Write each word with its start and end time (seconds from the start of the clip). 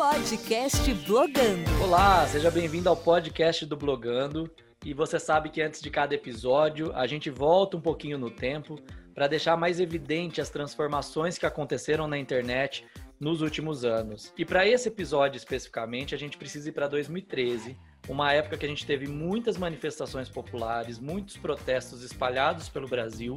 Podcast 0.00 0.94
Blogando. 1.06 1.70
Olá, 1.82 2.26
seja 2.26 2.50
bem-vindo 2.50 2.88
ao 2.88 2.96
podcast 2.96 3.66
do 3.66 3.76
Blogando. 3.76 4.50
E 4.82 4.94
você 4.94 5.20
sabe 5.20 5.50
que 5.50 5.60
antes 5.60 5.82
de 5.82 5.90
cada 5.90 6.14
episódio, 6.14 6.90
a 6.94 7.06
gente 7.06 7.28
volta 7.28 7.76
um 7.76 7.82
pouquinho 7.82 8.16
no 8.16 8.30
tempo 8.30 8.78
para 9.14 9.28
deixar 9.28 9.58
mais 9.58 9.78
evidente 9.78 10.40
as 10.40 10.48
transformações 10.48 11.36
que 11.36 11.44
aconteceram 11.44 12.08
na 12.08 12.16
internet 12.16 12.86
nos 13.20 13.42
últimos 13.42 13.84
anos. 13.84 14.32
E 14.38 14.42
para 14.42 14.66
esse 14.66 14.88
episódio 14.88 15.36
especificamente, 15.36 16.14
a 16.14 16.18
gente 16.18 16.38
precisa 16.38 16.70
ir 16.70 16.72
para 16.72 16.88
2013, 16.88 17.76
uma 18.08 18.32
época 18.32 18.56
que 18.56 18.64
a 18.64 18.70
gente 18.70 18.86
teve 18.86 19.06
muitas 19.06 19.58
manifestações 19.58 20.30
populares, 20.30 20.98
muitos 20.98 21.36
protestos 21.36 22.02
espalhados 22.02 22.70
pelo 22.70 22.88
Brasil 22.88 23.36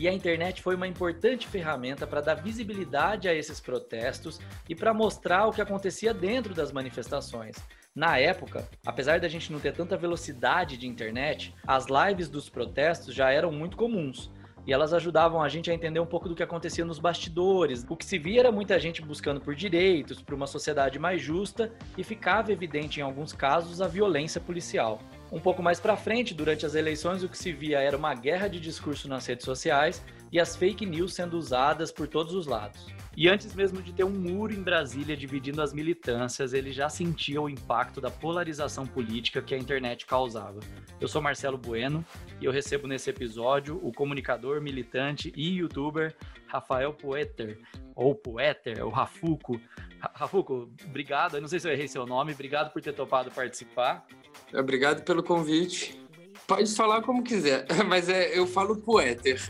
e 0.00 0.08
a 0.08 0.12
internet 0.14 0.62
foi 0.62 0.76
uma 0.76 0.88
importante 0.88 1.46
ferramenta 1.46 2.06
para 2.06 2.22
dar 2.22 2.32
visibilidade 2.32 3.28
a 3.28 3.34
esses 3.34 3.60
protestos 3.60 4.40
e 4.66 4.74
para 4.74 4.94
mostrar 4.94 5.46
o 5.46 5.52
que 5.52 5.60
acontecia 5.60 6.14
dentro 6.14 6.54
das 6.54 6.72
manifestações. 6.72 7.54
Na 7.94 8.16
época, 8.16 8.66
apesar 8.86 9.20
da 9.20 9.28
gente 9.28 9.52
não 9.52 9.60
ter 9.60 9.74
tanta 9.74 9.98
velocidade 9.98 10.78
de 10.78 10.86
internet, 10.86 11.54
as 11.66 11.84
lives 11.84 12.30
dos 12.30 12.48
protestos 12.48 13.14
já 13.14 13.30
eram 13.30 13.52
muito 13.52 13.76
comuns. 13.76 14.30
E 14.66 14.72
elas 14.72 14.94
ajudavam 14.94 15.42
a 15.42 15.50
gente 15.50 15.70
a 15.70 15.74
entender 15.74 16.00
um 16.00 16.06
pouco 16.06 16.30
do 16.30 16.34
que 16.34 16.42
acontecia 16.42 16.84
nos 16.84 16.98
bastidores. 16.98 17.84
O 17.86 17.94
que 17.94 18.06
se 18.06 18.18
via 18.18 18.40
era 18.40 18.52
muita 18.52 18.80
gente 18.80 19.02
buscando 19.02 19.38
por 19.38 19.54
direitos, 19.54 20.22
por 20.22 20.32
uma 20.32 20.46
sociedade 20.46 20.98
mais 20.98 21.20
justa, 21.20 21.70
e 21.98 22.02
ficava 22.02 22.50
evidente 22.50 23.00
em 23.00 23.02
alguns 23.02 23.34
casos 23.34 23.82
a 23.82 23.86
violência 23.86 24.40
policial. 24.40 24.98
Um 25.32 25.38
pouco 25.38 25.62
mais 25.62 25.78
para 25.78 25.96
frente, 25.96 26.34
durante 26.34 26.66
as 26.66 26.74
eleições, 26.74 27.22
o 27.22 27.28
que 27.28 27.38
se 27.38 27.52
via 27.52 27.78
era 27.78 27.96
uma 27.96 28.14
guerra 28.14 28.48
de 28.48 28.58
discurso 28.58 29.08
nas 29.08 29.24
redes 29.26 29.44
sociais 29.44 30.04
e 30.32 30.40
as 30.40 30.56
fake 30.56 30.84
news 30.84 31.14
sendo 31.14 31.38
usadas 31.38 31.92
por 31.92 32.08
todos 32.08 32.34
os 32.34 32.46
lados. 32.46 32.86
E 33.16 33.28
antes 33.28 33.54
mesmo 33.54 33.80
de 33.80 33.92
ter 33.92 34.02
um 34.02 34.10
muro 34.10 34.52
em 34.52 34.62
Brasília 34.62 35.16
dividindo 35.16 35.62
as 35.62 35.72
militâncias, 35.72 36.52
ele 36.52 36.72
já 36.72 36.88
sentia 36.88 37.40
o 37.40 37.48
impacto 37.48 38.00
da 38.00 38.10
polarização 38.10 38.86
política 38.86 39.40
que 39.42 39.54
a 39.54 39.58
internet 39.58 40.04
causava. 40.04 40.58
Eu 41.00 41.06
sou 41.06 41.22
Marcelo 41.22 41.58
Bueno 41.58 42.04
e 42.40 42.44
eu 42.44 42.50
recebo 42.50 42.88
nesse 42.88 43.10
episódio 43.10 43.78
o 43.82 43.92
comunicador, 43.92 44.60
militante 44.60 45.32
e 45.36 45.58
youtuber 45.58 46.16
Rafael 46.46 46.92
Poeter, 46.92 47.60
ou 47.94 48.14
Poeter, 48.14 48.84
ou 48.84 48.90
Rafuco. 48.90 49.60
Rafuco, 50.00 50.70
obrigado. 50.84 51.36
Eu 51.36 51.40
não 51.40 51.48
sei 51.48 51.60
se 51.60 51.68
eu 51.68 51.72
errei 51.72 51.86
seu 51.86 52.06
nome, 52.06 52.32
obrigado 52.32 52.72
por 52.72 52.82
ter 52.82 52.92
topado 52.92 53.30
participar. 53.30 54.06
Obrigado 54.52 55.02
pelo 55.02 55.22
convite. 55.22 55.98
Pode 56.46 56.74
falar 56.74 57.02
como 57.02 57.22
quiser, 57.22 57.66
mas 57.86 58.08
é, 58.08 58.36
eu 58.36 58.46
falo 58.46 58.76
poéter. 58.76 59.40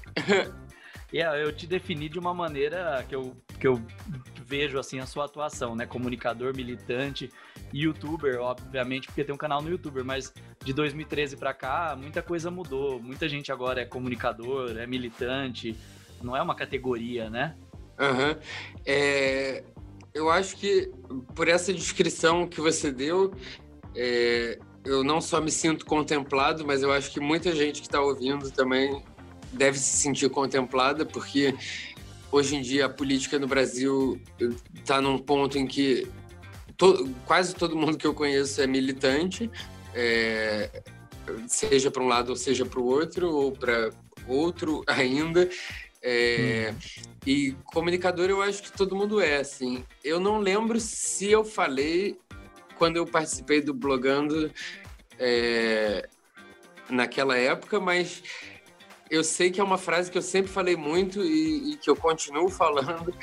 Yeah, 1.12 1.36
eu 1.40 1.54
te 1.54 1.66
defini 1.66 2.08
de 2.08 2.18
uma 2.18 2.34
maneira 2.34 3.04
que 3.08 3.14
eu, 3.14 3.36
que 3.58 3.66
eu 3.66 3.80
vejo 4.46 4.78
assim 4.78 4.98
a 4.98 5.06
sua 5.06 5.24
atuação, 5.24 5.74
né? 5.74 5.86
Comunicador, 5.86 6.54
militante, 6.54 7.30
youtuber, 7.72 8.40
obviamente, 8.40 9.06
porque 9.06 9.24
tem 9.24 9.34
um 9.34 9.38
canal 9.38 9.62
no 9.62 9.70
YouTube, 9.70 10.02
mas 10.02 10.32
de 10.62 10.72
2013 10.72 11.36
para 11.36 11.54
cá, 11.54 11.96
muita 11.98 12.20
coisa 12.20 12.50
mudou. 12.50 13.00
Muita 13.00 13.28
gente 13.28 13.50
agora 13.50 13.80
é 13.80 13.84
comunicador, 13.84 14.76
é 14.76 14.86
militante, 14.86 15.76
não 16.22 16.36
é 16.36 16.42
uma 16.42 16.54
categoria, 16.54 17.30
né? 17.30 17.56
Uhum. 17.98 18.36
É, 18.84 19.64
eu 20.12 20.30
acho 20.30 20.56
que 20.56 20.90
por 21.34 21.48
essa 21.48 21.72
descrição 21.72 22.46
que 22.46 22.60
você 22.60 22.90
deu, 22.90 23.32
é, 23.94 24.58
eu 24.84 25.04
não 25.04 25.20
só 25.20 25.40
me 25.40 25.50
sinto 25.50 25.84
contemplado, 25.84 26.66
mas 26.66 26.82
eu 26.82 26.92
acho 26.92 27.10
que 27.10 27.20
muita 27.20 27.54
gente 27.54 27.80
que 27.80 27.86
está 27.86 28.00
ouvindo 28.00 28.50
também 28.50 29.02
deve 29.52 29.78
se 29.78 29.96
sentir 29.96 30.30
contemplada, 30.30 31.04
porque 31.04 31.54
hoje 32.30 32.56
em 32.56 32.62
dia 32.62 32.86
a 32.86 32.88
política 32.88 33.38
no 33.38 33.46
Brasil 33.46 34.20
está 34.74 35.00
num 35.00 35.18
ponto 35.18 35.58
em 35.58 35.66
que 35.66 36.06
to, 36.76 37.08
quase 37.26 37.54
todo 37.54 37.76
mundo 37.76 37.98
que 37.98 38.06
eu 38.06 38.14
conheço 38.14 38.60
é 38.62 38.66
militante, 38.66 39.50
é, 39.94 40.82
seja 41.46 41.90
para 41.90 42.02
um 42.02 42.08
lado 42.08 42.30
ou 42.30 42.36
seja 42.36 42.64
para 42.64 42.80
o 42.80 42.86
outro, 42.86 43.30
ou 43.30 43.52
para 43.52 43.90
outro 44.26 44.82
ainda. 44.88 45.48
É, 46.02 46.72
hum. 46.72 47.02
E 47.26 47.52
comunicador 47.64 48.30
eu 48.30 48.40
acho 48.40 48.62
que 48.62 48.72
todo 48.72 48.96
mundo 48.96 49.20
é, 49.20 49.36
assim. 49.36 49.84
Eu 50.02 50.18
não 50.18 50.38
lembro 50.38 50.80
se 50.80 51.30
eu 51.30 51.44
falei 51.44 52.18
quando 52.80 52.96
eu 52.96 53.04
participei 53.04 53.60
do 53.60 53.74
Blogando 53.74 54.50
é, 55.18 56.08
naquela 56.88 57.36
época, 57.36 57.78
mas 57.78 58.22
eu 59.10 59.22
sei 59.22 59.50
que 59.50 59.60
é 59.60 59.62
uma 59.62 59.76
frase 59.76 60.10
que 60.10 60.16
eu 60.16 60.22
sempre 60.22 60.50
falei 60.50 60.76
muito 60.76 61.22
e, 61.22 61.72
e 61.72 61.76
que 61.76 61.90
eu 61.90 61.94
continuo 61.94 62.48
falando, 62.48 63.14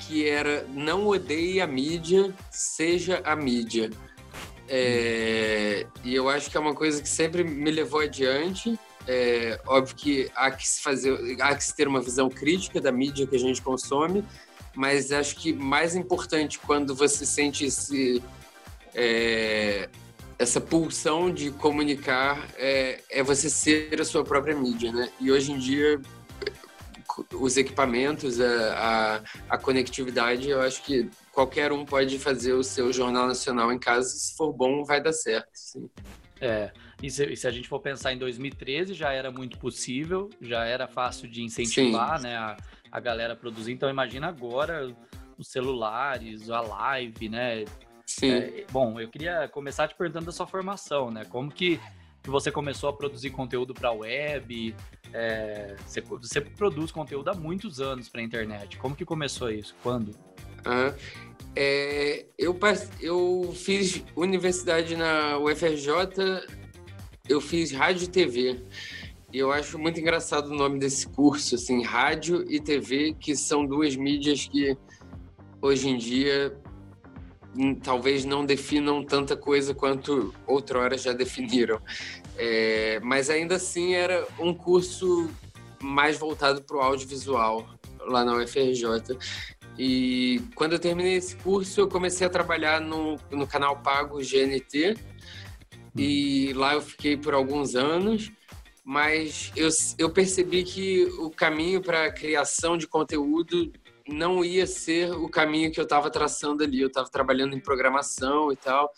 que 0.00 0.28
era 0.28 0.66
não 0.68 1.06
odeie 1.06 1.62
a 1.62 1.66
mídia, 1.66 2.34
seja 2.50 3.22
a 3.24 3.34
mídia. 3.34 3.88
É, 4.68 5.86
e 6.04 6.14
eu 6.14 6.28
acho 6.28 6.50
que 6.50 6.58
é 6.58 6.60
uma 6.60 6.74
coisa 6.74 7.00
que 7.00 7.08
sempre 7.08 7.42
me 7.42 7.70
levou 7.70 8.00
adiante. 8.00 8.78
É, 9.06 9.58
óbvio 9.66 9.96
que 9.96 10.30
há 10.34 10.50
que 10.50 10.68
se 10.68 10.82
fazer, 10.82 11.40
há 11.40 11.54
que 11.54 11.64
se 11.64 11.74
ter 11.74 11.88
uma 11.88 12.02
visão 12.02 12.28
crítica 12.28 12.82
da 12.82 12.92
mídia 12.92 13.26
que 13.26 13.36
a 13.36 13.40
gente 13.40 13.62
consome, 13.62 14.22
mas 14.74 15.10
acho 15.10 15.36
que 15.36 15.54
mais 15.54 15.96
importante 15.96 16.58
quando 16.58 16.94
você 16.94 17.24
sente 17.24 17.64
esse 17.64 18.22
é, 18.96 19.90
essa 20.38 20.60
pulsão 20.60 21.30
de 21.30 21.50
comunicar 21.50 22.48
é, 22.56 23.02
é 23.10 23.22
você 23.22 23.50
ser 23.50 24.00
a 24.00 24.04
sua 24.04 24.24
própria 24.24 24.56
mídia, 24.56 24.90
né? 24.90 25.12
E 25.20 25.30
hoje 25.30 25.52
em 25.52 25.58
dia 25.58 26.00
os 27.32 27.56
equipamentos, 27.56 28.40
a, 28.40 29.22
a, 29.48 29.54
a, 29.54 29.58
conectividade, 29.58 30.50
eu 30.50 30.60
acho 30.60 30.82
que 30.82 31.08
qualquer 31.32 31.72
um 31.72 31.84
pode 31.84 32.18
fazer 32.18 32.52
o 32.52 32.62
seu 32.62 32.92
jornal 32.92 33.26
nacional 33.26 33.72
em 33.72 33.78
casa, 33.78 34.08
se 34.10 34.36
for 34.36 34.52
bom, 34.52 34.84
vai 34.84 35.02
dar 35.02 35.14
certo. 35.14 35.48
Sim. 35.54 35.88
É, 36.38 36.70
e 37.02 37.10
se, 37.10 37.24
e 37.24 37.36
se, 37.36 37.48
a 37.48 37.50
gente 37.50 37.68
for 37.68 37.80
pensar 37.80 38.12
em 38.12 38.18
2013, 38.18 38.92
já 38.92 39.12
era 39.12 39.30
muito 39.30 39.58
possível, 39.58 40.28
já 40.42 40.64
era 40.66 40.86
fácil 40.86 41.26
de 41.26 41.42
incentivar 41.42 42.20
né, 42.20 42.36
a, 42.36 42.56
a 42.92 43.00
galera 43.00 43.32
a 43.32 43.36
produzir. 43.36 43.72
Então, 43.72 43.88
imagina 43.88 44.28
agora 44.28 44.94
os 45.38 45.48
celulares, 45.48 46.50
a 46.50 46.60
live, 46.60 47.30
né? 47.30 47.64
Sim. 48.06 48.30
É, 48.30 48.64
bom, 48.70 49.00
eu 49.00 49.08
queria 49.08 49.48
começar 49.48 49.88
te 49.88 49.96
perguntando 49.96 50.26
da 50.26 50.32
sua 50.32 50.46
formação, 50.46 51.10
né? 51.10 51.24
Como 51.24 51.50
que, 51.50 51.80
que 52.22 52.30
você 52.30 52.52
começou 52.52 52.88
a 52.88 52.92
produzir 52.92 53.30
conteúdo 53.30 53.74
para 53.74 53.88
a 53.88 53.92
web? 53.92 54.74
É, 55.12 55.74
você, 55.84 56.00
você, 56.00 56.40
produz 56.40 56.92
conteúdo 56.92 57.28
há 57.28 57.34
muitos 57.34 57.80
anos 57.80 58.08
para 58.08 58.20
a 58.20 58.24
internet. 58.24 58.78
Como 58.78 58.94
que 58.94 59.04
começou 59.04 59.50
isso? 59.50 59.74
Quando? 59.82 60.16
Ah, 60.64 60.94
é, 61.56 62.26
eu, 62.38 62.56
eu 63.00 63.52
fiz 63.54 64.04
universidade 64.14 64.94
na 64.94 65.38
UFRJ, 65.38 65.90
eu 67.28 67.40
fiz 67.40 67.72
rádio 67.72 68.04
e 68.04 68.08
TV. 68.08 68.64
E 69.32 69.38
eu 69.38 69.50
acho 69.50 69.78
muito 69.78 69.98
engraçado 69.98 70.46
o 70.46 70.54
nome 70.54 70.78
desse 70.78 71.08
curso, 71.08 71.56
assim, 71.56 71.82
rádio 71.82 72.44
e 72.48 72.60
TV, 72.60 73.14
que 73.18 73.34
são 73.34 73.66
duas 73.66 73.96
mídias 73.96 74.46
que 74.46 74.76
hoje 75.60 75.88
em 75.88 75.98
dia 75.98 76.56
talvez 77.82 78.24
não 78.24 78.44
definam 78.44 79.04
tanta 79.04 79.36
coisa 79.36 79.74
quanto 79.74 80.34
outrora 80.46 80.96
já 80.96 81.12
definiram. 81.14 81.80
É, 82.36 83.00
mas 83.00 83.30
ainda 83.30 83.56
assim 83.56 83.94
era 83.94 84.26
um 84.38 84.52
curso 84.52 85.30
mais 85.82 86.18
voltado 86.18 86.62
para 86.62 86.76
o 86.76 86.80
audiovisual 86.80 87.66
lá 88.00 88.24
na 88.24 88.36
UFRJ. 88.36 89.16
E 89.78 90.40
quando 90.54 90.72
eu 90.72 90.78
terminei 90.78 91.14
esse 91.14 91.36
curso, 91.36 91.80
eu 91.80 91.88
comecei 91.88 92.26
a 92.26 92.30
trabalhar 92.30 92.80
no, 92.80 93.16
no 93.30 93.46
canal 93.46 93.76
pago 93.78 94.18
GNT. 94.18 94.96
E 95.96 96.52
lá 96.54 96.74
eu 96.74 96.82
fiquei 96.82 97.16
por 97.16 97.34
alguns 97.34 97.74
anos 97.74 98.30
mas 98.88 99.50
eu, 99.56 99.68
eu 99.98 100.08
percebi 100.08 100.62
que 100.62 101.06
o 101.18 101.28
caminho 101.28 101.82
para 101.82 102.04
a 102.04 102.12
criação 102.12 102.78
de 102.78 102.86
conteúdo 102.86 103.72
não 104.08 104.44
ia 104.44 104.66
ser 104.66 105.10
o 105.12 105.28
caminho 105.28 105.70
que 105.70 105.80
eu 105.80 105.84
estava 105.84 106.10
traçando 106.10 106.62
ali. 106.62 106.80
Eu 106.80 106.88
estava 106.88 107.08
trabalhando 107.08 107.54
em 107.54 107.60
programação 107.60 108.52
e 108.52 108.56
tal. 108.56 108.92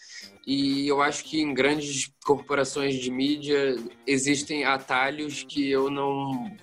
E 0.46 0.86
eu 0.88 1.00
acho 1.00 1.24
que 1.24 1.40
em 1.40 1.54
grandes 1.54 2.10
corporações 2.24 2.96
de 2.96 3.10
mídia 3.10 3.76
existem 4.06 4.64
atalhos 4.64 5.42
que 5.42 5.70
eu 5.70 5.90
não 5.90 6.56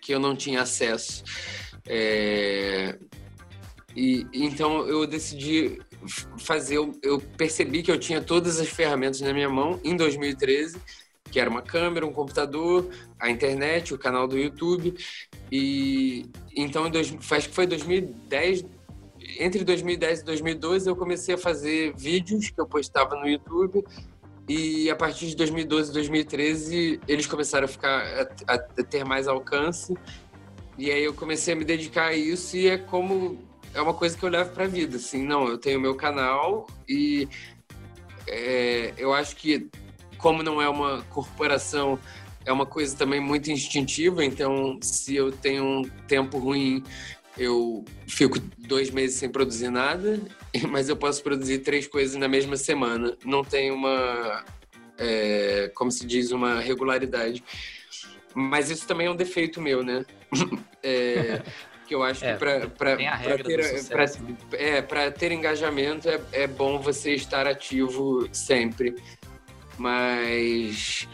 que 0.00 0.12
eu 0.12 0.18
não 0.18 0.34
tinha 0.34 0.62
acesso. 0.62 1.22
É... 1.86 2.98
E 3.94 4.26
então 4.32 4.86
eu 4.86 5.06
decidi 5.06 5.78
fazer. 6.38 6.78
Eu 7.02 7.20
percebi 7.36 7.82
que 7.82 7.90
eu 7.90 7.98
tinha 7.98 8.20
todas 8.20 8.58
as 8.58 8.68
ferramentas 8.68 9.20
na 9.20 9.32
minha 9.32 9.48
mão 9.48 9.80
em 9.84 9.96
2013 9.96 10.80
que 11.32 11.40
era 11.40 11.48
uma 11.48 11.62
câmera, 11.62 12.06
um 12.06 12.12
computador, 12.12 12.88
a 13.18 13.30
internet, 13.30 13.94
o 13.94 13.98
canal 13.98 14.28
do 14.28 14.38
YouTube. 14.38 14.94
E 15.50 16.26
então, 16.54 16.88
dois, 16.90 17.12
acho 17.30 17.48
que 17.48 17.54
foi 17.54 17.66
2010, 17.66 18.64
entre 19.40 19.64
2010 19.64 20.20
e 20.20 20.24
2012, 20.24 20.88
eu 20.88 20.94
comecei 20.94 21.34
a 21.34 21.38
fazer 21.38 21.94
vídeos 21.96 22.50
que 22.50 22.60
eu 22.60 22.66
postava 22.66 23.16
no 23.16 23.26
YouTube. 23.26 23.82
E 24.46 24.90
a 24.90 24.96
partir 24.96 25.28
de 25.28 25.36
2012 25.36 25.90
e 25.90 25.94
2013, 25.94 27.00
eles 27.08 27.26
começaram 27.26 27.64
a 27.64 27.68
ficar 27.68 28.28
a, 28.46 28.54
a 28.54 28.84
ter 28.84 29.04
mais 29.04 29.26
alcance. 29.26 29.96
E 30.76 30.90
aí 30.90 31.04
eu 31.04 31.14
comecei 31.14 31.54
a 31.54 31.56
me 31.56 31.64
dedicar 31.64 32.08
a 32.08 32.14
isso 32.14 32.56
e 32.56 32.68
é 32.68 32.76
como 32.76 33.38
é 33.72 33.80
uma 33.80 33.94
coisa 33.94 34.18
que 34.18 34.22
eu 34.22 34.28
levo 34.28 34.50
para 34.50 34.64
a 34.64 34.68
vida. 34.68 34.96
Assim, 34.96 35.22
não, 35.22 35.48
eu 35.48 35.56
tenho 35.56 35.80
meu 35.80 35.94
canal 35.94 36.66
e 36.86 37.26
é, 38.26 38.92
eu 38.96 39.14
acho 39.14 39.36
que, 39.36 39.68
como 40.22 40.42
não 40.42 40.62
é 40.62 40.68
uma 40.68 41.02
corporação, 41.10 41.98
é 42.46 42.52
uma 42.52 42.64
coisa 42.64 42.96
também 42.96 43.20
muito 43.20 43.50
instintiva. 43.50 44.24
Então, 44.24 44.78
se 44.80 45.16
eu 45.16 45.32
tenho 45.32 45.64
um 45.64 45.82
tempo 46.06 46.38
ruim, 46.38 46.82
eu 47.36 47.84
fico 48.06 48.38
dois 48.56 48.88
meses 48.90 49.16
sem 49.16 49.28
produzir 49.28 49.68
nada, 49.68 50.20
mas 50.70 50.88
eu 50.88 50.96
posso 50.96 51.22
produzir 51.22 51.58
três 51.58 51.88
coisas 51.88 52.16
na 52.16 52.28
mesma 52.28 52.56
semana. 52.56 53.16
Não 53.24 53.42
tem 53.44 53.72
uma, 53.72 54.44
é, 54.96 55.70
como 55.74 55.90
se 55.90 56.06
diz, 56.06 56.30
uma 56.30 56.60
regularidade. 56.60 57.42
Mas 58.34 58.70
isso 58.70 58.86
também 58.86 59.08
é 59.08 59.10
um 59.10 59.16
defeito 59.16 59.60
meu, 59.60 59.82
né? 59.82 60.06
É, 60.84 61.40
que 61.86 61.94
eu 61.94 62.02
acho 62.02 62.24
é, 62.24 62.32
que 62.32 62.38
para 62.38 62.66
ter, 63.38 63.84
pra, 63.88 64.04
é, 64.54 64.82
para 64.82 65.12
ter 65.12 65.30
engajamento 65.30 66.08
é, 66.08 66.20
é 66.32 66.46
bom 66.48 66.80
você 66.80 67.14
estar 67.14 67.46
ativo 67.46 68.28
sempre. 68.32 68.96
Mas 69.78 71.06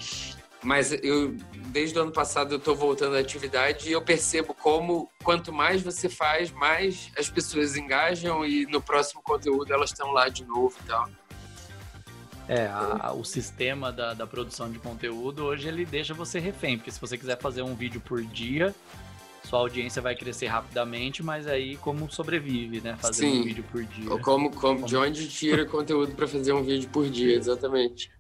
mas 0.63 0.93
eu 0.93 1.37
desde 1.69 1.99
o 1.99 2.03
ano 2.03 2.13
passado 2.13 2.55
eu 2.55 2.59
estou 2.59 2.75
voltando 2.75 3.17
à 3.17 3.21
atividade 3.21 3.89
e 3.89 3.93
eu 3.93 4.03
percebo 4.03 4.53
como 4.55 5.09
quanto 5.23 5.53
mais 5.53 5.83
você 5.83 6.09
faz, 6.09 6.51
mais 6.51 7.11
as 7.17 7.29
pessoas 7.31 7.77
engajam 7.77 8.45
e 8.45 8.67
no 8.67 8.81
próximo 8.81 9.23
conteúdo 9.23 9.73
elas 9.73 9.91
estão 9.91 10.11
lá 10.11 10.29
de 10.29 10.45
novo 10.45 10.77
e 10.83 10.87
tal. 10.87 11.09
É, 12.49 12.67
a, 12.67 13.13
o 13.13 13.25
sistema 13.25 13.93
da, 13.93 14.15
da 14.15 14.27
produção 14.27 14.71
de 14.71 14.79
conteúdo 14.79 15.45
hoje 15.45 15.69
ele 15.69 15.85
deixa 15.85 16.15
você 16.15 16.39
refém, 16.39 16.79
porque 16.79 16.91
se 16.91 17.01
você 17.01 17.17
quiser 17.17 17.39
fazer 17.39 17.63
um 17.63 17.75
vídeo 17.75 18.01
por 18.01 18.23
dia, 18.23 18.75
sua 19.45 19.61
audiência 19.61 20.01
vai 20.01 20.17
crescer 20.17 20.47
rapidamente, 20.47 21.23
mas 21.23 21.47
aí 21.47 21.77
como 21.77 22.11
sobrevive, 22.11 22.81
né? 22.81 22.97
Sim. 23.13 23.41
um 23.41 23.45
vídeo 23.45 23.65
por 23.71 23.85
dia. 23.85 24.11
Ou 24.11 24.19
como, 24.19 24.51
como, 24.51 24.87
de 24.87 24.97
onde 24.97 25.29
tira 25.29 25.65
conteúdo 25.67 26.15
para 26.15 26.27
fazer 26.27 26.53
um 26.53 26.63
vídeo 26.63 26.89
por 26.89 27.09
dia, 27.09 27.37
exatamente. 27.37 28.11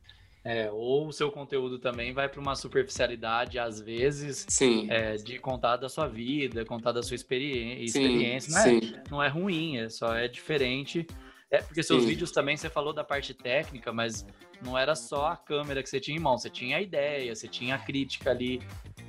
É, 0.48 0.70
ou 0.72 1.08
o 1.08 1.12
seu 1.12 1.30
conteúdo 1.30 1.78
também 1.78 2.10
vai 2.14 2.26
para 2.26 2.40
uma 2.40 2.56
superficialidade, 2.56 3.58
às 3.58 3.82
vezes, 3.82 4.46
é, 4.88 5.16
de 5.16 5.38
contar 5.38 5.76
da 5.76 5.90
sua 5.90 6.06
vida, 6.08 6.64
contar 6.64 6.92
da 6.92 7.02
sua 7.02 7.14
experiência. 7.14 7.98
experiência. 7.98 8.54
Não, 8.54 8.62
é, 8.62 9.02
não 9.10 9.22
é 9.22 9.28
ruim, 9.28 9.76
é 9.76 9.90
só 9.90 10.14
é 10.14 10.26
diferente. 10.26 11.06
É, 11.50 11.58
porque 11.60 11.82
seus 11.82 12.02
sim. 12.02 12.08
vídeos 12.08 12.32
também, 12.32 12.56
você 12.56 12.70
falou 12.70 12.94
da 12.94 13.04
parte 13.04 13.34
técnica, 13.34 13.92
mas 13.92 14.26
não 14.64 14.78
era 14.78 14.94
só 14.94 15.26
a 15.26 15.36
câmera 15.36 15.82
que 15.82 15.90
você 15.90 16.00
tinha 16.00 16.16
em 16.16 16.20
mão, 16.20 16.38
você 16.38 16.48
tinha 16.48 16.78
a 16.78 16.80
ideia, 16.80 17.34
você 17.34 17.46
tinha 17.46 17.74
a 17.74 17.78
crítica 17.78 18.30
ali 18.30 18.62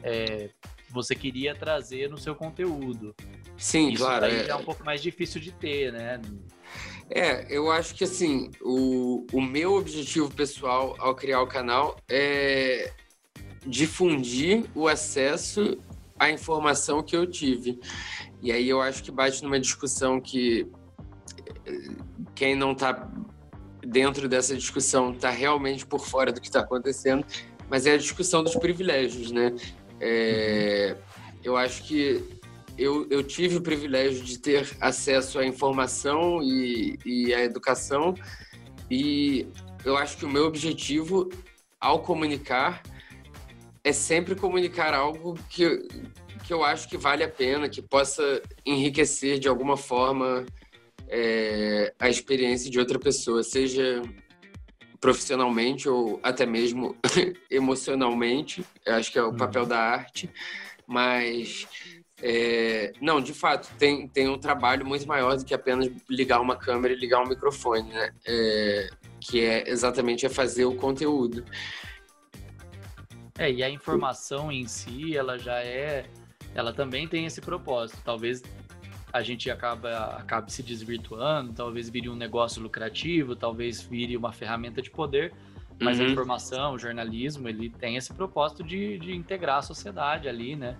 é, 0.03 0.50
que 0.85 0.92
você 0.92 1.15
queria 1.15 1.56
trazer 1.56 2.09
no 2.09 2.18
seu 2.18 2.35
conteúdo. 2.35 3.15
Sim, 3.57 3.92
Isso 3.92 4.03
claro. 4.03 4.27
Isso 4.27 4.44
é... 4.44 4.50
é 4.50 4.56
um 4.56 4.63
pouco 4.65 4.83
mais 4.83 5.01
difícil 5.01 5.39
de 5.39 5.53
ter, 5.53 5.94
né? 5.94 6.19
É, 7.11 7.45
eu 7.50 7.71
acho 7.71 7.95
que 7.95 8.03
assim, 8.03 8.51
o, 8.61 9.25
o 9.33 9.41
meu 9.41 9.73
objetivo 9.73 10.31
pessoal 10.33 10.95
ao 11.00 11.15
criar 11.15 11.41
o 11.41 11.47
canal 11.47 11.97
é 12.07 12.91
difundir 13.65 14.65
o 14.75 14.88
acesso 14.88 15.77
à 16.17 16.29
informação 16.29 17.01
que 17.01 17.15
eu 17.15 17.25
tive. 17.25 17.79
E 18.41 18.51
aí 18.51 18.69
eu 18.69 18.81
acho 18.81 19.03
que 19.03 19.11
bate 19.11 19.44
numa 19.44 19.59
discussão 19.59 20.21
que 20.21 20.67
quem 22.35 22.56
não 22.56 22.71
está 22.71 23.09
dentro 23.85 24.29
dessa 24.29 24.56
discussão 24.56 25.11
está 25.11 25.29
realmente 25.29 25.85
por 25.85 26.00
fora 26.00 26.31
do 26.31 26.39
que 26.39 26.47
está 26.47 26.59
acontecendo, 26.59 27.25
mas 27.69 27.85
é 27.85 27.94
a 27.94 27.97
discussão 27.97 28.44
dos 28.44 28.56
privilégios, 28.56 29.31
né? 29.31 29.53
É, 30.00 30.95
eu 31.44 31.57
acho 31.57 31.83
que 31.83 32.38
eu, 32.80 33.06
eu 33.10 33.22
tive 33.22 33.58
o 33.58 33.62
privilégio 33.62 34.24
de 34.24 34.40
ter 34.40 34.70
acesso 34.80 35.38
à 35.38 35.46
informação 35.46 36.42
e, 36.42 36.98
e 37.06 37.34
à 37.34 37.44
educação, 37.44 38.16
e 38.90 39.46
eu 39.84 39.98
acho 39.98 40.18
que 40.18 40.26
o 40.26 40.30
meu 40.30 40.46
objetivo 40.46 41.30
ao 41.80 42.00
comunicar 42.00 42.81
é 43.84 43.92
sempre 43.92 44.34
comunicar 44.36 44.94
algo 44.94 45.38
que, 45.50 45.88
que 46.46 46.54
eu 46.54 46.64
acho 46.64 46.88
que 46.88 46.98
vale 46.98 47.24
a 47.24 47.30
pena, 47.30 47.70
que 47.70 47.81
possa 47.81 48.42
enriquecer 48.66 49.40
de 49.40 49.48
alguma 49.48 49.76
forma 49.76 50.46
é, 51.08 51.94
a 52.00 52.10
experiência 52.10 52.70
de 52.70 52.80
outra 52.80 52.98
pessoa, 52.98 53.44
seja 53.44 54.02
profissionalmente 55.00 55.88
ou 55.88 56.20
até 56.24 56.46
mesmo 56.46 56.96
emocionalmente. 57.50 58.64
Eu 58.86 58.96
acho 58.96 59.12
que 59.12 59.20
é 59.20 59.24
o 59.24 59.36
papel 59.36 59.64
uhum. 59.64 59.68
da 59.70 59.80
arte, 59.80 60.30
mas 60.86 61.68
é, 62.21 62.92
não, 63.01 63.21
de 63.21 63.33
fato, 63.33 63.69
tem, 63.77 64.07
tem 64.07 64.27
um 64.27 64.38
trabalho 64.38 64.86
muito 64.86 65.07
maior 65.07 65.38
do 65.38 65.45
que 65.45 65.54
apenas 65.54 65.89
ligar 66.10 66.42
uma 66.42 66.56
câmera 66.56 66.94
e 66.94 66.98
ligar 66.98 67.21
um 67.21 67.27
microfone, 67.27 67.89
né? 67.89 68.12
É, 68.25 68.89
que 69.19 69.44
é 69.44 69.69
exatamente 69.69 70.25
é 70.25 70.30
fazer 70.30 70.66
o 70.66 70.75
conteúdo. 70.75 71.44
É, 73.38 73.51
e 73.51 73.63
a 73.63 73.69
informação 73.69 74.51
em 74.51 74.68
si, 74.68 75.16
ela 75.16 75.38
já 75.38 75.60
é. 75.63 76.06
Ela 76.54 76.74
também 76.74 77.07
tem 77.07 77.25
esse 77.25 77.39
propósito. 77.39 78.01
Talvez 78.04 78.44
a 79.13 79.21
gente 79.21 79.50
acaba, 79.50 80.18
acabe 80.18 80.51
se 80.51 80.62
desvirtuando, 80.62 81.54
talvez 81.54 81.89
vire 81.89 82.10
um 82.10 82.16
negócio 82.16 82.62
lucrativo, 82.62 83.36
talvez 83.36 83.81
vire 83.81 84.16
uma 84.16 84.31
ferramenta 84.31 84.81
de 84.81 84.89
poder, 84.89 85.33
mas 85.80 86.00
uhum. 86.00 86.06
a 86.06 86.10
informação, 86.10 86.74
o 86.74 86.80
jornalismo, 86.80 87.48
ele 87.48 87.69
tem 87.69 87.95
esse 87.95 88.13
propósito 88.13 88.63
de, 88.63 89.00
de 89.00 89.16
integrar 89.16 89.60
a 89.60 89.62
sociedade 89.62 90.27
ali, 90.27 90.56
né? 90.56 90.77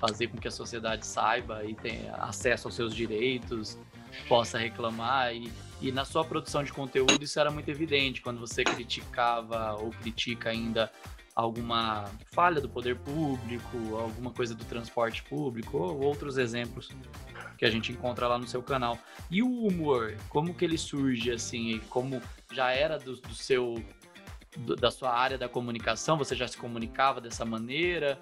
Fazer 0.00 0.28
com 0.28 0.38
que 0.38 0.48
a 0.48 0.50
sociedade 0.50 1.06
saiba 1.06 1.64
e 1.64 1.74
tenha 1.74 2.14
acesso 2.14 2.66
aos 2.68 2.74
seus 2.74 2.94
direitos, 2.94 3.78
possa 4.26 4.58
reclamar. 4.58 5.34
E, 5.34 5.52
e 5.80 5.92
na 5.92 6.04
sua 6.04 6.24
produção 6.24 6.64
de 6.64 6.72
conteúdo 6.72 7.22
isso 7.22 7.38
era 7.38 7.50
muito 7.50 7.68
evidente, 7.68 8.22
quando 8.22 8.40
você 8.40 8.64
criticava 8.64 9.74
ou 9.74 9.90
critica 9.90 10.50
ainda 10.50 10.90
alguma 11.34 12.06
falha 12.32 12.60
do 12.60 12.68
poder 12.68 12.96
público, 12.96 13.96
alguma 13.96 14.30
coisa 14.30 14.54
do 14.54 14.64
transporte 14.64 15.22
público, 15.22 15.78
ou 15.78 16.02
outros 16.02 16.38
exemplos 16.38 16.90
que 17.56 17.64
a 17.64 17.70
gente 17.70 17.92
encontra 17.92 18.26
lá 18.26 18.38
no 18.38 18.46
seu 18.46 18.62
canal. 18.62 18.98
E 19.30 19.42
o 19.42 19.66
humor, 19.66 20.16
como 20.28 20.54
que 20.54 20.64
ele 20.64 20.78
surge 20.78 21.30
assim? 21.30 21.78
Como 21.90 22.20
já 22.52 22.72
era 22.72 22.98
do, 22.98 23.16
do 23.16 23.34
seu 23.34 23.82
da 24.80 24.90
sua 24.90 25.12
área 25.12 25.38
da 25.38 25.48
comunicação? 25.48 26.18
Você 26.18 26.34
já 26.34 26.48
se 26.48 26.56
comunicava 26.56 27.20
dessa 27.20 27.44
maneira? 27.44 28.18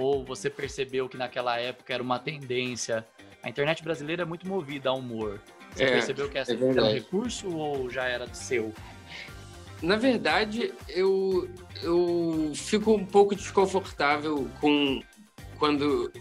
Ou 0.00 0.24
você 0.24 0.48
percebeu 0.48 1.08
que 1.08 1.16
naquela 1.16 1.58
época 1.58 1.92
era 1.92 2.02
uma 2.02 2.18
tendência? 2.18 3.06
A 3.42 3.48
internet 3.48 3.82
brasileira 3.82 4.22
é 4.22 4.24
muito 4.24 4.46
movida 4.46 4.90
ao 4.90 4.98
humor. 4.98 5.40
Você 5.74 5.84
é, 5.84 5.92
percebeu 5.92 6.28
que 6.28 6.38
essa 6.38 6.52
é 6.52 6.54
era 6.54 6.84
um 6.84 6.92
recurso 6.92 7.48
ou 7.54 7.90
já 7.90 8.04
era 8.04 8.32
seu? 8.32 8.72
Na 9.80 9.96
verdade, 9.96 10.72
eu, 10.88 11.48
eu 11.82 12.52
fico 12.54 12.92
um 12.92 13.06
pouco 13.06 13.34
desconfortável 13.34 14.48
com 14.60 15.00
quando, 15.56 16.12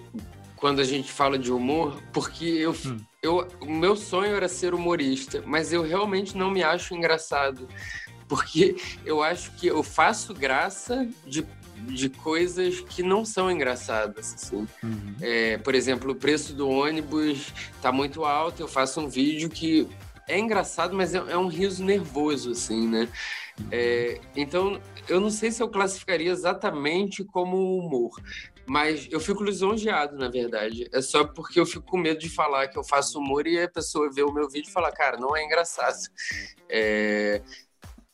quando 0.56 0.80
a 0.80 0.84
gente 0.84 1.12
fala 1.12 1.40
de 1.40 1.51
humor, 1.51 2.01
porque 2.13 2.46
eu, 2.46 2.72
hum. 2.72 2.98
eu, 3.22 3.48
o 3.60 3.72
meu 3.72 3.96
sonho 3.96 4.36
era 4.36 4.48
ser 4.48 4.74
humorista, 4.74 5.44
mas 5.46 5.74
eu 5.74 5.82
realmente 5.82 6.38
não 6.38 6.51
me 6.51 6.63
acho 6.63 6.94
engraçado. 6.94 7.68
Porque 8.28 8.75
eu 9.06 9.24
acho 9.24 9.51
que 9.54 9.68
eu 9.68 9.82
faço 9.82 10.34
graça 10.34 11.08
de 11.25 11.48
de 11.86 12.10
coisas 12.10 12.79
que 12.81 13.03
não 13.03 13.24
são 13.24 13.50
engraçadas. 13.50 14.34
Assim. 14.34 14.67
Uhum. 14.84 15.15
É, 15.22 15.57
por 15.57 15.75
exemplo, 15.75 16.12
o 16.12 16.15
preço 16.15 16.53
do 16.53 16.69
ônibus 16.69 17.53
está 17.75 17.91
muito 17.91 18.25
alto. 18.25 18.62
Eu 18.62 18.67
faço 18.67 19.00
um 19.00 19.07
vídeo 19.07 19.50
que 19.50 19.88
é 20.27 20.38
engraçado, 20.38 20.96
mas 20.96 21.15
é, 21.15 21.17
é 21.17 21.38
um 21.38 21.48
riso 21.48 21.84
nervoso, 21.84 22.51
assim, 22.51 22.88
né? 22.88 23.07
É, 23.72 24.19
então, 24.36 24.79
eu 25.07 25.19
não 25.19 25.29
sei 25.29 25.51
se 25.51 25.63
eu 25.63 25.69
classificaria 25.69 26.31
exatamente 26.31 27.24
como 27.24 27.77
humor, 27.77 28.12
mas 28.65 29.07
eu 29.10 29.19
fico 29.19 29.43
lisonjeado, 29.43 30.17
na 30.17 30.29
verdade. 30.29 30.88
É 30.91 31.01
só 31.01 31.24
porque 31.24 31.60
eu 31.60 31.65
fico 31.65 31.86
com 31.86 31.98
medo 31.98 32.19
de 32.19 32.29
falar 32.29 32.67
que 32.67 32.77
eu 32.77 32.84
faço 32.84 33.17
humor 33.19 33.48
e 33.48 33.60
a 33.60 33.69
pessoa 33.69 34.12
vê 34.13 34.22
o 34.22 34.31
meu 34.31 34.50
vídeo 34.50 34.69
e 34.69 34.74
fala, 34.74 34.91
cara, 34.91 35.17
não 35.17 35.36
é 35.36 35.43
engraçado. 35.43 35.98
É, 36.69 37.41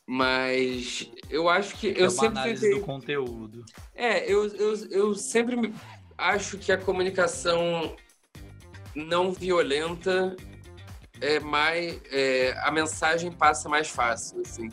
mas 0.06 1.10
eu 1.30 1.48
acho 1.48 1.76
que. 1.76 1.88
É 1.88 2.02
eu 2.02 2.10
sempre 2.10 2.38
análise 2.38 2.60
tentei... 2.60 2.78
do 2.78 2.84
conteúdo. 2.84 3.64
É, 3.94 4.30
eu, 4.30 4.46
eu, 4.48 4.74
eu 4.90 5.14
sempre 5.14 5.72
acho 6.16 6.58
que 6.58 6.70
a 6.70 6.78
comunicação 6.78 7.96
não 8.94 9.32
violenta 9.32 10.36
é 11.20 11.40
mais. 11.40 12.00
É, 12.10 12.54
a 12.62 12.70
mensagem 12.70 13.32
passa 13.32 13.68
mais 13.68 13.88
fácil, 13.88 14.42
assim. 14.44 14.68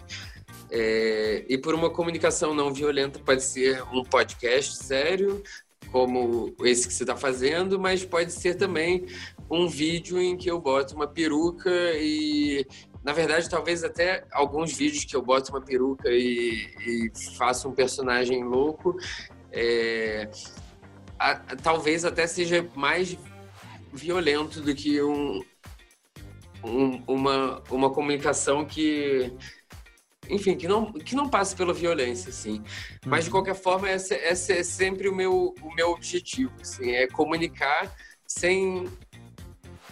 É, 0.70 1.46
e 1.50 1.58
por 1.58 1.76
uma 1.76 1.90
comunicação 1.90 2.54
não 2.54 2.74
violenta 2.74 3.20
pode 3.20 3.44
ser 3.44 3.84
um 3.94 4.04
podcast 4.04 4.78
sério, 4.78 5.44
como 5.92 6.56
esse 6.62 6.88
que 6.88 6.94
você 6.94 7.04
está 7.04 7.16
fazendo, 7.16 7.78
mas 7.78 8.06
pode 8.06 8.32
ser 8.32 8.56
também 8.56 9.06
um 9.50 9.68
vídeo 9.68 10.18
em 10.20 10.38
que 10.38 10.50
eu 10.50 10.60
boto 10.62 10.96
uma 10.96 11.08
peruca 11.08 11.70
e 11.96 12.66
na 13.04 13.14
verdade, 13.14 13.50
talvez 13.50 13.84
até 13.84 14.26
alguns 14.32 14.74
vídeos 14.74 15.06
que 15.06 15.16
eu 15.16 15.22
boto 15.22 15.52
uma 15.52 15.62
peruca 15.62 16.10
e, 16.10 16.70
e 16.86 17.12
faço 17.36 17.68
um 17.68 17.74
personagem 17.74 18.44
louco, 18.44 18.96
é, 19.52 20.30
a, 21.18 21.36
talvez 21.56 22.06
até 22.06 22.28
seja 22.28 22.68
mais 22.76 23.18
violento 23.92 24.62
do 24.62 24.74
que 24.74 25.02
um, 25.02 25.42
um, 26.64 27.04
uma, 27.08 27.64
uma 27.70 27.90
comunicação 27.90 28.66
que 28.66 29.34
enfim, 30.30 30.56
que 30.56 30.68
não, 30.68 30.94
que 30.94 31.16
não 31.16 31.28
passe 31.28 31.56
pela 31.56 31.74
violência, 31.74 32.30
assim. 32.30 32.64
Mas, 33.06 33.26
de 33.26 33.30
uhum. 33.30 33.38
qualquer 33.38 33.56
forma, 33.56 33.92
esse, 33.92 34.14
esse 34.14 34.54
é 34.54 34.64
sempre 34.64 35.10
o 35.10 35.16
meu, 35.16 35.54
o 35.62 35.76
meu 35.76 35.90
objetivo, 35.90 36.54
assim, 36.62 36.92
é 36.92 37.06
comunicar 37.08 37.94
sem, 38.26 38.88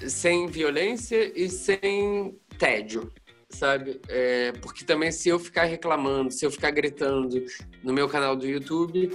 sem 0.08 0.48
violência 0.48 1.32
e 1.36 1.50
sem 1.50 2.38
tédio, 2.58 3.12
sabe? 3.50 4.00
É, 4.08 4.52
porque 4.62 4.86
também 4.86 5.12
se 5.12 5.30
eu 5.30 5.40
ficar 5.40 5.66
reclamando, 5.66 6.32
se 6.32 6.46
eu 6.46 6.52
ficar 6.52 6.72
gritando 6.72 7.44
no 7.84 7.94
meu 7.94 8.08
canal 8.08 8.36
do 8.36 8.48
YouTube, 8.48 9.12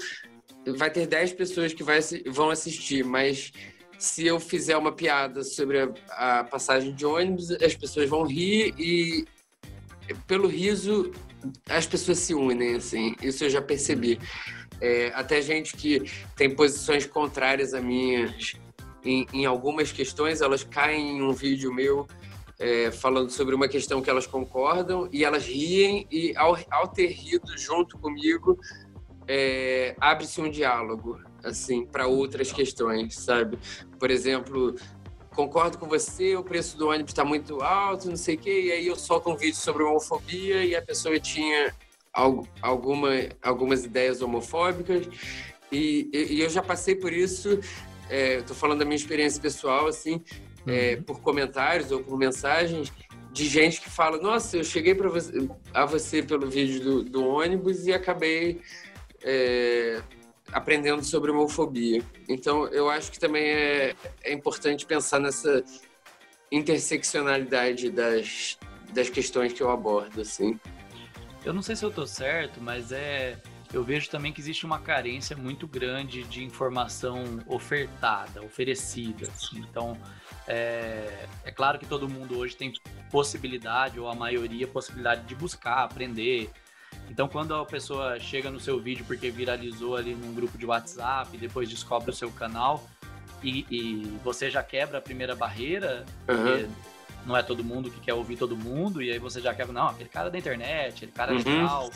vai 0.77 0.91
ter 0.91 1.07
10 1.07 1.33
pessoas 1.35 1.73
que 1.73 1.83
vai, 1.83 2.01
vão 2.27 2.51
assistir, 2.51 3.05
mas 3.05 3.53
se 3.99 4.27
eu 4.27 4.41
fizer 4.41 4.77
uma 4.77 4.93
piada 4.93 5.43
sobre 5.43 5.81
a, 5.81 6.41
a, 6.41 6.45
passagem 6.45 6.95
de 6.95 7.07
ônibus, 7.07 7.51
as 7.51 7.75
pessoas 7.75 8.09
vão 8.09 8.25
rir 8.25 8.75
e 8.79 9.25
pelo 10.27 10.49
riso 10.49 11.13
as 11.69 11.87
pessoas 11.87 12.19
se 12.19 12.35
unem, 12.35 12.77
assim. 12.77 13.15
Isso 13.23 13.45
eu 13.45 13.51
já 13.51 13.61
percebi. 13.61 14.19
É, 14.81 15.13
até 15.15 15.41
gente 15.41 15.77
que 15.77 16.03
tem 16.37 16.51
posições 16.51 17.07
contrárias 17.07 17.75
a 17.75 17.81
minhas 17.81 18.55
em, 19.05 19.27
em 19.33 19.47
algumas 19.47 19.93
questões, 19.93 20.41
elas 20.41 20.65
caem 20.65 21.19
em 21.19 21.23
um 21.23 21.33
vídeo 21.33 21.73
meu 21.73 22.07
é, 22.59 22.91
falando 22.91 23.31
sobre 23.31 23.55
uma 23.55 23.69
questão 23.69 24.01
que 24.01 24.09
elas 24.09 24.27
concordam 24.27 25.09
e 25.13 25.25
elas 25.25 25.45
riem 25.45 26.07
e 26.11 26.35
ao, 26.37 26.57
ao 26.71 26.89
ter 26.89 27.09
rido 27.09 27.57
junto 27.59 27.99
comigo 27.99 28.59
é, 29.27 29.97
abre-se 30.01 30.41
um 30.41 30.51
diálogo 30.51 31.21
assim 31.43 31.85
para 31.85 32.07
outras 32.07 32.53
questões 32.53 33.17
sabe? 33.17 33.59
Por 33.99 34.11
exemplo 34.11 34.75
concordo 35.35 35.79
com 35.79 35.87
você 35.87 36.37
o 36.37 36.45
preço 36.45 36.79
do 36.79 36.89
ônibus 36.89 37.11
está 37.11 37.25
muito 37.25 37.61
alto 37.61 38.09
não 38.09 38.17
sei 38.17 38.37
o 38.37 38.39
quê 38.39 38.67
e 38.67 38.73
aí 38.73 38.87
eu 38.87 38.97
solto 38.97 39.31
um 39.31 39.37
vídeo 39.37 39.57
sobre 39.57 39.83
homofobia 39.83 40.65
e 40.65 40.77
a 40.77 40.83
pessoa 40.83 41.19
tinha 41.19 41.75
alguma, 42.63 43.11
algumas 43.43 43.85
ideias 43.85 44.23
homofóbicas 44.23 45.09
e, 45.73 46.09
e, 46.13 46.41
eu 46.41 46.49
já 46.49 46.63
passei 46.63 46.95
por 46.95 47.13
isso 47.13 47.59
estou 48.11 48.57
é, 48.57 48.59
falando 48.59 48.81
da 48.81 48.85
minha 48.85 48.97
experiência 48.97 49.41
pessoal 49.41 49.87
assim 49.87 50.23
é, 50.67 50.95
uhum. 50.95 51.03
por 51.03 51.21
comentários 51.21 51.91
ou 51.91 52.03
por 52.03 52.19
mensagens 52.19 52.93
de 53.33 53.49
gente 53.49 53.81
que 53.81 53.91
fala: 53.91 54.17
Nossa, 54.19 54.57
eu 54.57 54.65
cheguei 54.65 54.95
para 54.95 55.09
você, 55.09 55.49
a 55.75 55.85
você 55.85 56.23
pelo 56.23 56.49
vídeo 56.49 56.81
do, 56.81 57.03
do 57.03 57.27
ônibus 57.27 57.87
e 57.87 57.93
acabei 57.93 58.61
é, 59.23 60.01
aprendendo 60.53 61.03
sobre 61.05 61.31
homofobia. 61.31 62.03
Então, 62.29 62.67
eu 62.69 62.89
acho 62.89 63.11
que 63.11 63.19
também 63.19 63.45
é, 63.45 63.95
é 64.23 64.33
importante 64.33 64.87
pensar 64.87 65.19
nessa 65.19 65.65
interseccionalidade 66.51 67.91
das, 67.91 68.57
das 68.93 69.11
questões 69.11 69.53
que 69.53 69.63
eu 69.63 69.71
abordo, 69.71 70.21
assim. 70.21 70.59
Eu 71.45 71.53
não 71.53 71.61
sei 71.61 71.77
se 71.77 71.85
eu 71.85 71.91
tô 71.91 72.07
certo, 72.07 72.61
mas 72.61 72.93
é 72.93 73.37
eu 73.75 73.83
vejo 73.83 74.09
também 74.09 74.33
que 74.33 74.41
existe 74.41 74.65
uma 74.65 74.79
carência 74.79 75.37
muito 75.37 75.67
grande 75.67 76.23
de 76.23 76.45
informação 76.45 77.41
ofertada, 77.45 78.41
oferecida. 78.41 79.27
Assim. 79.27 79.59
Então, 79.59 79.99
é, 80.47 81.27
é, 81.43 81.51
claro 81.51 81.77
que 81.77 81.85
todo 81.85 82.09
mundo 82.09 82.39
hoje 82.39 82.57
tem 82.57 82.73
possibilidade, 83.11 83.99
ou 83.99 84.09
a 84.09 84.15
maioria, 84.15 84.69
possibilidade 84.69 85.25
de 85.25 85.35
buscar, 85.35 85.83
aprender. 85.83 86.53
Então, 87.11 87.27
quando 87.27 87.53
a 87.53 87.67
pessoa 87.67 88.21
chega 88.21 88.49
no 88.49 88.61
seu 88.61 88.79
vídeo 88.81 89.05
porque 89.07 89.29
viralizou 89.29 89.97
ali 89.97 90.15
num 90.15 90.33
grupo 90.33 90.57
de 90.57 90.65
WhatsApp, 90.65 91.37
depois 91.37 91.69
descobre 91.69 92.11
o 92.11 92.15
seu 92.15 92.31
canal 92.31 92.89
e, 93.43 93.67
e 93.69 94.19
você 94.23 94.51
já 94.51 94.63
quebra 94.63 94.99
a 94.99 95.03
primeira 95.03 95.35
barreira, 95.35 96.07
uhum. 96.29 96.71
não 97.27 97.37
é 97.37 97.43
todo 97.43 97.65
mundo 97.65 97.91
que 97.91 97.99
quer 97.99 98.15
ouvir 98.15 98.37
todo 98.37 98.57
mundo, 98.57 99.03
e 99.03 99.11
aí 99.11 99.19
você 99.19 99.41
já 99.41 99.53
quebra, 99.53 99.73
não, 99.73 99.89
aquele 99.89 100.09
cara 100.09 100.31
da 100.31 100.39
internet, 100.39 100.95
aquele 100.95 101.13
cara 101.13 101.33
uhum. 101.33 101.39
legal 101.39 101.91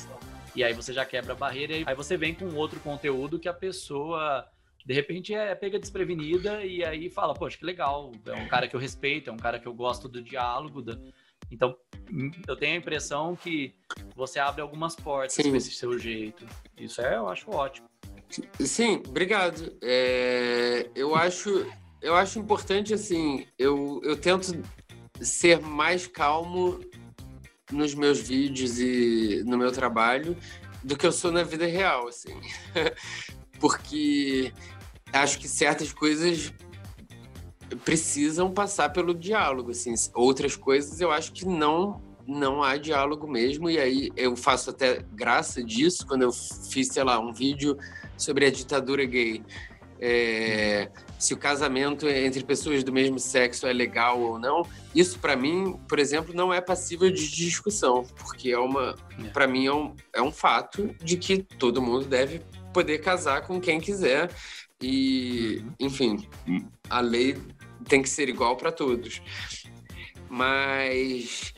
e 0.58 0.64
aí 0.64 0.72
você 0.72 0.92
já 0.92 1.04
quebra 1.04 1.34
a 1.34 1.36
barreira 1.36 1.76
e 1.76 1.84
aí 1.86 1.94
você 1.94 2.16
vem 2.16 2.34
com 2.34 2.52
outro 2.56 2.80
conteúdo 2.80 3.38
que 3.38 3.48
a 3.48 3.54
pessoa 3.54 4.44
de 4.84 4.92
repente 4.92 5.32
é 5.32 5.54
pega 5.54 5.78
desprevenida 5.78 6.64
e 6.64 6.84
aí 6.84 7.08
fala, 7.08 7.32
poxa, 7.32 7.56
que 7.56 7.64
legal, 7.64 8.10
é 8.26 8.32
um 8.32 8.48
cara 8.48 8.66
que 8.66 8.74
eu 8.74 8.80
respeito, 8.80 9.30
é 9.30 9.32
um 9.32 9.36
cara 9.36 9.60
que 9.60 9.68
eu 9.68 9.72
gosto 9.72 10.08
do 10.08 10.20
diálogo. 10.20 10.82
Da... 10.82 10.98
Então, 11.48 11.76
eu 12.48 12.56
tenho 12.56 12.74
a 12.74 12.78
impressão 12.78 13.36
que 13.36 13.72
você 14.16 14.40
abre 14.40 14.60
algumas 14.60 14.96
portas 14.96 15.34
Sim. 15.34 15.50
com 15.50 15.56
esse 15.56 15.70
seu 15.70 15.96
jeito. 15.96 16.44
Isso 16.76 17.00
é, 17.00 17.16
eu 17.16 17.28
acho 17.28 17.48
ótimo. 17.50 17.88
Sim, 18.58 19.00
obrigado. 19.06 19.76
É, 19.80 20.90
eu 20.92 21.14
acho, 21.14 21.70
eu 22.02 22.16
acho 22.16 22.40
importante 22.40 22.92
assim. 22.92 23.46
Eu, 23.56 24.00
eu 24.02 24.16
tento 24.16 24.60
ser 25.20 25.60
mais 25.60 26.08
calmo 26.08 26.80
nos 27.70 27.94
meus 27.94 28.18
vídeos 28.18 28.78
e 28.78 29.42
no 29.46 29.58
meu 29.58 29.72
trabalho 29.72 30.36
do 30.82 30.96
que 30.96 31.06
eu 31.06 31.12
sou 31.12 31.30
na 31.30 31.42
vida 31.42 31.66
real, 31.66 32.08
assim. 32.08 32.34
Porque 33.60 34.52
acho 35.12 35.38
que 35.38 35.48
certas 35.48 35.92
coisas 35.92 36.52
precisam 37.84 38.50
passar 38.50 38.90
pelo 38.90 39.14
diálogo, 39.14 39.70
assim. 39.70 39.94
Outras 40.14 40.56
coisas 40.56 41.00
eu 41.00 41.10
acho 41.10 41.32
que 41.32 41.46
não 41.46 42.06
não 42.26 42.62
há 42.62 42.76
diálogo 42.76 43.26
mesmo 43.26 43.70
e 43.70 43.78
aí 43.78 44.10
eu 44.14 44.36
faço 44.36 44.68
até 44.68 45.02
graça 45.14 45.64
disso 45.64 46.06
quando 46.06 46.22
eu 46.22 46.30
fiz, 46.30 46.88
sei 46.88 47.02
lá, 47.02 47.18
um 47.18 47.32
vídeo 47.32 47.78
sobre 48.18 48.44
a 48.44 48.50
ditadura 48.50 49.02
gay. 49.06 49.42
É, 50.00 50.90
se 51.18 51.34
o 51.34 51.36
casamento 51.36 52.08
entre 52.08 52.44
pessoas 52.44 52.84
do 52.84 52.92
mesmo 52.92 53.18
sexo 53.18 53.66
é 53.66 53.72
legal 53.72 54.20
ou 54.20 54.38
não, 54.38 54.66
isso 54.94 55.18
para 55.18 55.34
mim, 55.36 55.78
por 55.88 55.98
exemplo, 55.98 56.34
não 56.34 56.54
é 56.54 56.60
passível 56.60 57.10
de 57.10 57.28
discussão, 57.28 58.04
porque 58.18 58.50
é 58.50 58.58
uma, 58.58 58.94
é. 59.18 59.28
para 59.30 59.46
mim 59.46 59.66
é 59.66 59.72
um, 59.72 59.96
é 60.14 60.22
um 60.22 60.30
fato 60.30 60.94
de 61.02 61.16
que 61.16 61.42
todo 61.42 61.82
mundo 61.82 62.04
deve 62.06 62.40
poder 62.72 62.98
casar 62.98 63.42
com 63.42 63.60
quem 63.60 63.80
quiser 63.80 64.30
e, 64.80 65.62
uhum. 65.64 65.74
enfim, 65.80 66.28
a 66.88 67.00
lei 67.00 67.36
tem 67.88 68.02
que 68.02 68.08
ser 68.08 68.28
igual 68.28 68.56
para 68.56 68.70
todos. 68.70 69.20
Mas 70.28 71.52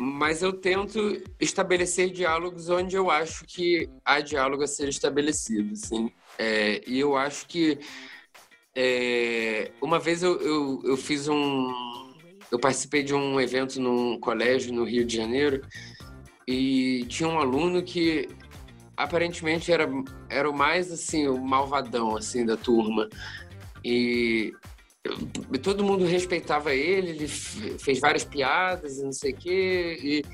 mas 0.00 0.42
eu 0.42 0.52
tento 0.52 1.20
estabelecer 1.40 2.10
diálogos 2.10 2.68
onde 2.68 2.94
eu 2.94 3.10
acho 3.10 3.44
que 3.44 3.90
há 4.04 4.20
diálogo 4.20 4.62
a 4.62 4.66
ser 4.66 4.88
estabelecido, 4.88 5.72
assim. 5.72 6.12
É, 6.38 6.82
e 6.86 7.00
eu 7.00 7.16
acho 7.16 7.46
que 7.46 7.78
é, 8.74 9.72
uma 9.82 9.98
vez 9.98 10.22
eu, 10.22 10.40
eu, 10.40 10.82
eu 10.84 10.96
fiz 10.96 11.26
um. 11.26 11.68
Eu 12.50 12.58
participei 12.58 13.02
de 13.02 13.12
um 13.12 13.40
evento 13.40 13.80
num 13.80 14.18
colégio 14.20 14.72
no 14.72 14.84
Rio 14.84 15.04
de 15.04 15.16
Janeiro 15.16 15.60
e 16.46 17.04
tinha 17.08 17.28
um 17.28 17.38
aluno 17.38 17.82
que 17.82 18.28
aparentemente 18.96 19.70
era, 19.70 19.86
era 20.30 20.48
o 20.48 20.56
mais 20.56 20.90
assim, 20.90 21.26
o 21.28 21.38
malvadão 21.38 22.16
assim 22.16 22.46
da 22.46 22.56
turma. 22.56 23.08
E 23.84 24.52
todo 25.62 25.84
mundo 25.84 26.04
respeitava 26.04 26.72
ele, 26.74 27.10
ele 27.10 27.28
fez 27.28 28.00
várias 28.00 28.24
piadas 28.24 28.98
e 28.98 29.04
não 29.04 29.12
sei 29.12 29.32
o 29.32 29.36
quê. 29.36 29.98
E, 30.02 30.24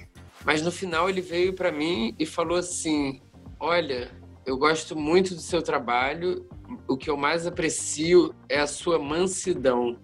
mas 0.44 0.62
no 0.62 0.70
final 0.70 1.08
ele 1.08 1.20
veio 1.20 1.54
para 1.54 1.72
mim 1.72 2.14
e 2.18 2.26
falou 2.26 2.58
assim: 2.58 3.20
Olha, 3.58 4.10
eu 4.46 4.58
gosto 4.58 4.96
muito 4.96 5.34
do 5.34 5.40
seu 5.40 5.62
trabalho 5.62 6.46
o 6.88 6.96
que 6.96 7.08
eu 7.08 7.16
mais 7.16 7.46
aprecio 7.46 8.34
é 8.48 8.60
a 8.60 8.66
sua 8.66 8.98
mansidão. 8.98 9.98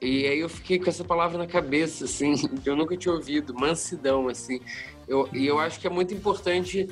E 0.00 0.26
aí 0.26 0.38
eu 0.38 0.48
fiquei 0.48 0.78
com 0.78 0.88
essa 0.88 1.04
palavra 1.04 1.38
na 1.38 1.46
cabeça, 1.46 2.04
assim, 2.04 2.34
que 2.36 2.68
eu 2.70 2.76
nunca 2.76 2.96
tinha 2.96 3.12
ouvido, 3.12 3.54
mansidão, 3.54 4.28
assim. 4.28 4.60
Eu, 5.06 5.28
e 5.32 5.46
eu 5.46 5.58
acho 5.58 5.80
que 5.80 5.86
é 5.86 5.90
muito 5.90 6.14
importante. 6.14 6.88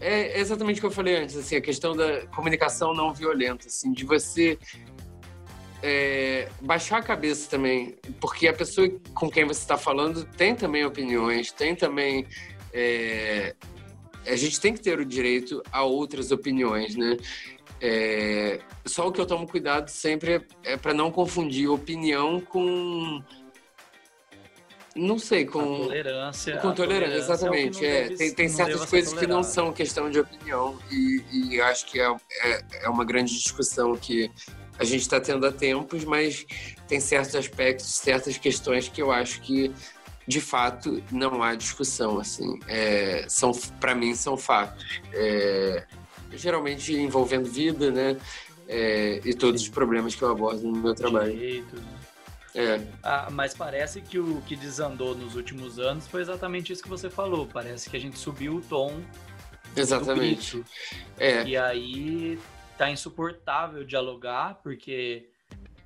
É 0.00 0.38
exatamente 0.38 0.78
o 0.78 0.80
que 0.80 0.86
eu 0.86 0.90
falei 0.90 1.16
antes, 1.16 1.36
assim, 1.36 1.56
a 1.56 1.60
questão 1.60 1.94
da 1.94 2.26
comunicação 2.26 2.92
não 2.92 3.14
violenta, 3.14 3.68
assim, 3.68 3.92
de 3.92 4.04
você 4.04 4.58
é, 5.80 6.48
baixar 6.60 6.98
a 6.98 7.02
cabeça 7.02 7.48
também, 7.48 7.96
porque 8.20 8.48
a 8.48 8.52
pessoa 8.52 8.88
com 9.14 9.30
quem 9.30 9.44
você 9.44 9.60
está 9.60 9.76
falando 9.76 10.24
tem 10.24 10.56
também 10.56 10.84
opiniões, 10.84 11.52
tem 11.52 11.76
também 11.76 12.26
é, 12.72 13.54
a 14.26 14.36
gente 14.36 14.60
tem 14.60 14.72
que 14.72 14.80
ter 14.80 14.98
o 14.98 15.04
direito 15.04 15.62
a 15.72 15.82
outras 15.82 16.30
opiniões, 16.30 16.96
né? 16.96 17.16
É, 17.80 18.60
só 18.86 19.08
o 19.08 19.12
que 19.12 19.20
eu 19.20 19.26
tomo 19.26 19.46
cuidado 19.46 19.88
sempre 19.88 20.34
é, 20.34 20.72
é 20.72 20.76
para 20.76 20.94
não 20.94 21.10
confundir 21.10 21.68
opinião 21.68 22.40
com 22.40 23.20
não 24.94 25.18
sei, 25.18 25.46
com 25.46 25.60
a 25.60 25.86
tolerância. 25.86 26.56
Com 26.58 26.72
tolerância, 26.72 27.16
exatamente. 27.16 27.84
É, 27.84 28.02
deve, 28.02 28.16
tem, 28.16 28.34
tem 28.34 28.48
certas 28.48 28.84
coisas 28.84 29.12
que 29.14 29.26
não 29.26 29.42
são 29.42 29.72
questão 29.72 30.10
de 30.10 30.20
opinião 30.20 30.78
e, 30.90 31.22
e 31.32 31.60
acho 31.62 31.86
que 31.86 31.98
é, 31.98 32.14
é, 32.42 32.64
é, 32.82 32.88
uma 32.88 33.04
grande 33.04 33.32
discussão 33.32 33.96
que 33.96 34.30
a 34.78 34.84
gente 34.84 35.00
está 35.00 35.20
tendo 35.20 35.46
há 35.46 35.52
tempos, 35.52 36.04
mas 36.04 36.44
tem 36.86 37.00
certos 37.00 37.34
aspectos, 37.34 37.86
certas 37.86 38.36
questões 38.36 38.88
que 38.88 39.00
eu 39.00 39.10
acho 39.10 39.40
que 39.40 39.72
de 40.26 40.40
fato 40.40 41.02
não 41.10 41.42
há 41.42 41.54
discussão 41.54 42.18
assim 42.18 42.58
é, 42.68 43.24
são 43.28 43.52
para 43.80 43.94
mim 43.94 44.14
são 44.14 44.36
fatos 44.36 45.00
é, 45.12 45.84
geralmente 46.32 46.92
envolvendo 46.94 47.48
vida 47.48 47.90
né 47.90 48.16
é, 48.68 49.20
e 49.24 49.34
todos 49.34 49.62
os 49.62 49.68
problemas 49.68 50.14
que 50.14 50.22
eu 50.22 50.30
abordo 50.30 50.62
no 50.62 50.78
meu 50.78 50.94
trabalho 50.94 51.66
É. 52.54 52.80
Ah, 53.02 53.28
mas 53.30 53.54
parece 53.54 54.02
que 54.02 54.18
o 54.18 54.42
que 54.42 54.54
desandou 54.54 55.14
nos 55.14 55.36
últimos 55.36 55.78
anos 55.78 56.06
foi 56.06 56.20
exatamente 56.20 56.70
isso 56.70 56.82
que 56.82 56.88
você 56.88 57.08
falou. 57.08 57.46
Parece 57.46 57.88
que 57.88 57.96
a 57.96 58.00
gente 58.00 58.18
subiu 58.18 58.56
o 58.56 58.60
tom. 58.60 59.00
Exatamente. 59.74 60.62
É. 61.18 61.44
E 61.44 61.56
aí 61.56 62.38
tá 62.76 62.90
insuportável 62.90 63.84
dialogar, 63.84 64.60
porque 64.62 65.30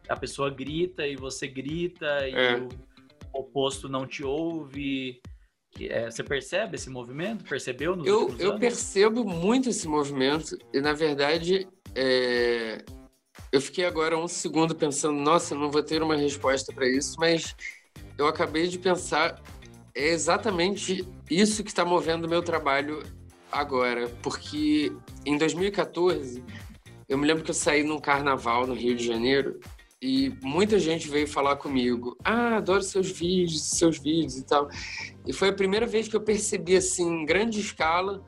a 0.08 0.16
pessoa 0.16 0.50
grita 0.50 1.06
e 1.06 1.16
você 1.16 1.46
grita 1.46 2.28
e 2.28 2.34
é. 2.34 2.56
o 2.56 2.68
oposto 3.56 3.88
não 3.88 4.06
te 4.06 4.22
ouve. 4.22 5.20
É, 5.80 6.10
você 6.10 6.22
percebe 6.22 6.76
esse 6.76 6.90
movimento? 6.90 7.44
Percebeu 7.44 7.96
nos 7.96 8.06
eu, 8.06 8.34
eu 8.38 8.50
anos? 8.50 8.60
percebo 8.60 9.24
muito 9.24 9.70
esse 9.70 9.88
movimento 9.88 10.58
e, 10.72 10.80
na 10.80 10.92
verdade, 10.92 11.66
é... 11.94 12.84
eu 13.50 13.60
fiquei 13.60 13.84
agora 13.84 14.16
um 14.16 14.28
segundo 14.28 14.74
pensando, 14.74 15.18
nossa, 15.18 15.54
não 15.54 15.70
vou 15.70 15.82
ter 15.82 16.02
uma 16.02 16.16
resposta 16.16 16.72
para 16.72 16.88
isso, 16.88 17.16
mas 17.18 17.54
eu 18.16 18.26
acabei 18.26 18.68
de 18.68 18.78
pensar, 18.78 19.42
é 19.94 20.08
exatamente 20.08 21.06
isso 21.30 21.62
que 21.62 21.70
está 21.70 21.84
movendo 21.84 22.24
o 22.24 22.28
meu 22.28 22.42
trabalho 22.42 23.02
agora, 23.52 24.08
porque 24.22 24.92
em 25.26 25.36
2014 25.36 26.42
eu 27.06 27.18
me 27.18 27.26
lembro 27.26 27.44
que 27.44 27.50
eu 27.50 27.54
saí 27.54 27.82
num 27.82 28.00
carnaval 28.00 28.66
no 28.66 28.74
Rio 28.74 28.96
de 28.96 29.06
Janeiro 29.06 29.60
e 30.00 30.30
muita 30.42 30.78
gente 30.78 31.08
veio 31.08 31.26
falar 31.26 31.56
comigo: 31.56 32.16
Ah, 32.22 32.56
adoro 32.56 32.82
seus 32.82 33.10
vídeos, 33.10 33.62
seus 33.70 33.98
vídeos 33.98 34.36
e 34.36 34.44
tal. 34.44 34.68
E 35.26 35.32
foi 35.32 35.48
a 35.48 35.52
primeira 35.52 35.86
vez 35.86 36.08
que 36.08 36.16
eu 36.16 36.20
percebi, 36.20 36.76
assim, 36.76 37.22
em 37.22 37.24
grande 37.24 37.60
escala: 37.60 38.22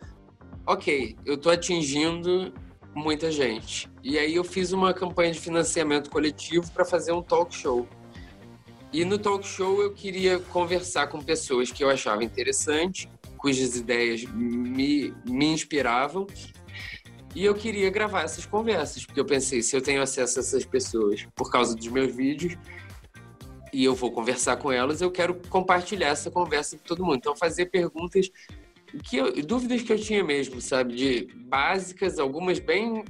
ok, 0.67 1.17
eu 1.25 1.35
estou 1.35 1.53
atingindo 1.53 2.53
muita 2.95 3.31
gente. 3.31 3.91
E 4.03 4.19
aí 4.19 4.35
eu 4.35 4.45
fiz 4.45 4.73
uma 4.73 4.95
campanha 4.95 5.33
de 5.33 5.41
financiamento 5.41 6.11
coletivo 6.11 6.71
para 6.73 6.85
fazer 6.85 7.13
um 7.13 7.23
talk 7.23 7.55
show. 7.55 7.87
E 8.93 9.05
no 9.05 9.19
talk 9.19 9.47
show 9.47 9.83
eu 9.83 9.93
queria 9.93 10.39
conversar 10.39 11.09
com 11.09 11.21
pessoas 11.21 11.71
que 11.71 11.85
eu 11.85 11.91
achava 11.91 12.25
interessante, 12.25 13.09
cujas 13.37 13.77
ideias 13.77 14.25
me, 14.25 15.15
me 15.27 15.47
inspiravam 15.47 16.27
e 17.35 17.45
eu 17.45 17.55
queria 17.55 17.91
gravar 17.91 18.23
essas 18.23 18.47
conversas, 18.47 19.05
porque 19.05 19.21
eu 19.21 19.25
pensei, 19.25 19.63
se 19.63 19.77
eu 19.77 19.81
tenho 19.81 20.03
acesso 20.03 20.39
a 20.39 20.43
essas 20.43 20.65
pessoas 20.65 21.27
por 21.35 21.51
causa 21.51 21.75
dos 21.75 21.89
meus 21.89 22.15
vídeos, 22.15 22.57
e 23.73 23.85
eu 23.85 23.95
vou 23.95 24.11
conversar 24.11 24.57
com 24.57 24.73
elas, 24.73 25.01
eu 25.01 25.11
quero 25.11 25.35
compartilhar 25.49 26.09
essa 26.09 26.31
conversa 26.31 26.77
com 26.77 26.85
todo 26.85 27.05
mundo. 27.05 27.17
Então, 27.17 27.37
fazer 27.37 27.67
perguntas, 27.67 28.31
que 29.05 29.17
eu, 29.17 29.33
dúvidas 29.43 29.83
que 29.83 29.93
eu 29.93 29.99
tinha 29.99 30.25
mesmo, 30.25 30.61
sabe? 30.61 30.95
De 30.95 31.29
básicas, 31.35 32.19
algumas 32.19 32.59
bem 32.59 33.05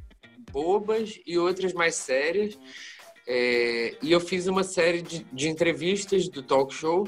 bobas 0.50 1.20
e 1.26 1.38
outras 1.38 1.72
mais 1.72 1.94
sérias. 1.94 2.58
É, 3.26 3.96
e 4.02 4.10
eu 4.10 4.20
fiz 4.20 4.46
uma 4.46 4.64
série 4.64 5.02
de, 5.02 5.24
de 5.32 5.48
entrevistas 5.48 6.28
do 6.28 6.42
talk 6.42 6.74
show. 6.74 7.06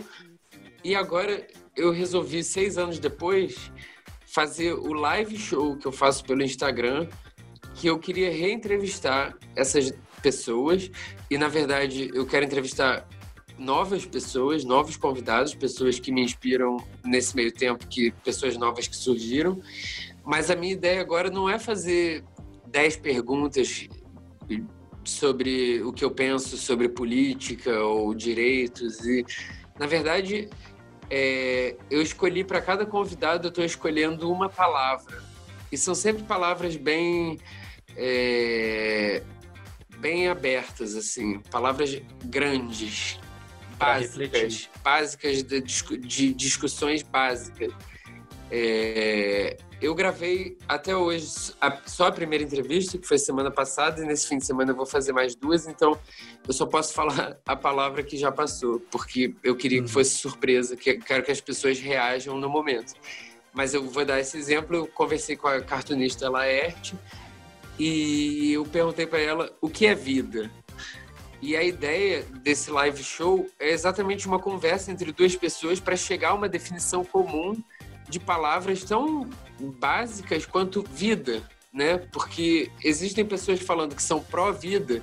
E 0.85 0.95
agora 0.95 1.47
eu 1.77 1.91
resolvi, 1.91 2.45
seis 2.45 2.79
anos 2.79 2.99
depois, 2.99 3.73
fazer 4.33 4.75
o 4.75 4.93
live 4.93 5.37
show 5.37 5.77
que 5.77 5.87
eu 5.87 5.93
faço 5.93 6.25
pelo 6.25 6.43
Instagram, 6.43 7.09
que 7.75 7.89
eu 7.89 7.99
queria 7.99 8.31
reentrevistar 8.31 9.37
essas 9.57 9.93
pessoas 10.23 10.91
e 11.31 11.37
na 11.37 11.49
verdade 11.49 12.11
eu 12.15 12.27
quero 12.27 12.45
entrevistar 12.45 13.09
novas 13.59 14.07
pessoas, 14.07 14.65
novos 14.65 14.97
convidados, 14.97 15.55
pessoas 15.55 15.99
que 15.99 16.13
me 16.13 16.23
inspiram 16.23 16.77
nesse 17.05 17.35
meio 17.37 17.53
tempo, 17.53 17.87
que 17.87 18.11
pessoas 18.25 18.57
novas 18.57 18.87
que 18.89 18.97
surgiram. 18.97 19.61
Mas 20.25 20.51
a 20.51 20.57
minha 20.57 20.73
ideia 20.73 21.01
agora 21.01 21.31
não 21.31 21.49
é 21.49 21.59
fazer 21.59 22.25
dez 22.67 22.97
perguntas 22.97 23.89
sobre 25.05 25.83
o 25.83 25.93
que 25.93 26.05
eu 26.05 26.11
penso 26.11 26.57
sobre 26.57 26.89
política 26.89 27.81
ou 27.81 28.15
direitos 28.15 29.05
e 29.05 29.25
na 29.79 29.87
verdade 29.87 30.49
é, 31.11 31.77
eu 31.91 32.01
escolhi 32.01 32.45
para 32.45 32.63
cada 32.63 32.87
convidado, 32.87 33.47
eu 33.47 33.51
estou 33.51 33.65
escolhendo 33.65 34.31
uma 34.31 34.49
palavra. 34.49 35.23
E 35.73 35.77
são 35.77 35.95
sempre 35.95 36.23
palavras 36.23 36.77
bem. 36.77 37.39
É, 37.97 39.23
bem 39.99 40.29
abertas, 40.29 40.95
assim, 40.97 41.41
palavras 41.51 42.01
grandes, 42.25 43.19
básicas, 43.77 44.71
básicas 44.83 45.43
de, 45.43 45.61
de, 45.61 46.33
discussões 46.33 47.03
básicas. 47.03 47.73
É, 48.51 49.57
eu 49.81 49.95
gravei 49.95 50.59
até 50.69 50.95
hoje 50.97 51.55
a, 51.61 51.79
só 51.87 52.09
a 52.09 52.13
primeira 52.13 52.45
entrevista, 52.45 52.99
que 52.99 53.07
foi 53.07 53.17
semana 53.17 53.51
passada, 53.51 54.03
e 54.03 54.07
nesse 54.07 54.29
fim 54.29 54.39
de 54.39 54.45
semana 54.45 54.73
eu 54.73 54.77
vou 54.77 54.85
fazer 54.85 55.13
mais 55.13 55.35
duas, 55.35 55.67
então 55.67 55.99
eu 56.47 56.53
só 56.53 56.67
posso 56.67 56.93
falar 56.95 57.39
a 57.47 57.57
palavra 57.57 58.03
que 58.03 58.17
já 58.17 58.33
passou, 58.33 58.81
porque 58.91 59.35
eu 59.43 59.57
queria 59.57 59.79
que 59.79 59.87
uhum. 59.87 59.93
fosse 59.93 60.17
surpresa, 60.17 60.77
que 60.77 60.99
quero 60.99 61.23
que 61.23 61.31
as 61.31 61.41
pessoas 61.41 61.79
reajam 61.79 62.37
no 62.37 62.49
momento. 62.49 62.95
Mas 63.53 63.73
eu 63.73 63.89
vou 63.89 64.05
dar 64.05 64.21
esse 64.21 64.37
exemplo, 64.37 64.77
eu 64.77 64.87
conversei 64.87 65.37
com 65.37 65.49
a 65.49 65.61
cartunista 65.61 66.29
Laerte 66.29 66.95
e 67.79 68.53
eu 68.53 68.65
perguntei 68.65 69.07
para 69.07 69.19
ela 69.19 69.53
o 69.61 69.69
que 69.69 69.87
é 69.87 69.95
vida. 69.95 70.51
E 71.43 71.57
a 71.57 71.63
ideia 71.63 72.23
desse 72.43 72.71
live 72.71 73.03
show 73.03 73.49
é 73.59 73.71
exatamente 73.71 74.27
uma 74.27 74.39
conversa 74.39 74.93
entre 74.93 75.11
duas 75.11 75.35
pessoas 75.35 75.81
para 75.81 75.97
chegar 75.97 76.31
a 76.31 76.35
uma 76.35 76.49
definição 76.49 77.03
comum 77.03 77.57
de 78.11 78.21
palavras 78.21 78.85
tão 78.85 79.29
básicas 79.79 80.45
quanto 80.45 80.83
vida, 80.83 81.43
né? 81.73 81.99
Porque 81.99 82.71
existem 82.83 83.25
pessoas 83.25 83.61
falando 83.61 83.95
que 83.95 84.03
são 84.03 84.21
pró-vida 84.21 85.03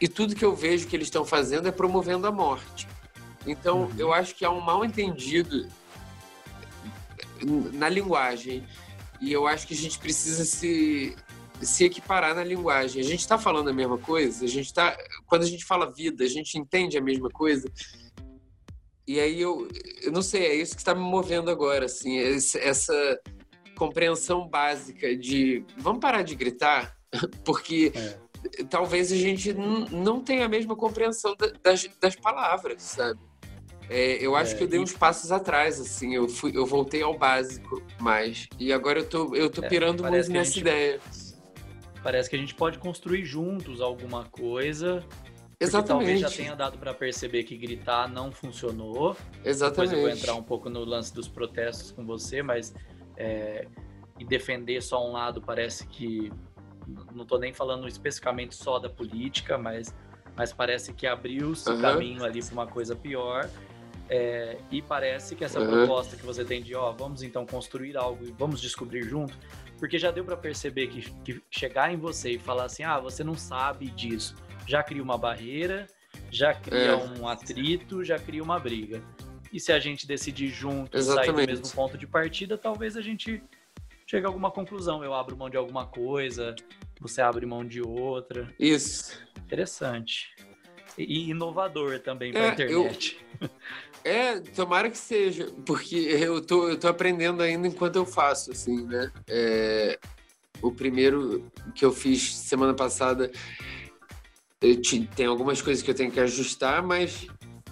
e 0.00 0.06
tudo 0.06 0.34
que 0.34 0.44
eu 0.44 0.54
vejo 0.54 0.86
que 0.86 0.94
eles 0.94 1.06
estão 1.06 1.24
fazendo 1.24 1.66
é 1.66 1.72
promovendo 1.72 2.26
a 2.26 2.32
morte. 2.32 2.86
Então, 3.46 3.84
uhum. 3.84 3.92
eu 3.98 4.12
acho 4.12 4.34
que 4.34 4.44
há 4.44 4.50
um 4.50 4.60
mal 4.60 4.84
entendido 4.84 5.68
na 7.72 7.88
linguagem 7.88 8.64
e 9.20 9.32
eu 9.32 9.46
acho 9.46 9.66
que 9.66 9.74
a 9.74 9.76
gente 9.76 9.98
precisa 9.98 10.44
se 10.44 11.16
se 11.60 11.84
equiparar 11.84 12.34
na 12.34 12.42
linguagem. 12.42 13.00
A 13.00 13.04
gente 13.04 13.20
está 13.20 13.38
falando 13.38 13.70
a 13.70 13.72
mesma 13.72 13.96
coisa. 13.96 14.44
A 14.44 14.48
gente 14.48 14.66
está 14.66 14.96
quando 15.26 15.42
a 15.42 15.46
gente 15.46 15.64
fala 15.64 15.90
vida, 15.90 16.24
a 16.24 16.28
gente 16.28 16.58
entende 16.58 16.98
a 16.98 17.00
mesma 17.00 17.30
coisa. 17.30 17.70
E 19.06 19.18
aí 19.18 19.40
eu, 19.40 19.68
eu 20.02 20.12
não 20.12 20.22
sei, 20.22 20.46
é 20.46 20.54
isso 20.54 20.74
que 20.74 20.80
está 20.80 20.94
me 20.94 21.00
movendo 21.00 21.50
agora, 21.50 21.86
assim, 21.86 22.18
essa 22.18 23.20
compreensão 23.76 24.48
básica 24.48 25.16
de 25.16 25.64
vamos 25.76 26.00
parar 26.00 26.22
de 26.22 26.34
gritar, 26.36 26.96
porque 27.44 27.92
é. 27.94 28.64
talvez 28.64 29.10
a 29.10 29.16
gente 29.16 29.52
não 29.52 30.20
tenha 30.20 30.46
a 30.46 30.48
mesma 30.48 30.76
compreensão 30.76 31.34
das, 31.62 31.88
das 32.00 32.14
palavras, 32.14 32.82
sabe? 32.82 33.20
É, 33.90 34.24
eu 34.24 34.36
acho 34.36 34.54
é, 34.54 34.56
que 34.56 34.64
eu 34.64 34.68
dei 34.68 34.78
uns 34.78 34.92
passos 34.92 35.32
atrás, 35.32 35.80
assim, 35.80 36.14
eu, 36.14 36.28
fui, 36.28 36.52
eu 36.54 36.64
voltei 36.64 37.02
ao 37.02 37.18
básico 37.18 37.82
mais. 38.00 38.48
E 38.58 38.72
agora 38.72 39.00
eu 39.00 39.08
tô, 39.08 39.34
eu 39.34 39.50
tô 39.50 39.62
é, 39.64 39.68
pirando 39.68 40.02
muito 40.02 40.12
nessa 40.12 40.44
gente, 40.44 40.60
ideia. 40.60 41.00
Parece 42.02 42.30
que 42.30 42.36
a 42.36 42.38
gente 42.38 42.54
pode 42.54 42.78
construir 42.78 43.24
juntos 43.24 43.80
alguma 43.80 44.24
coisa 44.24 45.04
Exatamente. 45.62 46.06
talvez 46.06 46.20
já 46.20 46.30
tenha 46.30 46.54
dado 46.54 46.78
para 46.78 46.92
perceber 46.92 47.44
que 47.44 47.56
gritar 47.56 48.08
não 48.08 48.30
funcionou. 48.32 49.16
Exatamente. 49.44 49.90
Depois 49.90 49.92
eu 49.92 50.00
vou 50.00 50.08
entrar 50.10 50.34
um 50.34 50.42
pouco 50.42 50.68
no 50.68 50.84
lance 50.84 51.12
dos 51.14 51.28
protestos 51.28 51.90
com 51.90 52.04
você, 52.04 52.42
mas 52.42 52.74
é, 53.16 53.66
e 54.18 54.24
defender 54.24 54.82
só 54.82 55.06
um 55.06 55.12
lado 55.12 55.40
parece 55.40 55.86
que 55.86 56.32
não 57.14 57.22
estou 57.22 57.38
nem 57.38 57.52
falando 57.52 57.86
especificamente 57.86 58.54
só 58.54 58.78
da 58.78 58.88
política, 58.88 59.56
mas, 59.56 59.94
mas 60.36 60.52
parece 60.52 60.92
que 60.92 61.06
abriu-se 61.06 61.68
uhum. 61.68 61.78
o 61.78 61.80
caminho 61.80 62.24
ali 62.24 62.42
para 62.42 62.52
uma 62.52 62.66
coisa 62.66 62.94
pior. 62.94 63.48
É, 64.08 64.58
e 64.70 64.82
parece 64.82 65.34
que 65.34 65.44
essa 65.44 65.58
uhum. 65.58 65.68
proposta 65.70 66.16
que 66.16 66.26
você 66.26 66.44
tem 66.44 66.62
de, 66.62 66.74
ó, 66.74 66.92
vamos 66.92 67.22
então 67.22 67.46
construir 67.46 67.96
algo 67.96 68.26
e 68.26 68.30
vamos 68.32 68.60
descobrir 68.60 69.04
junto, 69.04 69.34
porque 69.78 69.98
já 69.98 70.10
deu 70.10 70.22
para 70.24 70.36
perceber 70.36 70.88
que, 70.88 71.10
que 71.24 71.42
chegar 71.50 71.92
em 71.92 71.96
você 71.96 72.32
e 72.32 72.38
falar 72.38 72.64
assim, 72.64 72.82
ah, 72.82 72.98
você 72.98 73.24
não 73.24 73.34
sabe 73.34 73.86
disso, 73.90 74.34
já 74.66 74.82
cria 74.82 75.02
uma 75.02 75.18
barreira, 75.18 75.86
já 76.30 76.54
cria 76.54 76.78
é. 76.78 76.96
um 76.96 77.28
atrito, 77.28 78.04
já 78.04 78.18
cria 78.18 78.42
uma 78.42 78.58
briga. 78.58 79.02
E 79.52 79.60
se 79.60 79.72
a 79.72 79.78
gente 79.78 80.06
decidir 80.06 80.48
junto 80.48 81.00
sair 81.02 81.26
do 81.26 81.34
mesmo 81.34 81.68
ponto 81.70 81.98
de 81.98 82.06
partida, 82.06 82.56
talvez 82.56 82.96
a 82.96 83.02
gente 83.02 83.42
chegue 84.06 84.24
a 84.24 84.28
alguma 84.28 84.50
conclusão. 84.50 85.04
Eu 85.04 85.12
abro 85.12 85.36
mão 85.36 85.50
de 85.50 85.56
alguma 85.56 85.86
coisa, 85.86 86.54
você 87.00 87.20
abre 87.20 87.44
mão 87.44 87.64
de 87.64 87.82
outra. 87.82 88.52
Isso. 88.58 89.20
Interessante. 89.44 90.34
E 90.96 91.30
inovador 91.30 91.98
também 92.00 92.32
para 92.32 92.42
a 92.42 92.46
é, 92.46 92.52
internet. 92.52 93.18
Eu... 93.40 93.50
É, 94.04 94.40
tomara 94.40 94.90
que 94.90 94.98
seja, 94.98 95.46
porque 95.64 95.94
eu 95.94 96.44
tô, 96.44 96.68
eu 96.68 96.76
tô 96.76 96.88
aprendendo 96.88 97.40
ainda 97.40 97.68
enquanto 97.68 97.94
eu 97.94 98.04
faço, 98.04 98.50
assim, 98.50 98.84
né? 98.84 99.12
É, 99.28 99.96
o 100.60 100.72
primeiro 100.72 101.48
que 101.72 101.84
eu 101.84 101.92
fiz 101.92 102.34
semana 102.34 102.74
passada 102.74 103.30
tem 105.16 105.26
algumas 105.26 105.60
coisas 105.60 105.82
que 105.82 105.90
eu 105.90 105.94
tenho 105.94 106.10
que 106.10 106.20
ajustar, 106.20 106.82
mas 106.82 107.26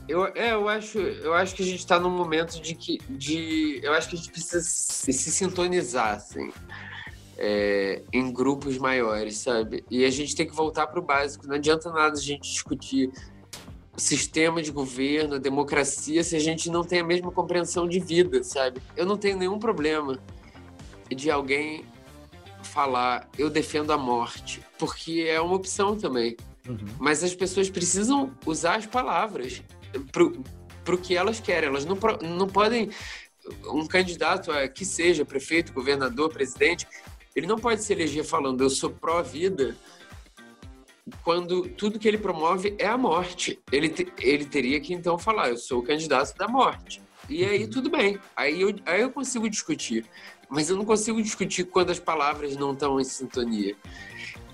eu, 0.08 0.26
é, 0.26 0.52
eu, 0.52 0.68
acho, 0.68 0.98
eu 0.98 1.32
acho 1.34 1.54
que 1.54 1.62
a 1.62 1.66
gente 1.66 1.78
está 1.78 1.98
num 1.98 2.10
momento 2.10 2.60
de 2.60 2.74
que. 2.74 2.98
De, 3.08 3.80
eu 3.82 3.92
acho 3.92 4.08
que 4.08 4.16
a 4.16 4.18
gente 4.18 4.32
precisa 4.32 4.60
se, 4.60 5.12
se 5.12 5.30
sintonizar, 5.30 6.16
assim. 6.16 6.50
É, 7.38 8.02
em 8.12 8.30
grupos 8.32 8.76
maiores, 8.76 9.38
sabe? 9.38 9.84
E 9.90 10.04
a 10.04 10.10
gente 10.10 10.34
tem 10.34 10.46
que 10.46 10.54
voltar 10.54 10.88
para 10.88 10.98
o 10.98 11.02
básico. 11.02 11.46
Não 11.46 11.54
adianta 11.54 11.90
nada 11.90 12.14
a 12.18 12.20
gente 12.20 12.42
discutir 12.42 13.10
sistema 13.96 14.62
de 14.62 14.72
governo, 14.72 15.38
democracia, 15.38 16.24
se 16.24 16.34
a 16.34 16.40
gente 16.40 16.70
não 16.70 16.82
tem 16.82 17.00
a 17.00 17.04
mesma 17.04 17.30
compreensão 17.30 17.86
de 17.86 18.00
vida, 18.00 18.42
sabe? 18.42 18.80
Eu 18.96 19.06
não 19.06 19.16
tenho 19.16 19.38
nenhum 19.38 19.58
problema 19.58 20.18
de 21.08 21.30
alguém 21.30 21.84
falar 22.62 23.28
eu 23.38 23.50
defendo 23.50 23.92
a 23.92 23.98
morte, 23.98 24.60
porque 24.78 25.26
é 25.28 25.40
uma 25.40 25.54
opção 25.54 25.96
também. 25.96 26.36
Uhum. 26.70 26.78
Mas 26.98 27.22
as 27.24 27.34
pessoas 27.34 27.68
precisam 27.68 28.32
usar 28.46 28.76
as 28.76 28.86
palavras 28.86 29.62
para 30.12 30.94
o 30.94 30.98
que 30.98 31.16
elas 31.16 31.40
querem. 31.40 31.68
Elas 31.68 31.84
não, 31.84 31.98
não 32.22 32.46
podem. 32.46 32.90
Um 33.66 33.86
candidato 33.86 34.52
a 34.52 34.68
que 34.68 34.84
seja 34.84 35.24
prefeito, 35.24 35.72
governador, 35.72 36.30
presidente, 36.30 36.86
ele 37.34 37.46
não 37.46 37.58
pode 37.58 37.82
se 37.82 37.92
eleger 37.92 38.22
falando 38.22 38.62
eu 38.62 38.70
sou 38.70 38.90
pró-vida 38.90 39.76
quando 41.24 41.68
tudo 41.70 41.98
que 41.98 42.06
ele 42.06 42.18
promove 42.18 42.74
é 42.78 42.86
a 42.86 42.98
morte. 42.98 43.58
Ele, 43.72 43.88
te, 43.88 44.12
ele 44.18 44.44
teria 44.44 44.80
que 44.80 44.94
então 44.94 45.18
falar 45.18 45.48
eu 45.48 45.56
sou 45.56 45.80
o 45.80 45.82
candidato 45.82 46.36
da 46.36 46.46
morte. 46.46 47.02
E 47.28 47.44
aí 47.44 47.64
uhum. 47.64 47.70
tudo 47.70 47.90
bem. 47.90 48.18
Aí 48.36 48.60
eu, 48.60 48.74
aí 48.86 49.00
eu 49.00 49.10
consigo 49.10 49.48
discutir. 49.48 50.04
Mas 50.48 50.68
eu 50.68 50.76
não 50.76 50.84
consigo 50.84 51.22
discutir 51.22 51.64
quando 51.64 51.90
as 51.90 52.00
palavras 52.00 52.56
não 52.56 52.72
estão 52.72 53.00
em 53.00 53.04
sintonia. 53.04 53.76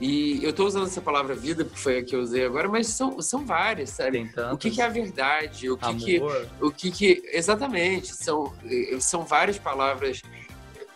E 0.01 0.45
eu 0.45 0.51
estou 0.51 0.67
usando 0.67 0.87
essa 0.87 1.01
palavra 1.01 1.35
vida, 1.35 1.65
porque 1.65 1.81
foi 1.81 1.99
a 1.99 2.05
que 2.05 2.15
eu 2.15 2.21
usei 2.21 2.45
agora, 2.45 2.69
mas 2.69 2.89
são, 2.89 3.21
são 3.23 3.47
várias, 3.47 3.91
sabe? 3.91 4.31
O 4.53 4.59
que, 4.59 4.71
que, 4.71 4.83
é 4.83 4.85
a 4.85 4.89
verdade? 4.89 5.71
O 5.71 5.77
que, 5.77 5.95
que, 5.95 6.23
o 6.61 6.71
que, 6.71 6.91
que. 6.91 7.23
Exatamente. 7.33 8.15
São, 8.15 8.53
são 9.01 9.25
várias 9.25 9.59
palavras 9.59 10.21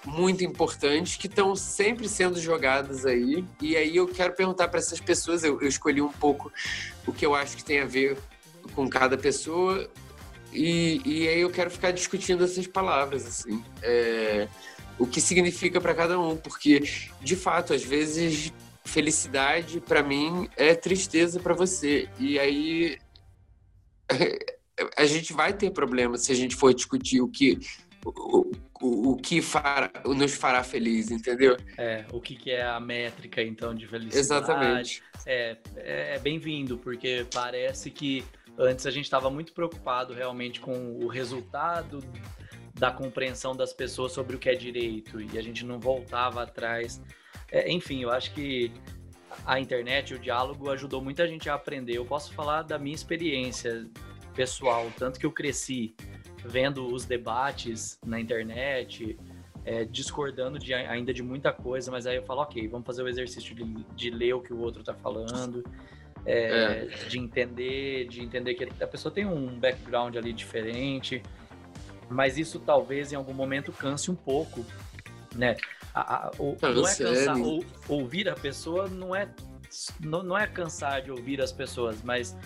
muito 0.04 0.44
importantes 0.44 1.16
que 1.16 1.26
estão 1.26 1.56
sempre 1.56 2.08
sendo 2.08 2.38
jogadas 2.38 3.06
aí. 3.06 3.44
E 3.60 3.76
aí 3.76 3.96
eu 3.96 4.06
quero 4.06 4.34
perguntar 4.34 4.68
para 4.68 4.78
essas 4.78 5.00
pessoas, 5.00 5.44
eu, 5.44 5.60
eu, 5.60 5.68
escolhi 5.68 6.02
um 6.02 6.12
pouco 6.12 6.52
o 7.06 7.12
que 7.12 7.24
eu 7.24 7.34
acho 7.34 7.56
que 7.56 7.64
tem 7.64 7.80
a 7.80 7.86
ver 7.86 8.18
com 8.74 8.88
cada 8.88 9.16
pessoa. 9.16 9.88
E, 10.52 11.00
e 11.04 11.28
aí 11.28 11.40
eu 11.40 11.50
quero 11.50 11.70
ficar 11.70 11.90
discutindo 11.90 12.44
essas 12.44 12.66
palavras, 12.66 13.26
assim. 13.26 13.64
É, 13.82 14.46
o 14.98 15.06
que 15.06 15.20
significa 15.20 15.80
para 15.80 15.94
cada 15.94 16.20
um, 16.20 16.36
porque 16.36 16.82
de 17.22 17.36
fato, 17.36 17.72
às 17.72 17.82
vezes 17.82 18.52
felicidade 18.90 19.80
para 19.80 20.02
mim 20.02 20.48
é 20.56 20.74
tristeza 20.74 21.38
para 21.40 21.54
você. 21.54 22.08
E 22.18 22.38
aí 22.38 22.98
a 24.96 25.06
gente 25.06 25.32
vai 25.32 25.52
ter 25.52 25.70
problema 25.70 26.18
se 26.18 26.32
a 26.32 26.34
gente 26.34 26.56
for 26.56 26.74
discutir 26.74 27.20
o 27.20 27.28
que 27.28 27.58
o, 28.04 28.50
o, 28.80 29.10
o 29.10 29.16
que 29.16 29.40
fará, 29.40 29.90
nos 30.04 30.34
fará 30.34 30.64
feliz, 30.64 31.10
entendeu? 31.10 31.56
É, 31.78 32.04
o 32.12 32.20
que, 32.20 32.34
que 32.34 32.50
é 32.50 32.62
a 32.62 32.80
métrica 32.80 33.42
então 33.42 33.74
de 33.74 33.86
felicidade. 33.86 34.18
Exatamente. 34.18 35.02
É, 35.26 35.56
é, 35.76 36.14
é 36.16 36.18
bem-vindo, 36.18 36.78
porque 36.78 37.26
parece 37.32 37.90
que 37.90 38.24
antes 38.58 38.86
a 38.86 38.90
gente 38.90 39.04
estava 39.04 39.30
muito 39.30 39.52
preocupado 39.52 40.14
realmente 40.14 40.60
com 40.60 40.96
o 40.96 41.06
resultado 41.06 42.02
da 42.74 42.90
compreensão 42.90 43.54
das 43.54 43.72
pessoas 43.72 44.12
sobre 44.12 44.36
o 44.36 44.38
que 44.38 44.48
é 44.48 44.54
direito 44.54 45.20
e 45.20 45.38
a 45.38 45.42
gente 45.42 45.64
não 45.64 45.78
voltava 45.78 46.42
atrás 46.42 47.00
é, 47.50 47.70
enfim, 47.70 48.02
eu 48.02 48.10
acho 48.10 48.32
que 48.32 48.72
a 49.44 49.58
internet, 49.58 50.14
o 50.14 50.18
diálogo 50.18 50.70
ajudou 50.70 51.02
muita 51.02 51.26
gente 51.26 51.48
a 51.48 51.54
aprender. 51.54 51.96
Eu 51.96 52.04
posso 52.04 52.32
falar 52.32 52.62
da 52.62 52.78
minha 52.78 52.94
experiência 52.94 53.88
pessoal, 54.34 54.90
tanto 54.96 55.18
que 55.18 55.26
eu 55.26 55.32
cresci 55.32 55.94
vendo 56.44 56.86
os 56.86 57.04
debates 57.04 57.98
na 58.04 58.20
internet, 58.20 59.18
é, 59.64 59.84
discordando 59.84 60.58
de, 60.58 60.72
ainda 60.72 61.12
de 61.12 61.22
muita 61.22 61.52
coisa, 61.52 61.90
mas 61.90 62.06
aí 62.06 62.16
eu 62.16 62.22
falo, 62.22 62.42
ok, 62.42 62.66
vamos 62.68 62.86
fazer 62.86 63.02
o 63.02 63.08
exercício 63.08 63.54
de, 63.54 63.64
de 63.94 64.10
ler 64.10 64.34
o 64.34 64.40
que 64.40 64.52
o 64.52 64.58
outro 64.58 64.80
está 64.80 64.94
falando, 64.94 65.62
é, 66.24 66.34
é. 66.34 66.84
de 67.08 67.18
entender, 67.18 68.06
de 68.08 68.22
entender 68.22 68.54
que 68.54 68.82
a 68.82 68.86
pessoa 68.86 69.12
tem 69.12 69.26
um 69.26 69.58
background 69.58 70.16
ali 70.16 70.32
diferente, 70.32 71.22
mas 72.08 72.38
isso 72.38 72.58
talvez 72.58 73.12
em 73.12 73.16
algum 73.16 73.34
momento 73.34 73.72
canse 73.72 74.10
um 74.10 74.16
pouco, 74.16 74.64
né? 75.34 75.56
A, 75.94 76.26
a, 76.26 76.30
o, 76.38 76.56
não, 76.60 76.86
é 76.86 76.94
cansar, 76.94 77.40
ou, 77.40 77.64
ouvir 77.88 78.28
a 78.28 78.34
pessoa 78.34 78.88
não 78.88 79.14
é, 79.14 79.28
não, 80.00 80.22
não 80.22 80.38
é 80.38 80.46
cansar 80.46 81.02
de 81.02 81.10
ouvir 81.10 81.40
as 81.40 81.50
pessoas, 81.50 82.02
mas 82.04 82.36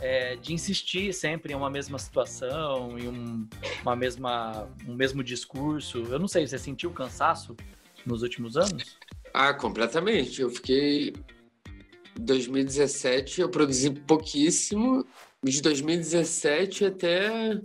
é, 0.00 0.36
de 0.36 0.52
insistir 0.52 1.14
sempre 1.14 1.52
em 1.52 1.56
uma 1.56 1.70
mesma 1.70 1.98
situação, 1.98 2.98
em 2.98 3.08
um, 3.08 3.48
uma 3.82 3.94
mesma, 3.94 4.68
um 4.86 4.94
mesmo 4.94 5.22
discurso. 5.22 6.02
Eu 6.10 6.18
não 6.18 6.28
sei, 6.28 6.46
você 6.46 6.58
sentiu 6.58 6.90
cansaço 6.90 7.56
nos 8.04 8.22
últimos 8.22 8.56
anos? 8.56 8.98
Ah, 9.32 9.54
completamente. 9.54 10.42
Eu 10.42 10.50
fiquei. 10.50 11.14
2017 12.18 13.40
eu 13.40 13.48
produzi 13.48 13.90
pouquíssimo. 13.90 15.06
De 15.42 15.62
2017 15.62 16.84
até 16.84 17.60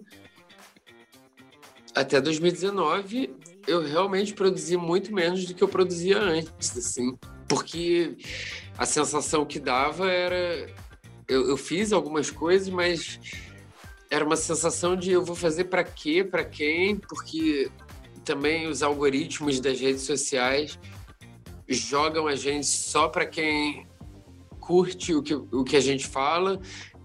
até 1.93 2.21
2019 2.21 3.35
eu 3.67 3.81
realmente 3.85 4.33
produzi 4.33 4.77
muito 4.77 5.13
menos 5.13 5.45
do 5.45 5.53
que 5.53 5.63
eu 5.63 5.67
produzia 5.67 6.17
antes, 6.19 6.77
assim, 6.77 7.17
porque 7.47 8.17
a 8.77 8.85
sensação 8.85 9.45
que 9.45 9.59
dava 9.59 10.09
era 10.09 10.67
eu, 11.27 11.49
eu 11.49 11.57
fiz 11.57 11.91
algumas 11.91 12.31
coisas, 12.31 12.69
mas 12.69 13.19
era 14.09 14.23
uma 14.23 14.37
sensação 14.37 14.95
de 14.95 15.11
eu 15.11 15.23
vou 15.23 15.35
fazer 15.35 15.65
para 15.65 15.83
quê, 15.83 16.23
para 16.23 16.45
quem, 16.45 16.95
porque 16.95 17.69
também 18.23 18.67
os 18.67 18.81
algoritmos 18.81 19.59
das 19.59 19.79
redes 19.79 20.03
sociais 20.03 20.79
jogam 21.67 22.27
a 22.27 22.35
gente 22.35 22.65
só 22.65 23.09
para 23.09 23.25
quem 23.25 23.85
curte 24.59 25.13
o 25.13 25.21
que, 25.21 25.33
o 25.33 25.63
que 25.63 25.75
a 25.75 25.81
gente 25.81 26.07
fala. 26.07 26.59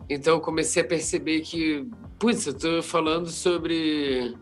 Então 0.08 0.34
eu 0.34 0.40
comecei 0.40 0.82
a 0.82 0.86
perceber 0.86 1.40
que, 1.40 1.86
putz, 2.18 2.46
eu 2.46 2.54
tô 2.54 2.82
falando 2.82 3.28
sobre 3.28 4.36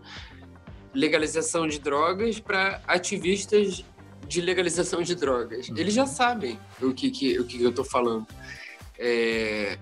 legalização 0.95 1.67
de 1.67 1.79
drogas 1.79 2.41
para 2.41 2.83
ativistas 2.87 3.85
de 4.27 4.41
legalização 4.41 5.03
de 5.03 5.15
drogas. 5.15 5.69
Uhum. 5.69 5.77
Eles 5.77 5.93
já 5.95 6.07
sabem 6.07 6.59
o 6.81 6.93
que, 6.93 7.11
que, 7.11 7.39
o 7.39 7.45
que 7.45 7.63
eu 7.63 7.71
estou 7.71 7.85
falando. 7.85 8.27
É, 8.99 9.77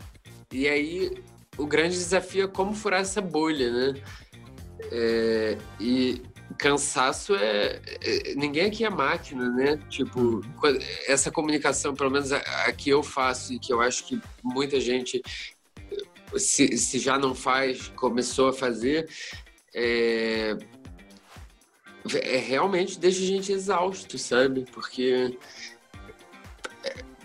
e 0.52 0.66
aí, 0.66 1.22
o 1.56 1.66
grande 1.66 1.96
desafio 1.96 2.44
é 2.44 2.48
como 2.48 2.74
furar 2.74 3.00
essa 3.00 3.20
bolha, 3.20 3.70
né? 3.70 4.00
É, 4.90 5.58
e 5.78 6.22
cansaço 6.56 7.34
é, 7.34 7.80
é, 8.00 8.34
Ninguém 8.34 8.66
aqui 8.66 8.84
é 8.84 8.90
máquina, 8.90 9.50
né? 9.50 9.78
Tipo, 9.90 10.20
uhum. 10.20 10.42
essa 11.06 11.30
comunicação, 11.30 11.94
pelo 11.94 12.10
menos 12.10 12.32
a, 12.32 12.38
a, 12.38 12.72
que 12.72 12.88
eu 12.88 13.02
faço 13.02 13.52
e 13.52 13.58
que 13.58 13.72
eu 13.72 13.80
acho 13.80 14.06
que 14.06 14.20
muita 14.42 14.80
gente, 14.80 15.22
se, 16.36 16.76
se 16.78 16.98
já 16.98 17.18
não 17.18 17.34
faz, 17.34 17.88
começou 17.88 18.48
a 18.48 18.52
fazer, 18.52 19.08
é, 19.74 20.56
é, 22.16 22.36
realmente 22.36 22.98
deixa 22.98 23.22
a 23.22 23.26
gente 23.26 23.52
exausto, 23.52 24.18
sabe? 24.18 24.64
Porque 24.72 25.36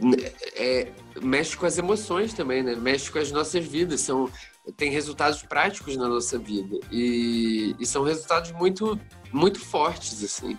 é, 0.02 0.34
é, 0.56 0.92
mexe 1.22 1.56
com 1.56 1.66
as 1.66 1.78
emoções 1.78 2.34
também, 2.34 2.64
né? 2.64 2.76
Mexe 2.76 3.12
com 3.12 3.20
as 3.20 3.32
nossas 3.32 3.66
vidas. 3.66 4.02
São, 4.02 4.30
tem 4.76 4.92
resultados 4.92 5.44
práticos 5.44 5.96
na 5.96 6.08
nossa 6.08 6.38
vida. 6.38 6.80
E, 6.92 7.76
e 7.80 7.86
são 7.86 8.04
resultados 8.04 8.52
muito, 8.52 9.00
muito 9.32 9.60
fortes, 9.60 10.24
assim. 10.24 10.58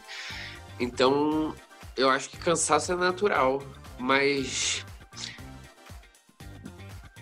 Então, 0.78 1.54
eu 1.96 2.10
acho 2.10 2.30
que 2.30 2.36
cansaço 2.36 2.92
é 2.92 2.96
natural, 2.96 3.62
mas 3.98 4.84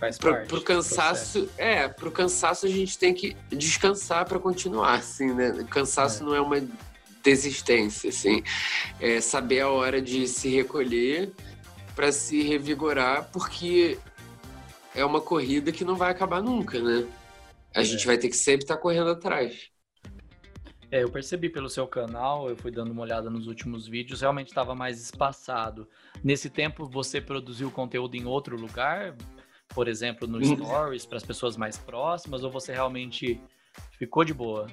Faz 0.02 0.18
pro, 0.18 0.32
parte 0.32 0.48
pro 0.48 0.62
cansaço, 0.62 1.48
é, 1.56 1.86
pro 1.86 2.10
cansaço 2.10 2.66
a 2.66 2.68
gente 2.68 2.98
tem 2.98 3.14
que 3.14 3.36
descansar 3.50 4.24
para 4.24 4.36
continuar, 4.40 4.94
assim, 4.94 5.32
né? 5.32 5.64
Cansaço 5.70 6.24
é. 6.24 6.26
não 6.26 6.34
é 6.34 6.40
uma 6.40 6.60
desistência, 7.22 8.10
assim, 8.10 8.42
é 9.00 9.20
saber 9.20 9.60
a 9.60 9.70
hora 9.70 10.00
de 10.00 10.26
se 10.26 10.48
recolher 10.48 11.32
para 11.94 12.10
se 12.10 12.42
revigorar, 12.42 13.30
porque 13.32 13.98
é 14.94 15.04
uma 15.04 15.20
corrida 15.20 15.70
que 15.72 15.84
não 15.84 15.94
vai 15.94 16.10
acabar 16.10 16.42
nunca, 16.42 16.80
né? 16.80 17.06
A 17.74 17.80
é. 17.80 17.84
gente 17.84 18.06
vai 18.06 18.18
ter 18.18 18.28
que 18.28 18.36
sempre 18.36 18.64
estar 18.64 18.76
tá 18.76 18.80
correndo 18.80 19.10
atrás. 19.10 19.70
É, 20.90 21.02
eu 21.02 21.10
percebi 21.10 21.48
pelo 21.48 21.70
seu 21.70 21.86
canal, 21.86 22.50
eu 22.50 22.56
fui 22.56 22.70
dando 22.70 22.90
uma 22.90 23.02
olhada 23.02 23.30
nos 23.30 23.46
últimos 23.46 23.88
vídeos, 23.88 24.20
realmente 24.20 24.48
estava 24.48 24.74
mais 24.74 25.00
espaçado. 25.00 25.88
Nesse 26.22 26.50
tempo, 26.50 26.86
você 26.86 27.20
produziu 27.20 27.70
conteúdo 27.70 28.14
em 28.14 28.26
outro 28.26 28.56
lugar? 28.56 29.16
por 29.74 29.88
exemplo, 29.88 30.28
no. 30.28 30.42
Stories 30.44 31.06
para 31.06 31.18
as 31.18 31.24
pessoas 31.24 31.56
mais 31.56 31.76
próximas, 31.76 32.44
ou 32.44 32.50
você 32.50 32.72
realmente 32.72 33.40
ficou 33.98 34.24
de 34.24 34.34
boa? 34.34 34.66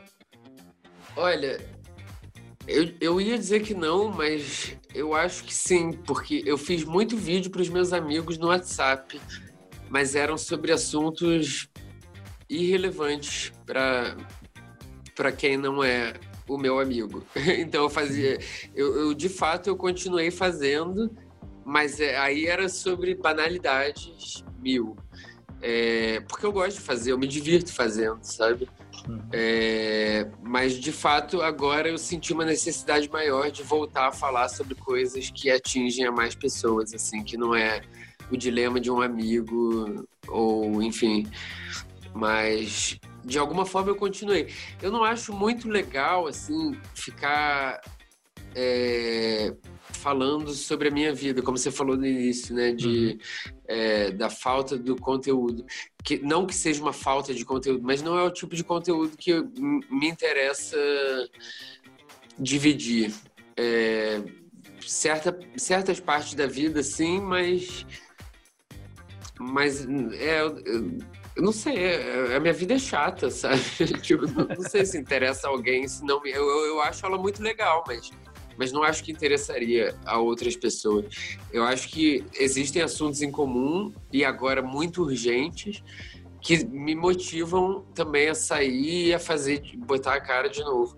Olha, 1.16 1.58
eu, 2.70 2.94
eu 3.02 3.22
ia 3.22 3.38
dizer 3.38 3.62
que 3.62 3.74
não, 3.74 4.10
mas 4.10 4.76
eu 4.94 5.14
acho 5.14 5.44
que 5.44 5.54
sim, 5.54 5.92
porque 5.92 6.44
eu 6.46 6.58
fiz 6.58 6.84
muito 6.84 7.18
vídeo 7.18 7.50
para 7.50 7.62
os 7.62 7.70
meus 7.70 7.92
amigos 7.92 8.38
no 8.38 8.48
WhatsApp, 8.48 9.20
mas 9.90 10.16
eram 10.16 10.38
sobre 10.38 10.72
assuntos 10.72 11.68
irrelevantes 12.48 13.52
para 13.66 15.32
quem 15.32 15.58
não 15.58 15.84
é 15.84 16.14
o 16.48 16.58
meu 16.58 16.80
amigo. 16.80 17.24
Então 17.60 17.84
eu 17.84 17.90
fazia, 17.90 18.38
eu, 18.76 18.96
eu 18.96 19.14
de 19.14 19.30
fato 19.30 19.68
eu 19.68 19.76
continuei 19.76 20.32
fazendo, 20.32 21.12
mas 21.66 22.00
é, 22.00 22.18
aí 22.18 22.46
era 22.46 22.70
sobre 22.70 23.16
banalidades 23.16 24.44
mil. 24.60 24.96
É, 25.62 26.22
porque 26.22 26.46
eu 26.46 26.52
gosto 26.52 26.78
de 26.78 26.84
fazer, 26.84 27.12
eu 27.12 27.18
me 27.18 27.28
divirto 27.28 27.74
fazendo, 27.74 28.20
sabe? 28.22 28.70
Uhum. 29.10 29.20
É, 29.34 30.28
mas 30.44 30.76
de 30.76 30.92
fato 30.92 31.42
agora 31.42 31.90
eu 31.90 31.98
senti 31.98 32.32
uma 32.32 32.46
necessidade 32.46 33.10
maior 33.10 33.50
de 33.50 33.64
voltar 33.64 34.10
a 34.10 34.12
falar 34.12 34.48
sobre 34.50 34.76
coisas 34.76 35.32
que 35.32 35.50
atingem 35.50 36.06
a 36.06 36.12
mais 36.12 36.36
pessoas, 36.36 36.94
assim, 36.94 37.24
que 37.24 37.36
não 37.36 37.56
é 37.56 37.82
o 38.32 38.38
dilema 38.38 38.80
de 38.80 38.92
um 38.92 39.02
amigo 39.02 40.06
ou 40.28 40.82
enfim. 40.84 41.28
Mas 42.14 43.00
de 43.26 43.40
alguma 43.40 43.66
forma 43.66 43.90
eu 43.90 43.96
continuei. 43.96 44.54
Eu 44.80 44.92
não 44.92 45.04
acho 45.04 45.34
muito 45.34 45.68
legal 45.68 46.28
assim 46.28 46.78
ficar 46.94 47.82
é, 48.56 49.56
falando 50.00 50.52
sobre 50.52 50.88
a 50.88 50.92
minha 50.92 51.14
vida, 51.14 51.42
como 51.42 51.58
você 51.58 51.72
falou 51.72 51.98
no 51.98 52.06
início, 52.06 52.56
né, 52.56 52.72
de 52.72 52.88
uhum. 52.88 53.58
é, 53.68 54.12
da 54.12 54.30
falta 54.30 54.78
do 54.78 54.96
conteúdo, 54.96 55.66
que 56.04 56.20
não 56.20 56.46
que 56.48 56.56
seja 56.56 56.82
uma 56.82 56.94
falta 56.94 57.34
de 57.34 57.44
conteúdo, 57.46 57.84
mas 57.84 58.02
não 58.02 58.18
é 58.18 58.24
o 58.24 58.32
tipo 58.32 58.56
de 58.56 58.64
conteúdo 58.64 59.18
que 59.18 59.34
me 59.90 60.08
interessa 60.08 60.78
dividir. 62.38 63.14
É, 63.58 64.22
certa, 64.82 65.38
certas 65.58 66.00
partes 66.00 66.34
da 66.34 66.48
vida, 66.48 66.82
sim, 66.82 67.20
mas 67.20 67.86
mas 69.38 69.86
é, 70.14 70.42
eu, 70.42 70.98
não 71.38 71.52
sei, 71.52 71.78
é, 71.78 72.36
a 72.36 72.40
minha 72.40 72.54
vida 72.54 72.74
é 72.74 72.80
chata, 72.80 73.30
sabe? 73.32 73.62
tipo, 74.02 74.28
não, 74.28 74.46
não, 74.48 74.70
sei 74.70 74.86
se 74.86 74.98
interessa 74.98 75.48
a 75.48 75.50
alguém, 75.50 75.88
se 75.88 76.04
não, 76.04 76.26
eu, 76.26 76.46
eu 76.66 76.82
acho 76.82 77.06
ela 77.06 77.18
muito 77.18 77.42
legal, 77.42 77.84
mas 77.88 78.12
mas 78.60 78.74
não 78.74 78.84
acho 78.84 79.06
que 79.06 79.12
interessaria 79.14 79.96
a 80.06 80.20
outras 80.20 80.54
pessoas. 80.54 81.06
Eu 81.50 81.64
acho 81.64 81.88
que 81.88 82.26
existem 82.38 82.82
assuntos 82.82 83.22
em 83.22 83.32
comum 83.32 83.94
e 84.12 84.26
agora 84.26 84.62
muito 84.62 85.02
urgentes 85.02 85.82
que 86.42 86.66
me 86.66 86.94
motivam 86.94 87.86
também 87.96 88.28
a 88.28 88.36
sair 88.36 89.08
e 89.08 89.14
a 89.14 89.20
fazer, 89.20 89.62
botar 89.78 90.16
a 90.16 90.20
cara 90.20 90.50
de 90.50 90.60
novo. 90.60 90.98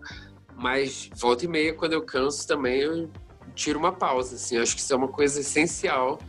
Mas 0.56 1.08
volta 1.16 1.46
e 1.46 1.48
meia, 1.48 1.72
quando 1.72 1.94
eu 1.94 2.02
canso 2.02 2.48
também, 2.48 2.82
eu 2.82 3.12
tiro 3.54 3.78
uma 3.78 3.92
pausa. 3.92 4.36
Assim. 4.36 4.56
Eu 4.56 4.64
acho 4.64 4.74
que 4.74 4.82
isso 4.82 4.92
é 4.92 4.96
uma 4.96 5.08
coisa 5.08 5.40
essencial 5.40 6.20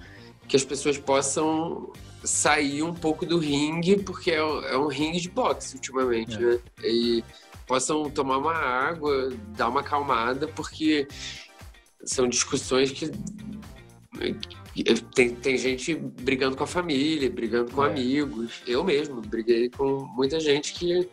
que 0.46 0.54
as 0.54 0.64
pessoas 0.64 0.98
possam 0.98 1.90
sair 2.22 2.82
um 2.82 2.92
pouco 2.92 3.24
do 3.24 3.38
ringue, 3.38 3.96
porque 4.02 4.32
é, 4.32 4.36
é 4.36 4.76
um 4.76 4.86
ringue 4.86 5.18
de 5.18 5.30
boxe 5.30 5.76
ultimamente, 5.76 6.36
é. 6.36 6.40
né? 6.40 6.58
E 6.84 7.24
possam 7.72 8.10
tomar 8.10 8.36
uma 8.36 8.52
água, 8.52 9.32
dar 9.56 9.70
uma 9.70 9.80
acalmada, 9.80 10.46
porque 10.46 11.08
são 12.04 12.28
discussões 12.28 12.92
que 12.92 13.10
tem, 15.14 15.34
tem 15.36 15.56
gente 15.56 15.94
brigando 15.94 16.54
com 16.54 16.64
a 16.64 16.66
família, 16.66 17.30
brigando 17.30 17.72
com 17.72 17.82
é. 17.82 17.88
amigos. 17.88 18.62
Eu 18.66 18.84
mesmo 18.84 19.22
briguei 19.22 19.70
com 19.70 20.04
muita 20.14 20.38
gente 20.38 20.74
que 20.74 21.08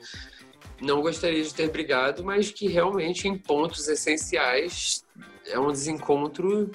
não 0.82 1.02
gostaria 1.02 1.42
de 1.42 1.54
ter 1.54 1.70
brigado, 1.72 2.26
mas 2.26 2.52
que 2.52 2.68
realmente 2.68 3.26
em 3.26 3.38
pontos 3.38 3.88
essenciais 3.88 5.06
é 5.46 5.58
um 5.58 5.72
desencontro 5.72 6.70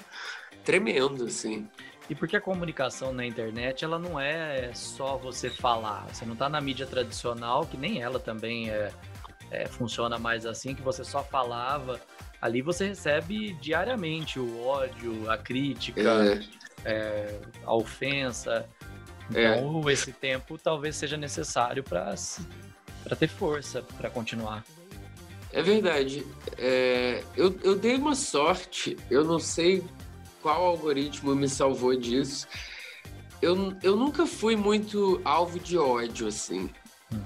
tremendo, 0.65 1.25
assim. 1.25 1.69
E 2.09 2.15
porque 2.15 2.39
a 2.39 2.41
comunicação 2.41 3.13
na 3.13 3.27
internet, 3.27 3.85
ela 3.85 3.99
não 3.99 4.19
é 4.19 4.73
só 4.73 5.19
você 5.19 5.51
falar. 5.51 6.07
Você 6.09 6.25
não 6.25 6.33
está 6.33 6.49
na 6.49 6.59
mídia 6.59 6.87
tradicional, 6.87 7.67
que 7.67 7.77
nem 7.77 8.01
ela 8.01 8.19
também 8.19 8.71
é 8.71 8.91
é, 9.63 9.67
funciona 9.67 10.19
mais 10.19 10.45
assim, 10.47 10.75
que 10.75 10.83
você 10.83 11.05
só 11.05 11.23
falava. 11.23 12.01
Ali 12.41 12.61
você 12.61 12.89
recebe 12.89 13.55
diariamente 13.55 14.39
o 14.39 14.67
ódio, 14.67 15.31
a 15.31 15.39
crítica, 15.39 16.01
é. 16.01 16.45
É, 16.85 17.41
a 17.65 17.75
ofensa. 17.75 18.69
Então, 19.31 19.89
é. 19.89 19.93
esse 19.93 20.13
tempo 20.13 20.59
talvez 20.59 20.97
seja 20.97 21.17
necessário 21.17 21.83
para 21.83 22.15
ter 23.19 23.29
força 23.29 23.83
para 23.97 24.11
continuar. 24.11 24.65
É 25.53 25.63
verdade. 25.63 26.27
É, 26.59 27.23
eu, 27.37 27.57
eu 27.63 27.77
dei 27.77 27.97
uma 27.97 28.15
sorte, 28.15 28.97
eu 29.09 29.25
não 29.25 29.39
sei 29.39 29.83
qual 30.43 30.65
algoritmo 30.65 31.35
me 31.35 31.49
salvou 31.49 31.97
disso. 31.97 32.47
Eu, 33.41 33.75
eu 33.83 33.97
nunca 33.97 34.27
fui 34.27 34.57
muito 34.57 35.21
alvo 35.25 35.59
de 35.59 35.79
ódio, 35.79 36.27
assim. 36.27 36.69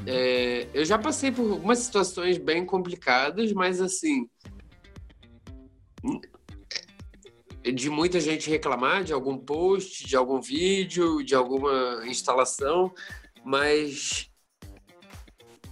É, 0.06 0.68
eu 0.72 0.84
já 0.84 0.98
passei 0.98 1.30
por 1.30 1.50
algumas 1.50 1.78
situações 1.78 2.38
bem 2.38 2.64
complicadas, 2.64 3.52
mas 3.52 3.80
assim. 3.80 4.28
De 7.62 7.90
muita 7.90 8.18
gente 8.18 8.48
reclamar 8.48 9.04
de 9.04 9.12
algum 9.12 9.36
post, 9.36 10.06
de 10.06 10.16
algum 10.16 10.40
vídeo, 10.40 11.22
de 11.22 11.34
alguma 11.34 12.02
instalação, 12.06 12.92
mas. 13.44 14.30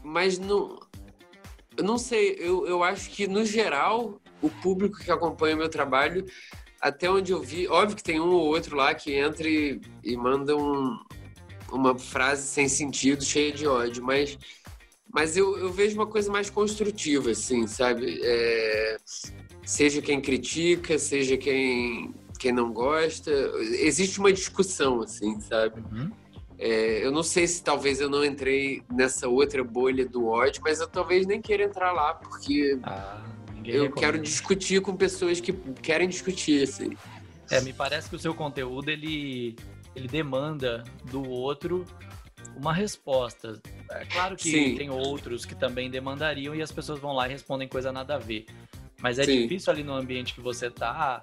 Mas 0.05 0.39
não. 0.39 0.79
Eu 1.77 1.85
não 1.85 1.99
sei, 1.99 2.37
eu, 2.39 2.67
eu 2.67 2.83
acho 2.83 3.11
que 3.11 3.27
no 3.27 3.45
geral, 3.45 4.21
o 4.41 4.49
público 4.49 4.99
que 4.99 5.11
acompanha 5.11 5.55
o 5.55 5.59
meu 5.59 5.69
trabalho, 5.69 6.25
até 6.81 7.11
onde 7.11 7.33
eu 7.33 7.43
vi, 7.43 7.69
óbvio 7.69 7.97
que 7.97 8.03
tem 8.03 8.21
um 8.21 8.31
ou 8.31 8.47
outro 8.47 8.77
lá 8.77 8.95
que 8.95 9.15
entra 9.15 9.49
e, 9.49 9.81
e 10.03 10.17
manda 10.17 10.57
um, 10.57 10.99
uma 11.73 11.99
frase 11.99 12.47
sem 12.47 12.69
sentido, 12.69 13.25
cheia 13.25 13.53
de 13.53 13.67
ódio, 13.67 14.03
mas, 14.03 14.39
mas 15.13 15.37
eu, 15.37 15.59
eu 15.59 15.73
vejo 15.73 15.97
uma 15.97 16.07
coisa 16.07 16.31
mais 16.31 16.51
construtiva, 16.51 17.31
assim, 17.31 17.67
sabe? 17.67 18.21
É, 18.23 18.97
seja 19.65 20.01
quem 20.01 20.21
critica, 20.21 20.99
seja 20.99 21.37
quem, 21.37 22.15
quem 22.39 22.53
não 22.53 22.73
gosta, 22.73 23.31
existe 23.81 24.19
uma 24.19 24.33
discussão, 24.33 25.03
assim, 25.03 25.41
sabe? 25.41 25.83
Uhum. 25.93 26.11
É, 26.59 27.05
eu 27.05 27.13
não 27.13 27.23
sei 27.23 27.47
se 27.47 27.63
talvez 27.63 28.01
eu 28.01 28.09
não 28.09 28.25
entrei 28.25 28.83
nessa 28.91 29.29
outra 29.29 29.63
bolha 29.63 30.07
do 30.07 30.27
ódio, 30.27 30.63
mas 30.65 30.81
eu 30.81 30.89
talvez 30.89 31.27
nem 31.27 31.41
queira 31.41 31.65
entrar 31.65 31.93
lá, 31.93 32.15
porque 32.15 32.79
ah, 32.83 33.23
eu 33.59 33.85
recomenda. 33.85 33.95
quero 33.95 34.19
discutir 34.19 34.81
com 34.81 34.97
pessoas 34.97 35.39
que 35.39 35.53
querem 35.53 36.09
discutir, 36.09 36.63
assim. 36.63 36.97
É, 37.51 37.61
me 37.61 37.73
parece 37.73 38.09
que 38.09 38.17
o 38.17 38.19
seu 38.19 38.35
conteúdo, 38.35 38.89
ele 38.89 39.55
ele 39.97 40.07
demanda 40.07 40.85
do 41.11 41.29
outro 41.29 41.85
uma 42.55 42.73
resposta. 42.73 43.61
É 43.91 44.05
claro 44.05 44.37
que 44.37 44.51
Sim. 44.51 44.77
tem 44.77 44.91
outros 44.91 45.45
que 45.45 45.55
também 45.55 45.91
demandariam 45.91 46.55
e 46.55 46.63
as 46.63 46.71
pessoas 46.71 46.99
vão 46.99 47.13
lá 47.13 47.27
e 47.27 47.33
respondem 47.33 47.67
coisa 47.67 47.91
nada 47.91 48.15
a 48.15 48.19
ver. 48.19 48.47
Mas 49.01 49.19
é 49.19 49.25
Sim. 49.25 49.43
difícil 49.43 49.73
ali 49.73 49.83
no 49.83 49.95
ambiente 49.95 50.35
que 50.35 50.41
você 50.41 50.71
tá. 50.71 51.23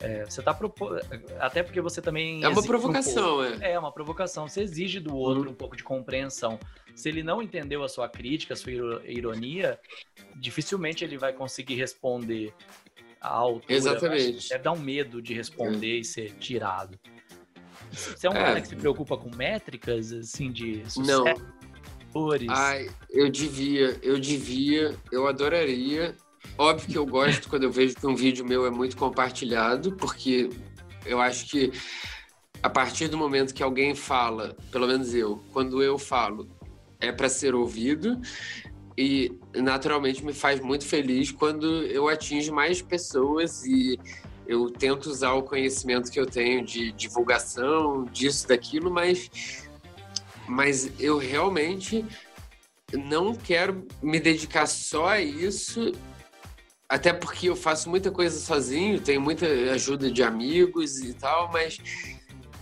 É, 0.00 0.24
você 0.24 0.40
tá 0.42 0.54
propondo. 0.54 1.00
Até 1.40 1.62
porque 1.62 1.80
você 1.80 2.00
também. 2.00 2.42
É 2.44 2.48
uma 2.48 2.62
provocação, 2.62 3.38
um 3.38 3.44
é. 3.44 3.72
É 3.72 3.78
uma 3.78 3.92
provocação. 3.92 4.48
Você 4.48 4.62
exige 4.62 5.00
do 5.00 5.16
outro 5.16 5.44
uhum. 5.44 5.50
um 5.50 5.54
pouco 5.54 5.76
de 5.76 5.82
compreensão. 5.82 6.58
Se 6.94 7.08
ele 7.08 7.22
não 7.22 7.40
entendeu 7.40 7.82
a 7.84 7.88
sua 7.88 8.08
crítica, 8.08 8.54
a 8.54 8.56
sua 8.56 8.72
ironia, 9.04 9.78
dificilmente 10.36 11.04
ele 11.04 11.16
vai 11.16 11.32
conseguir 11.32 11.76
responder 11.76 12.52
à 13.20 13.28
altura. 13.28 13.72
Exatamente. 13.72 14.48
Deve 14.48 14.62
dar 14.62 14.72
um 14.72 14.78
medo 14.78 15.20
de 15.22 15.34
responder 15.34 15.96
é. 15.96 16.00
e 16.00 16.04
ser 16.04 16.32
tirado. 16.34 16.98
Você 17.92 18.26
é 18.26 18.30
um 18.30 18.34
é. 18.34 18.44
cara 18.44 18.60
que 18.60 18.68
se 18.68 18.76
preocupa 18.76 19.16
com 19.16 19.34
métricas, 19.34 20.12
assim, 20.12 20.50
de 20.50 20.82
sucesso? 20.90 21.24
Não. 21.24 21.58
Ai, 22.48 22.88
eu 23.10 23.28
devia, 23.28 23.96
eu 24.02 24.18
devia, 24.18 24.96
eu 25.12 25.28
adoraria. 25.28 26.16
Óbvio 26.56 26.88
que 26.88 26.98
eu 26.98 27.06
gosto 27.06 27.48
quando 27.48 27.64
eu 27.64 27.70
vejo 27.70 27.94
que 27.94 28.06
um 28.06 28.16
vídeo 28.16 28.44
meu 28.44 28.66
é 28.66 28.70
muito 28.70 28.96
compartilhado, 28.96 29.92
porque 29.92 30.48
eu 31.04 31.20
acho 31.20 31.46
que 31.46 31.70
a 32.62 32.68
partir 32.68 33.08
do 33.08 33.16
momento 33.16 33.54
que 33.54 33.62
alguém 33.62 33.94
fala, 33.94 34.56
pelo 34.72 34.86
menos 34.86 35.14
eu, 35.14 35.42
quando 35.52 35.82
eu 35.82 35.98
falo, 35.98 36.48
é 37.00 37.12
para 37.12 37.28
ser 37.28 37.54
ouvido 37.54 38.20
e 38.96 39.38
naturalmente 39.54 40.24
me 40.24 40.32
faz 40.32 40.60
muito 40.60 40.84
feliz 40.84 41.30
quando 41.30 41.84
eu 41.84 42.08
atingo 42.08 42.52
mais 42.52 42.82
pessoas 42.82 43.64
e 43.64 43.98
eu 44.48 44.70
tento 44.70 45.10
usar 45.10 45.34
o 45.34 45.42
conhecimento 45.42 46.10
que 46.10 46.18
eu 46.18 46.24
tenho 46.24 46.64
de 46.64 46.90
divulgação, 46.92 48.06
disso, 48.06 48.48
daquilo, 48.48 48.90
mas, 48.90 49.68
mas 50.48 50.90
eu 50.98 51.18
realmente 51.18 52.02
não 52.92 53.34
quero 53.34 53.86
me 54.02 54.18
dedicar 54.18 54.66
só 54.66 55.08
a 55.08 55.20
isso, 55.20 55.92
até 56.88 57.12
porque 57.12 57.50
eu 57.50 57.54
faço 57.54 57.90
muita 57.90 58.10
coisa 58.10 58.40
sozinho, 58.40 58.98
tenho 58.98 59.20
muita 59.20 59.46
ajuda 59.72 60.10
de 60.10 60.22
amigos 60.22 60.98
e 61.00 61.12
tal, 61.12 61.52
mas 61.52 61.78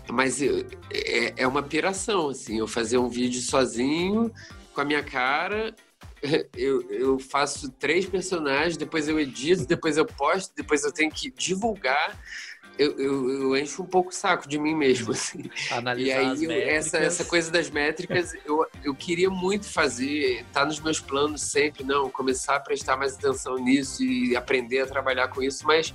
mas 0.09 0.40
eu, 0.40 0.64
é, 0.92 1.35
é 1.37 1.46
uma 1.49 1.62
piração, 1.62 2.29
assim, 2.29 2.59
eu 2.59 2.68
fazer 2.68 2.99
um 2.99 3.09
vídeo 3.09 3.40
sozinho, 3.40 4.33
com 4.72 4.81
a 4.81 4.85
minha 4.85 5.03
cara, 5.03 5.75
eu, 6.57 6.83
eu 6.91 7.19
faço 7.19 7.71
três 7.71 8.07
personagens, 8.07 8.77
depois 8.77 9.09
eu 9.09 9.19
edito, 9.19 9.67
depois 9.67 9.97
eu 9.97 10.05
posto, 10.05 10.55
depois 10.55 10.85
eu 10.85 10.93
tenho 10.93 11.11
que 11.11 11.31
divulgar. 11.31 12.19
Eu, 12.79 12.99
eu, 12.99 13.31
eu 13.31 13.57
encho 13.57 13.83
um 13.83 13.87
pouco 13.87 14.11
o 14.11 14.12
saco 14.12 14.47
de 14.47 14.59
mim 14.59 14.75
mesmo. 14.75 15.12
Assim. 15.12 15.51
Analisar 15.71 16.23
e 16.23 16.47
aí, 16.47 16.62
essa, 16.62 16.99
essa 16.99 17.25
coisa 17.25 17.51
das 17.51 17.71
métricas, 17.71 18.35
eu, 18.45 18.67
eu 18.85 18.95
queria 18.95 19.31
muito 19.31 19.67
fazer, 19.67 20.45
tá 20.53 20.65
nos 20.65 20.79
meus 20.81 21.01
planos 21.01 21.41
sempre, 21.41 21.85
não, 21.85 22.11
começar 22.11 22.57
a 22.57 22.61
prestar 22.61 22.97
mais 22.97 23.15
atenção 23.15 23.57
nisso 23.57 24.03
e 24.03 24.37
aprender 24.37 24.81
a 24.81 24.87
trabalhar 24.87 25.29
com 25.29 25.43
isso, 25.43 25.67
mas 25.67 25.95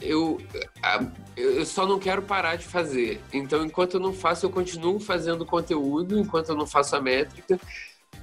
eu, 0.00 0.40
eu 1.36 1.66
só 1.66 1.84
não 1.84 1.98
quero 1.98 2.22
parar 2.22 2.56
de 2.56 2.64
fazer. 2.64 3.20
Então, 3.32 3.64
enquanto 3.64 3.94
eu 3.94 4.00
não 4.00 4.12
faço, 4.12 4.46
eu 4.46 4.50
continuo 4.50 5.00
fazendo 5.00 5.44
conteúdo, 5.44 6.18
enquanto 6.18 6.50
eu 6.50 6.56
não 6.56 6.66
faço 6.66 6.94
a 6.94 7.00
métrica. 7.00 7.58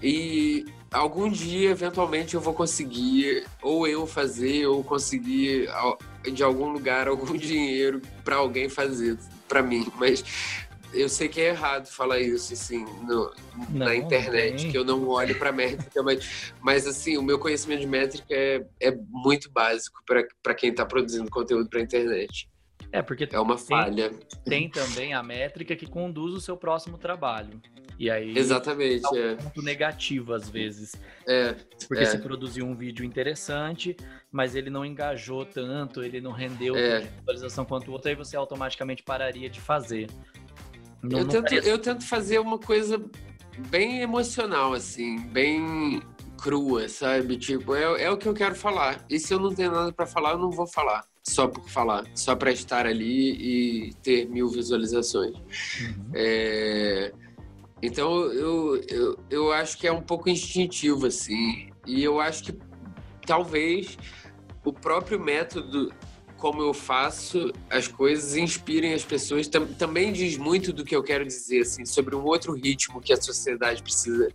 E 0.01 0.65
algum 0.91 1.29
dia, 1.29 1.69
eventualmente, 1.71 2.36
eu 2.36 2.41
vou 2.41 2.53
conseguir, 2.53 3.45
ou 3.62 3.88
eu 3.88 4.08
fazer, 4.08 4.65
ou 4.67 4.84
conseguir 4.84 5.67
de 6.31 6.43
algum 6.43 6.71
lugar 6.71 7.08
algum 7.10 7.36
dinheiro 7.38 8.01
para 8.23 8.38
alguém 8.38 8.69
fazer 8.69 9.17
para 9.47 9.62
mim. 9.62 9.91
Mas 9.97 10.23
eu 10.93 11.10
sei 11.10 11.27
que 11.27 11.41
é 11.41 11.49
errado 11.49 11.88
falar 11.88 12.19
isso, 12.19 12.53
assim, 12.53 12.86
no, 13.03 13.31
não, 13.69 13.86
na 13.86 13.95
internet, 13.95 14.69
que 14.69 14.77
eu 14.77 14.86
não 14.86 15.08
olho 15.08 15.38
para 15.38 15.51
métrica, 15.53 16.01
mas, 16.01 16.53
mas, 16.62 16.88
assim, 16.88 17.17
o 17.17 17.21
meu 17.21 17.38
conhecimento 17.38 17.81
de 17.81 17.88
métrica 17.88 18.34
é, 18.34 18.65
é 18.79 18.91
muito 19.10 19.51
básico 19.51 20.01
para 20.41 20.53
quem 20.53 20.69
está 20.69 20.86
produzindo 20.86 21.29
conteúdo 21.29 21.69
para 21.69 21.81
internet. 21.81 22.47
É, 22.91 23.01
porque 23.01 23.27
é 23.31 23.39
uma 23.39 23.55
tem, 23.55 23.65
falha. 23.65 24.11
Tem 24.45 24.69
também 24.69 25.13
a 25.13 25.21
métrica 25.21 25.75
que 25.75 25.85
conduz 25.85 26.33
o 26.33 26.39
seu 26.41 26.55
próximo 26.55 26.97
trabalho. 26.97 27.61
E 27.97 28.09
aí. 28.09 28.38
Exatamente. 28.38 29.05
É 29.17 29.33
um 29.33 29.38
ponto 29.38 29.61
negativo 29.61 30.33
às 30.33 30.49
vezes. 30.49 30.95
É. 31.27 31.55
Porque 31.88 32.03
é. 32.03 32.05
você 32.05 32.17
produziu 32.17 32.65
um 32.65 32.75
vídeo 32.75 33.05
interessante, 33.05 33.95
mas 34.31 34.55
ele 34.55 34.69
não 34.69 34.85
engajou 34.85 35.45
tanto, 35.45 36.03
ele 36.03 36.19
não 36.19 36.31
rendeu 36.31 36.75
É. 36.75 37.01
tanta 37.01 37.11
visualização 37.19 37.65
quanto 37.65 37.89
o 37.89 37.93
outro, 37.93 38.09
aí 38.09 38.15
você 38.15 38.35
automaticamente 38.35 39.03
pararia 39.03 39.49
de 39.49 39.61
fazer. 39.61 40.09
Não- 41.01 41.19
Eu 41.19 41.25
não 41.25 41.41
tento, 41.43 41.53
eu 41.53 41.77
tento 41.77 42.05
fazer 42.05 42.39
uma 42.39 42.57
coisa 42.57 43.01
bem 43.69 44.01
emocional, 44.01 44.73
assim, 44.73 45.19
bem 45.27 46.01
crua, 46.41 46.89
sabe? 46.89 47.38
Tipo, 47.38 47.75
é, 47.75 48.03
é 48.03 48.11
o 48.11 48.17
que 48.17 48.27
eu 48.27 48.33
quero 48.33 48.55
falar. 48.55 49.05
E 49.09 49.19
se 49.19 49.33
eu 49.33 49.39
não 49.39 49.53
tenho 49.53 49.71
nada 49.71 49.91
pra 49.93 50.05
falar, 50.05 50.31
eu 50.31 50.38
não 50.38 50.51
vou 50.51 50.67
falar. 50.67 51.05
Só 51.27 51.47
por 51.47 51.67
falar. 51.69 52.05
Só 52.13 52.35
pra 52.35 52.51
estar 52.51 52.85
ali 52.85 53.88
e 53.89 53.93
ter 53.95 54.29
mil 54.29 54.47
visualizações. 54.47 55.35
Uhum. 55.81 56.11
É, 56.13 57.11
Então, 57.81 58.31
eu, 58.31 58.81
eu, 58.88 59.19
eu 59.29 59.51
acho 59.51 59.77
que 59.77 59.88
é 59.88 59.91
um 59.91 60.01
pouco 60.01 60.29
instintivo, 60.29 61.07
assim. 61.07 61.69
E 61.85 62.03
eu 62.03 62.19
acho 62.19 62.43
que 62.45 62.59
talvez 63.25 63.97
o 64.63 64.71
próprio 64.71 65.19
método 65.19 65.91
como 66.38 66.61
eu 66.61 66.73
faço 66.73 67.51
as 67.69 67.88
coisas 67.88 68.35
inspirem 68.35 68.93
as 68.93 69.03
pessoas 69.05 69.47
Tam- 69.47 69.65
também 69.65 70.11
diz 70.11 70.38
muito 70.38 70.73
do 70.73 70.83
que 70.83 70.95
eu 70.95 71.01
quero 71.01 71.25
dizer 71.25 71.61
assim 71.61 71.85
sobre 71.85 72.13
um 72.15 72.23
outro 72.25 72.53
ritmo 72.53 72.99
que 73.01 73.13
a 73.13 73.17
sociedade 73.21 73.81
precisa 73.81 74.27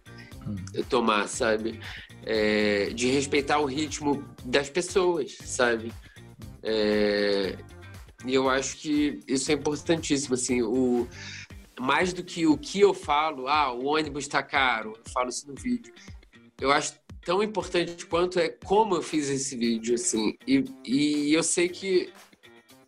Hum. 0.46 0.56
tomar 0.88 1.28
sabe 1.28 1.78
É, 2.24 2.90
de 2.94 3.08
respeitar 3.08 3.58
o 3.58 3.66
ritmo 3.66 4.24
das 4.44 4.70
pessoas 4.70 5.36
sabe 5.44 5.92
É, 6.62 7.56
e 8.26 8.34
eu 8.34 8.48
acho 8.48 8.76
que 8.76 9.20
isso 9.26 9.50
é 9.50 9.54
importantíssimo 9.54 10.34
assim 10.34 10.62
o 10.62 11.08
mais 11.78 12.12
do 12.12 12.22
que 12.22 12.46
o 12.46 12.58
que 12.58 12.80
eu 12.80 12.92
falo 12.92 13.48
ah 13.48 13.72
o 13.72 13.86
ônibus 13.86 14.24
está 14.24 14.42
caro 14.42 14.92
eu 14.98 15.10
falo 15.10 15.30
isso 15.30 15.48
no 15.48 15.54
vídeo 15.54 15.92
eu 16.60 16.70
acho 16.70 16.92
tão 17.24 17.42
importante 17.42 18.06
quanto 18.06 18.38
é 18.38 18.48
como 18.48 18.94
eu 18.96 19.02
fiz 19.02 19.28
esse 19.28 19.56
vídeo, 19.56 19.94
assim. 19.94 20.36
E, 20.46 20.64
e 20.84 21.32
eu 21.32 21.42
sei 21.42 21.68
que 21.68 22.12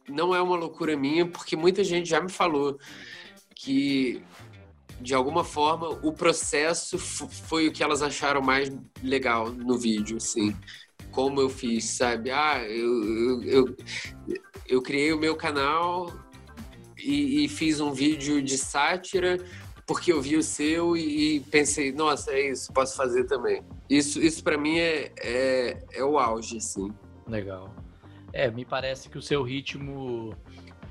não 0.08 0.34
é 0.34 0.40
uma 0.40 0.56
loucura 0.56 0.96
minha, 0.96 1.26
porque 1.26 1.56
muita 1.56 1.82
gente 1.82 2.08
já 2.08 2.20
me 2.20 2.30
falou 2.30 2.78
que, 3.54 4.22
de 5.00 5.14
alguma 5.14 5.44
forma, 5.44 5.88
o 6.02 6.12
processo 6.12 6.98
foi 6.98 7.68
o 7.68 7.72
que 7.72 7.82
elas 7.82 8.02
acharam 8.02 8.42
mais 8.42 8.70
legal 9.02 9.50
no 9.50 9.78
vídeo, 9.78 10.16
assim. 10.16 10.56
Como 11.12 11.40
eu 11.40 11.48
fiz, 11.48 11.84
sabe? 11.84 12.30
Ah, 12.30 12.58
eu, 12.64 13.04
eu, 13.04 13.42
eu, 13.44 13.76
eu 14.66 14.82
criei 14.82 15.12
o 15.12 15.18
meu 15.18 15.36
canal 15.36 16.12
e, 16.98 17.44
e 17.44 17.48
fiz 17.48 17.80
um 17.80 17.92
vídeo 17.92 18.42
de 18.42 18.56
sátira 18.58 19.38
porque 19.86 20.12
eu 20.12 20.22
vi 20.22 20.36
o 20.36 20.42
seu 20.42 20.96
e, 20.96 21.36
e 21.36 21.40
pensei, 21.40 21.92
nossa, 21.92 22.30
é 22.32 22.50
isso, 22.50 22.72
posso 22.72 22.96
fazer 22.96 23.24
também. 23.24 23.62
Isso, 23.90 24.22
isso 24.22 24.42
para 24.42 24.56
mim 24.56 24.78
é, 24.78 25.12
é, 25.18 25.84
é 25.92 26.04
o 26.04 26.18
auge, 26.18 26.56
assim. 26.56 26.90
Legal. 27.28 27.74
É, 28.32 28.50
me 28.50 28.64
parece 28.64 29.10
que 29.10 29.18
o 29.18 29.22
seu 29.22 29.42
ritmo. 29.42 30.34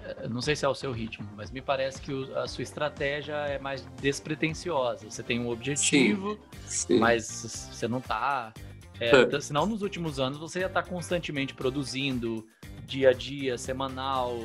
eh, 0.04 0.28
Não 0.28 0.42
sei 0.42 0.56
se 0.56 0.64
é 0.66 0.68
o 0.70 0.76
seu 0.76 0.92
ritmo, 0.92 1.28
mas 1.36 1.50
me 1.50 1.62
parece 1.62 2.00
que 2.00 2.12
a 2.36 2.48
sua 2.48 2.62
estratégia 2.62 3.34
é 3.34 3.58
mais 3.58 3.84
despretensiosa. 4.00 5.10
Você 5.10 5.24
tem 5.24 5.40
um 5.40 5.50
objetivo, 5.50 6.38
Sim. 6.68 7.00
mas 7.00 7.26
você 7.72 7.88
não 7.88 8.00
tá. 8.02 8.54
É, 9.02 9.26
t- 9.26 9.42
senão, 9.42 9.66
nos 9.66 9.82
últimos 9.82 10.20
anos, 10.20 10.38
você 10.38 10.60
ia 10.60 10.68
estar 10.68 10.84
constantemente 10.84 11.54
produzindo, 11.54 12.46
dia 12.86 13.10
a 13.10 13.14
dia, 13.14 13.58
semanal. 13.58 14.40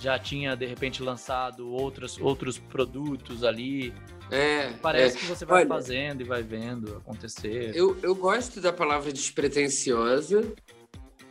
Já 0.00 0.18
tinha, 0.18 0.56
de 0.56 0.66
repente, 0.66 1.02
lançado 1.02 1.70
outros, 1.70 2.18
outros 2.18 2.58
produtos 2.58 3.44
ali. 3.44 3.92
É, 4.30 4.72
Parece 4.80 5.16
é. 5.16 5.20
que 5.20 5.26
você 5.26 5.44
vai 5.44 5.60
Olha, 5.60 5.68
fazendo 5.68 6.22
e 6.22 6.24
vai 6.24 6.42
vendo 6.42 6.96
acontecer. 6.96 7.76
Eu, 7.76 7.96
eu 8.02 8.14
gosto 8.14 8.60
da 8.60 8.72
palavra 8.72 9.12
despretensiosa, 9.12 10.54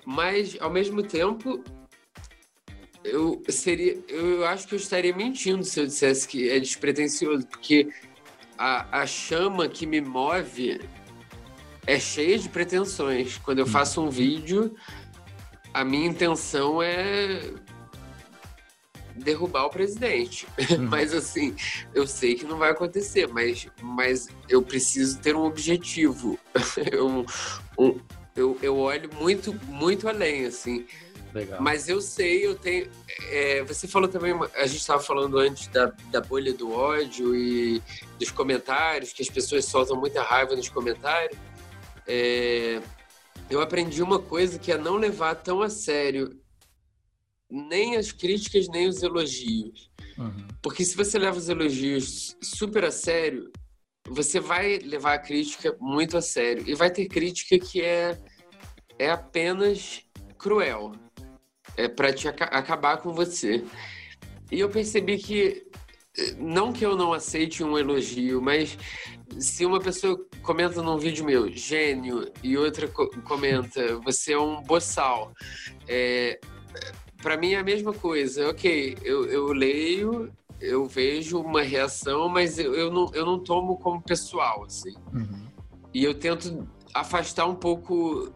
mas 0.05 0.55
ao 0.59 0.69
mesmo 0.69 1.01
tempo 1.01 1.63
eu 3.03 3.41
seria, 3.49 3.97
eu 4.07 4.45
acho 4.45 4.67
que 4.67 4.75
eu 4.75 4.79
estaria 4.79 5.15
mentindo 5.15 5.63
se 5.63 5.79
eu 5.79 5.85
dissesse 5.85 6.27
que 6.27 6.49
é 6.49 6.59
despretensioso, 6.59 7.47
porque 7.47 7.89
a, 8.57 9.01
a 9.01 9.07
chama 9.07 9.67
que 9.67 9.85
me 9.87 10.01
move 10.01 10.79
é 11.89 11.99
cheia 11.99 12.37
de 12.37 12.47
pretensões. 12.47 13.39
Quando 13.39 13.57
eu 13.57 13.65
faço 13.65 13.99
um 13.99 14.11
vídeo, 14.11 14.75
a 15.73 15.83
minha 15.83 16.07
intenção 16.07 16.83
é 16.83 17.41
derrubar 19.15 19.65
o 19.65 19.71
presidente. 19.71 20.45
Uhum. 20.69 20.85
Mas 20.87 21.15
assim, 21.15 21.55
eu 21.91 22.05
sei 22.05 22.35
que 22.35 22.45
não 22.45 22.59
vai 22.59 22.69
acontecer, 22.69 23.27
mas, 23.27 23.67
mas 23.81 24.27
eu 24.47 24.61
preciso 24.61 25.19
ter 25.19 25.35
um 25.35 25.43
objetivo. 25.43 26.37
eu, 26.91 27.25
um- 27.77 27.99
eu, 28.35 28.55
eu 28.61 28.77
olho 28.77 29.09
muito, 29.19 29.51
muito 29.65 30.07
além, 30.07 30.45
assim. 30.45 30.85
Legal. 31.33 31.59
Mas 31.59 31.89
eu 31.89 32.01
sei, 32.01 32.45
eu 32.45 32.55
tenho. 32.55 32.87
é, 33.29 33.63
você 33.63 33.87
falou 33.87 34.07
também, 34.07 34.33
a 34.55 34.65
gente 34.67 34.79
estava 34.79 35.01
falando 35.01 35.37
antes 35.39 35.67
da, 35.67 35.91
da 36.11 36.21
bolha 36.21 36.53
do 36.53 36.71
ódio 36.71 37.35
e 37.35 37.81
dos 38.19 38.31
comentários, 38.31 39.11
que 39.11 39.21
as 39.23 39.29
pessoas 39.29 39.65
soltam 39.65 39.95
muita 39.99 40.21
raiva 40.23 40.55
nos 40.55 40.69
comentários. 40.69 41.37
É, 42.11 42.81
eu 43.51 43.61
aprendi 43.61 44.01
uma 44.01 44.19
coisa 44.19 44.57
que 44.57 44.71
é 44.71 44.77
não 44.77 44.97
levar 44.97 45.35
tão 45.35 45.61
a 45.61 45.69
sério 45.69 46.35
nem 47.47 47.95
as 47.95 48.11
críticas, 48.11 48.67
nem 48.67 48.87
os 48.87 49.03
elogios. 49.03 49.91
Uhum. 50.17 50.47
Porque 50.61 50.83
se 50.83 50.95
você 50.95 51.17
leva 51.19 51.37
os 51.37 51.49
elogios 51.49 52.35
super 52.41 52.83
a 52.83 52.91
sério, 52.91 53.51
você 54.07 54.39
vai 54.39 54.79
levar 54.79 55.13
a 55.13 55.19
crítica 55.19 55.75
muito 55.79 56.17
a 56.17 56.21
sério. 56.21 56.63
E 56.67 56.73
vai 56.73 56.91
ter 56.91 57.07
crítica 57.07 57.57
que 57.59 57.81
é, 57.81 58.19
é 58.97 59.09
apenas 59.09 60.01
cruel. 60.37 60.91
É 61.77 61.87
para 61.87 62.11
te 62.11 62.27
aca- 62.27 62.45
acabar 62.45 62.97
com 62.97 63.13
você. 63.13 63.63
E 64.51 64.59
eu 64.59 64.69
percebi 64.69 65.17
que, 65.17 65.67
não 66.37 66.71
que 66.71 66.85
eu 66.85 66.95
não 66.95 67.13
aceite 67.13 67.63
um 67.63 67.77
elogio, 67.77 68.41
mas 68.41 68.77
se 69.37 69.65
uma 69.65 69.79
pessoa 69.79 70.19
comenta 70.41 70.81
num 70.81 70.97
vídeo 70.97 71.25
meu, 71.25 71.51
gênio, 71.51 72.31
e 72.43 72.57
outra 72.57 72.87
co- 72.87 73.09
comenta, 73.23 73.97
você 73.99 74.33
é 74.33 74.39
um 74.39 74.61
boçal. 74.61 75.31
É, 75.87 76.39
para 77.21 77.37
mim 77.37 77.53
é 77.53 77.59
a 77.59 77.63
mesma 77.63 77.93
coisa. 77.93 78.49
Ok, 78.49 78.97
eu, 79.03 79.25
eu 79.25 79.47
leio, 79.53 80.31
eu 80.59 80.85
vejo 80.85 81.39
uma 81.39 81.61
reação, 81.61 82.27
mas 82.27 82.57
eu, 82.57 82.73
eu, 82.73 82.91
não, 82.91 83.11
eu 83.13 83.25
não 83.25 83.39
tomo 83.39 83.77
como 83.77 84.01
pessoal, 84.01 84.63
assim. 84.65 84.93
Uhum. 85.13 85.47
E 85.93 86.03
eu 86.03 86.13
tento 86.13 86.67
afastar 86.93 87.45
um 87.45 87.55
pouco 87.55 88.33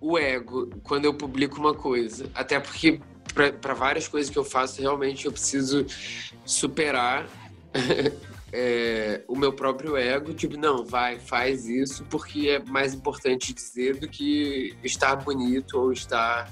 o 0.00 0.18
ego 0.18 0.68
quando 0.82 1.06
eu 1.06 1.14
publico 1.14 1.58
uma 1.58 1.74
coisa. 1.74 2.30
Até 2.34 2.60
porque 2.60 3.00
para 3.60 3.74
várias 3.74 4.08
coisas 4.08 4.30
que 4.30 4.38
eu 4.38 4.44
faço, 4.44 4.80
realmente 4.80 5.26
eu 5.26 5.32
preciso 5.32 5.84
superar 6.44 7.28
é, 8.52 9.22
o 9.28 9.36
meu 9.36 9.52
próprio 9.52 9.96
ego. 9.96 10.32
Tipo, 10.32 10.56
não, 10.56 10.84
vai, 10.84 11.18
faz 11.18 11.66
isso, 11.68 12.04
porque 12.06 12.48
é 12.48 12.64
mais 12.64 12.94
importante 12.94 13.52
dizer 13.52 13.96
do 13.98 14.08
que 14.08 14.74
estar 14.82 15.16
bonito 15.16 15.78
ou 15.78 15.92
estar. 15.92 16.50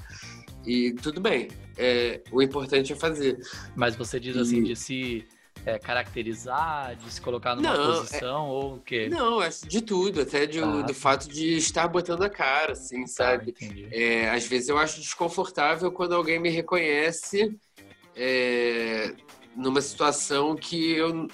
E 0.65 0.93
tudo 0.93 1.19
bem. 1.19 1.47
É, 1.77 2.21
o 2.31 2.41
importante 2.41 2.93
é 2.93 2.95
fazer. 2.95 3.37
Mas 3.75 3.95
você 3.95 4.19
diz 4.19 4.37
assim, 4.37 4.59
E- 4.59 4.63
de 4.63 4.75
se 4.75 5.25
é, 5.65 5.79
caracterizar, 5.79 6.95
de 6.95 7.11
se 7.11 7.19
colocar 7.19 7.55
numa 7.55 7.73
Não, 7.73 7.83
é- 7.93 7.97
posição 7.97 8.49
ou 8.49 8.75
o 8.75 8.79
quê? 8.81 9.09
Não, 9.09 9.39
acho 9.39 9.67
de 9.67 9.81
tudo, 9.81 10.21
até 10.21 10.45
de- 10.45 10.59
Tá. 10.61 10.81
do 10.83 10.93
fato 10.93 11.27
de 11.27 11.57
estar 11.57 11.87
botando 11.87 12.21
a 12.23 12.29
cara, 12.29 12.73
assim, 12.73 13.01
Tá, 13.01 13.07
sabe? 13.07 13.49
entendi. 13.51 13.87
É, 13.91 14.29
às 14.29 14.45
vezes 14.45 14.69
eu 14.69 14.77
acho 14.77 15.01
desconfortável 15.01 15.91
quando 15.91 16.13
alguém 16.13 16.39
me 16.39 16.49
reconhece 16.49 17.57
é, 18.15 19.13
numa 19.55 19.81
situação 19.81 20.55
que 20.55 20.91
eu. 20.91 21.27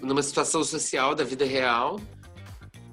numa 0.00 0.22
situação 0.22 0.62
social 0.64 1.14
da 1.14 1.24
vida 1.24 1.44
real. 1.44 1.98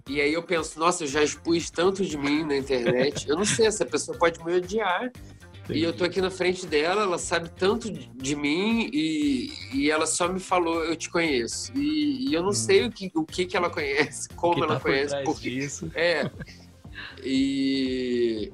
E 0.07 0.21
aí 0.21 0.31
eu 0.33 0.41
penso, 0.43 0.79
nossa, 0.79 1.03
eu 1.03 1.07
já 1.07 1.21
expus 1.23 1.69
tanto 1.69 2.05
de 2.05 2.17
mim 2.17 2.43
na 2.45 2.55
internet. 2.57 3.27
Eu 3.27 3.35
não 3.35 3.43
sei, 3.45 3.65
essa 3.67 3.85
pessoa 3.85 4.17
pode 4.17 4.41
me 4.45 4.55
odiar. 4.55 5.11
E 5.69 5.81
eu 5.81 5.93
tô 5.93 6.03
aqui 6.03 6.19
na 6.19 6.29
frente 6.29 6.65
dela, 6.65 7.03
ela 7.03 7.17
sabe 7.17 7.49
tanto 7.49 7.89
de 7.89 8.35
mim 8.35 8.89
e, 8.91 9.53
e 9.73 9.89
ela 9.89 10.05
só 10.05 10.27
me 10.27 10.39
falou, 10.39 10.83
eu 10.83 10.95
te 10.95 11.09
conheço. 11.09 11.71
E, 11.75 12.29
e 12.29 12.33
eu 12.33 12.41
não 12.41 12.49
hum. 12.49 12.53
sei 12.53 12.85
o 12.85 12.91
que, 12.91 13.11
o 13.15 13.25
que, 13.25 13.45
que 13.45 13.55
ela 13.55 13.69
conhece, 13.69 14.27
como 14.35 14.55
que 14.55 14.61
ela 14.61 14.75
tá 14.75 14.81
conhece, 14.81 15.15
por 15.17 15.33
porque. 15.33 15.49
Disso. 15.49 15.91
É. 15.95 16.29
E. 17.23 18.51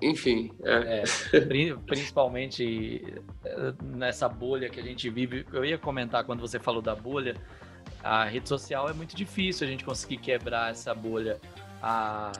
Enfim. 0.00 0.50
É. 0.62 1.02
É, 1.32 1.74
principalmente 1.86 3.02
eh, 3.44 3.72
nessa 3.82 4.28
bolha 4.28 4.68
que 4.70 4.78
a 4.78 4.82
gente 4.82 5.10
vive. 5.10 5.44
Eu 5.52 5.64
ia 5.64 5.76
comentar 5.76 6.24
quando 6.24 6.40
você 6.40 6.58
falou 6.58 6.80
da 6.80 6.94
bolha. 6.94 7.36
A 8.02 8.24
rede 8.24 8.48
social 8.48 8.88
é 8.88 8.92
muito 8.92 9.16
difícil 9.16 9.66
a 9.66 9.70
gente 9.70 9.84
conseguir 9.84 10.18
quebrar 10.18 10.70
essa 10.70 10.94
bolha. 10.94 11.40
A 11.82 12.30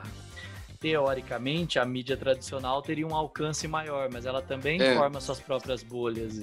teoricamente, 0.79 1.77
a 1.77 1.85
mídia 1.85 2.15
tradicional 2.15 2.81
teria 2.81 3.05
um 3.05 3.13
alcance 3.13 3.67
maior, 3.67 4.09
mas 4.11 4.25
ela 4.25 4.41
também 4.41 4.81
é. 4.81 4.95
forma 4.95 5.19
suas 5.19 5.39
próprias 5.39 5.83
bolhas. 5.83 6.37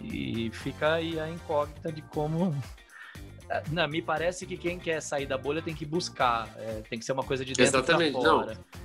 E, 0.00 0.46
e 0.46 0.50
fica 0.50 0.94
aí 0.94 1.18
a 1.18 1.28
incógnita 1.28 1.90
de 1.90 2.02
como. 2.02 2.54
Não, 3.70 3.86
me 3.86 4.00
parece 4.00 4.46
que 4.46 4.56
quem 4.56 4.78
quer 4.78 5.02
sair 5.02 5.26
da 5.26 5.36
bolha 5.36 5.60
tem 5.60 5.74
que 5.74 5.84
buscar, 5.84 6.48
é, 6.58 6.82
tem 6.88 6.98
que 6.98 7.04
ser 7.04 7.12
uma 7.12 7.24
coisa 7.24 7.44
de 7.44 7.52
dentro 7.52 7.78
Exatamente, 7.78 8.12
fora. 8.12 8.54
Não. 8.54 8.82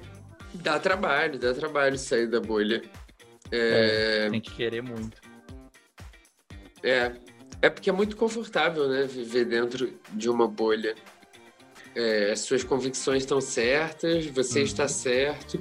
Dá 0.55 0.77
trabalho, 0.77 1.39
dá 1.39 1.53
trabalho 1.53 1.97
sair 1.97 2.27
da 2.27 2.41
bolha. 2.41 2.81
É... 3.49 4.25
É, 4.25 4.29
tem 4.29 4.41
que 4.41 4.51
querer 4.51 4.81
muito. 4.81 5.21
É, 6.83 7.13
é 7.61 7.69
porque 7.69 7.89
é 7.89 7.93
muito 7.93 8.17
confortável, 8.17 8.89
né, 8.89 9.03
viver 9.03 9.45
dentro 9.45 9.97
de 10.11 10.29
uma 10.29 10.47
bolha 10.47 10.95
é, 11.95 12.31
as 12.31 12.41
suas 12.41 12.63
convicções 12.63 13.23
estão 13.23 13.41
certas, 13.41 14.25
você 14.27 14.59
uhum. 14.59 14.65
está 14.65 14.87
certo. 14.87 15.59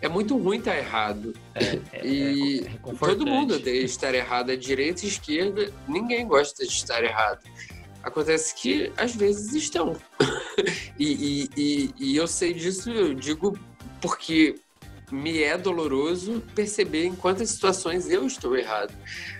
É 0.00 0.08
muito 0.08 0.36
ruim 0.36 0.58
estar 0.58 0.76
errado. 0.76 1.34
É, 1.54 1.80
é, 1.92 2.06
e 2.06 2.60
é 2.60 2.94
todo 2.98 3.26
mundo 3.26 3.54
odeia 3.54 3.82
estar 3.82 4.14
errado, 4.14 4.50
a 4.50 4.56
direita 4.56 5.04
e 5.04 5.08
esquerda, 5.08 5.72
ninguém 5.88 6.26
gosta 6.26 6.64
de 6.64 6.72
estar 6.72 7.02
errado. 7.02 7.42
Acontece 8.02 8.54
que 8.54 8.92
às 8.96 9.14
vezes 9.14 9.52
estão. 9.54 9.96
e, 10.98 11.06
e, 11.06 11.50
e, 11.56 11.94
e 11.98 12.16
eu 12.16 12.28
sei 12.28 12.54
disso, 12.54 12.90
eu 12.90 13.12
digo 13.12 13.58
porque 14.00 14.54
me 15.10 15.42
é 15.42 15.56
doloroso 15.56 16.42
perceber 16.54 17.06
em 17.06 17.14
quantas 17.14 17.50
situações 17.50 18.08
eu 18.08 18.26
estou 18.26 18.56
errado. 18.56 18.94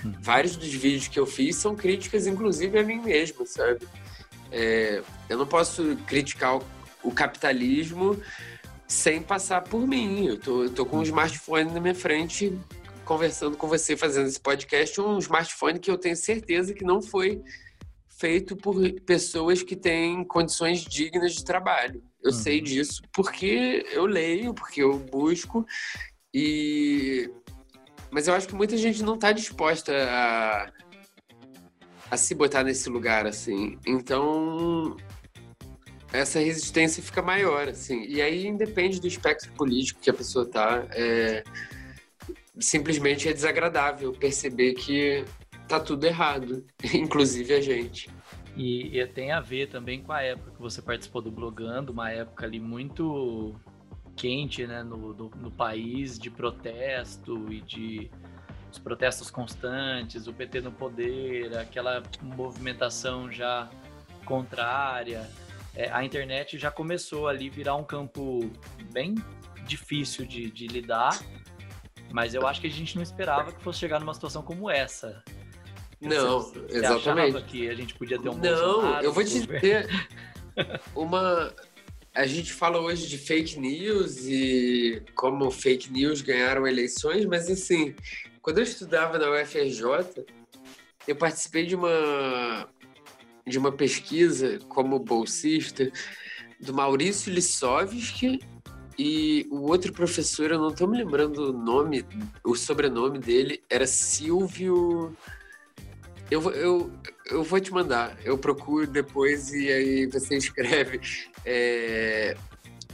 Uhum. 0.04 0.14
Vários 0.20 0.56
dos 0.56 0.72
vídeos 0.72 1.08
que 1.08 1.20
eu 1.20 1.26
fiz 1.26 1.56
são 1.56 1.76
críticas, 1.76 2.26
inclusive 2.26 2.78
a 2.78 2.82
mim 2.82 3.00
mesmo, 3.00 3.46
sabe? 3.46 3.86
É, 4.50 5.02
eu 5.28 5.38
não 5.38 5.46
posso 5.46 5.96
criticar 6.06 6.56
o, 6.56 6.64
o, 7.02 7.12
capitalismo 7.12 8.20
sem 8.86 9.22
passar 9.22 9.62
por 9.62 9.86
mim. 9.86 10.26
Eu 10.26 10.38
tô, 10.38 10.64
eu 10.64 10.70
tô 10.70 10.86
com 10.86 10.98
um 10.98 11.02
smartphone 11.02 11.70
na 11.70 11.80
minha 11.80 11.94
frente, 11.94 12.58
conversando 13.04 13.56
com 13.56 13.66
você, 13.66 13.96
fazendo 13.96 14.26
esse 14.26 14.40
podcast, 14.40 15.00
um 15.00 15.18
smartphone 15.18 15.78
que 15.78 15.90
eu 15.90 15.98
tenho 15.98 16.16
certeza 16.16 16.74
que 16.74 16.84
não 16.84 17.02
foi 17.02 17.42
feito 18.18 18.56
por 18.56 18.76
pessoas 19.06 19.62
que 19.62 19.76
têm 19.76 20.24
condições 20.24 20.82
dignas 20.82 21.34
de 21.34 21.44
trabalho. 21.44 22.02
Eu 22.22 22.32
uhum. 22.32 22.36
sei 22.36 22.60
disso 22.60 23.02
porque 23.12 23.86
eu 23.92 24.06
leio, 24.06 24.52
porque 24.52 24.82
eu 24.82 24.98
busco 24.98 25.64
e 26.34 27.30
mas 28.10 28.26
eu 28.26 28.34
acho 28.34 28.48
que 28.48 28.54
muita 28.54 28.76
gente 28.76 29.02
não 29.02 29.14
está 29.14 29.32
disposta 29.32 29.92
a 29.92 30.72
a 32.10 32.16
se 32.16 32.34
botar 32.34 32.64
nesse 32.64 32.88
lugar, 32.88 33.26
assim. 33.26 33.78
Então, 33.86 34.96
essa 36.12 36.38
resistência 36.38 37.02
fica 37.02 37.20
maior, 37.20 37.68
assim. 37.68 38.04
E 38.06 38.20
aí 38.20 38.46
independe 38.46 39.00
do 39.00 39.06
espectro 39.06 39.52
político 39.52 40.00
que 40.00 40.10
a 40.10 40.14
pessoa 40.14 40.46
tá. 40.46 40.86
É... 40.90 41.42
Simplesmente 42.58 43.28
é 43.28 43.32
desagradável 43.32 44.12
perceber 44.12 44.74
que 44.74 45.24
tá 45.68 45.78
tudo 45.78 46.04
errado, 46.04 46.64
inclusive 46.92 47.54
a 47.54 47.60
gente. 47.60 48.10
E, 48.56 48.98
e, 48.98 49.06
tem 49.06 49.30
a 49.30 49.40
ver 49.40 49.68
também 49.68 50.02
com 50.02 50.10
a 50.10 50.20
época 50.20 50.50
que 50.50 50.60
você 50.60 50.82
participou 50.82 51.22
do 51.22 51.30
Blogando, 51.30 51.92
uma 51.92 52.10
época 52.10 52.44
ali 52.44 52.58
muito 52.58 53.54
quente, 54.16 54.66
né, 54.66 54.82
no, 54.82 55.14
no, 55.14 55.30
no 55.30 55.50
país, 55.50 56.18
de 56.18 56.28
protesto 56.28 57.52
e 57.52 57.60
de 57.60 58.10
os 58.70 58.78
protestos 58.78 59.30
constantes, 59.30 60.26
o 60.26 60.32
PT 60.32 60.60
no 60.60 60.72
poder, 60.72 61.56
aquela 61.56 62.02
movimentação 62.22 63.30
já 63.30 63.68
contrária. 64.24 65.28
É, 65.74 65.90
a 65.90 66.04
internet 66.04 66.58
já 66.58 66.70
começou 66.70 67.28
ali 67.28 67.48
virar 67.48 67.76
um 67.76 67.84
campo 67.84 68.50
bem 68.92 69.14
difícil 69.66 70.26
de, 70.26 70.50
de 70.50 70.66
lidar, 70.66 71.18
mas 72.10 72.34
eu 72.34 72.46
acho 72.46 72.60
que 72.60 72.66
a 72.66 72.70
gente 72.70 72.96
não 72.96 73.02
esperava 73.02 73.52
que 73.52 73.62
fosse 73.62 73.78
chegar 73.78 74.00
numa 74.00 74.14
situação 74.14 74.42
como 74.42 74.70
essa. 74.70 75.22
Não, 76.00 76.40
você, 76.40 76.58
você 76.60 76.76
exatamente. 76.78 77.42
que 77.44 77.68
a 77.68 77.74
gente 77.74 77.94
podia 77.94 78.18
ter 78.18 78.28
um 78.28 78.34
Não, 78.34 79.00
eu 79.00 79.12
vou 79.12 79.24
te 79.24 79.40
dizer 79.40 79.88
uma 80.94 81.52
a 82.14 82.26
gente 82.26 82.52
fala 82.52 82.80
hoje 82.80 83.06
de 83.06 83.16
fake 83.16 83.60
news 83.60 84.26
e 84.26 85.00
como 85.14 85.48
fake 85.52 85.92
news 85.92 86.20
ganharam 86.20 86.66
eleições, 86.66 87.24
mas 87.24 87.48
assim, 87.48 87.94
quando 88.42 88.58
eu 88.58 88.64
estudava 88.64 89.18
na 89.18 89.30
UFRJ, 89.30 90.24
eu 91.06 91.16
participei 91.16 91.66
de 91.66 91.74
uma 91.74 92.68
de 93.46 93.58
uma 93.58 93.72
pesquisa 93.72 94.58
como 94.68 94.98
bolsista 94.98 95.90
do 96.60 96.74
Maurício 96.74 97.32
Lissovski 97.32 98.40
e 98.98 99.46
o 99.50 99.60
outro 99.68 99.92
professor, 99.92 100.50
eu 100.50 100.58
não 100.58 100.68
estou 100.68 100.88
me 100.88 100.98
lembrando 100.98 101.50
o 101.50 101.52
nome, 101.52 102.04
o 102.44 102.56
sobrenome 102.56 103.20
dele, 103.20 103.62
era 103.70 103.86
Silvio. 103.86 105.16
Eu, 106.28 106.50
eu, 106.50 106.92
eu 107.30 107.42
vou 107.44 107.60
te 107.60 107.72
mandar, 107.72 108.18
eu 108.24 108.36
procuro 108.36 108.86
depois 108.88 109.52
e 109.52 109.70
aí 109.70 110.06
você 110.06 110.36
escreve. 110.36 111.00
É, 111.44 112.36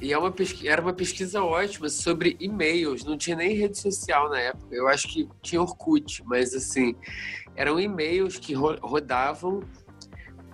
e 0.00 0.12
é 0.12 0.18
uma 0.18 0.34
era 0.64 0.82
uma 0.82 0.92
pesquisa 0.92 1.42
ótima 1.42 1.88
sobre 1.88 2.36
e-mails. 2.40 3.04
Não 3.04 3.16
tinha 3.16 3.36
nem 3.36 3.56
rede 3.56 3.78
social 3.78 4.28
na 4.28 4.38
época. 4.38 4.74
Eu 4.74 4.88
acho 4.88 5.08
que 5.08 5.28
tinha 5.42 5.62
Orkut, 5.62 6.22
mas 6.26 6.54
assim, 6.54 6.94
eram 7.56 7.78
e-mails 7.80 8.38
que 8.38 8.54
ro 8.54 8.76
rodavam 8.82 9.62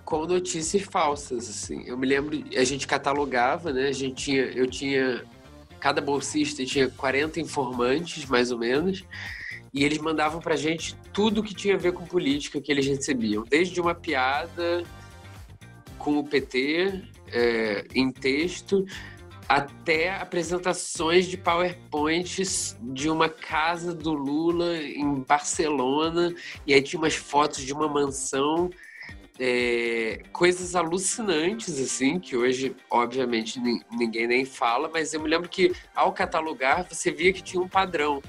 com 0.05 0.25
notícias 0.25 0.83
falsas. 0.83 1.49
Assim, 1.49 1.83
eu 1.87 1.97
me 1.97 2.05
lembro, 2.07 2.43
a 2.55 2.63
gente 2.63 2.87
catalogava, 2.87 3.73
né? 3.73 3.87
A 3.87 3.93
gente 3.93 4.15
tinha, 4.15 4.43
eu 4.43 4.67
tinha 4.67 5.25
cada 5.81 5.99
bolsista 5.99 6.63
tinha 6.63 6.87
40 6.89 7.41
informantes, 7.41 8.25
mais 8.27 8.51
ou 8.51 8.59
menos, 8.59 9.03
e 9.73 9.83
eles 9.83 9.97
mandavam 9.97 10.39
pra 10.39 10.55
gente 10.55 10.95
tudo 11.11 11.41
que 11.43 11.55
tinha 11.55 11.73
a 11.73 11.77
ver 11.77 11.91
com 11.91 12.05
política 12.05 12.61
que 12.61 12.71
eles 12.71 12.85
recebiam, 12.85 13.43
desde 13.43 13.81
uma 13.81 13.95
piada 13.95 14.83
com 15.97 16.19
o 16.19 16.23
PT 16.23 17.01
é, 17.31 17.87
em 17.95 18.11
texto 18.11 18.85
até 19.47 20.15
apresentações 20.15 21.27
de 21.27 21.37
PowerPoints 21.37 22.77
de 22.81 23.09
uma 23.09 23.29
casa 23.29 23.93
do 23.93 24.13
Lula 24.13 24.77
em 24.77 25.21
Barcelona, 25.21 26.33
e 26.65 26.73
aí 26.73 26.81
tinha 26.81 26.99
umas 26.99 27.15
fotos 27.15 27.63
de 27.63 27.73
uma 27.73 27.87
mansão, 27.87 28.69
é, 29.39 30.21
coisas 30.31 30.75
alucinantes, 30.75 31.79
assim, 31.79 32.19
que 32.19 32.37
hoje, 32.37 32.75
obviamente, 32.89 33.59
ninguém 33.91 34.27
nem 34.27 34.45
fala, 34.45 34.89
mas 34.93 35.13
eu 35.13 35.21
me 35.21 35.27
lembro 35.27 35.49
que 35.49 35.73
ao 35.95 36.13
catalogar 36.13 36.87
você 36.87 37.11
via 37.11 37.33
que 37.33 37.41
tinha 37.41 37.61
um 37.61 37.67
padrão. 37.67 38.21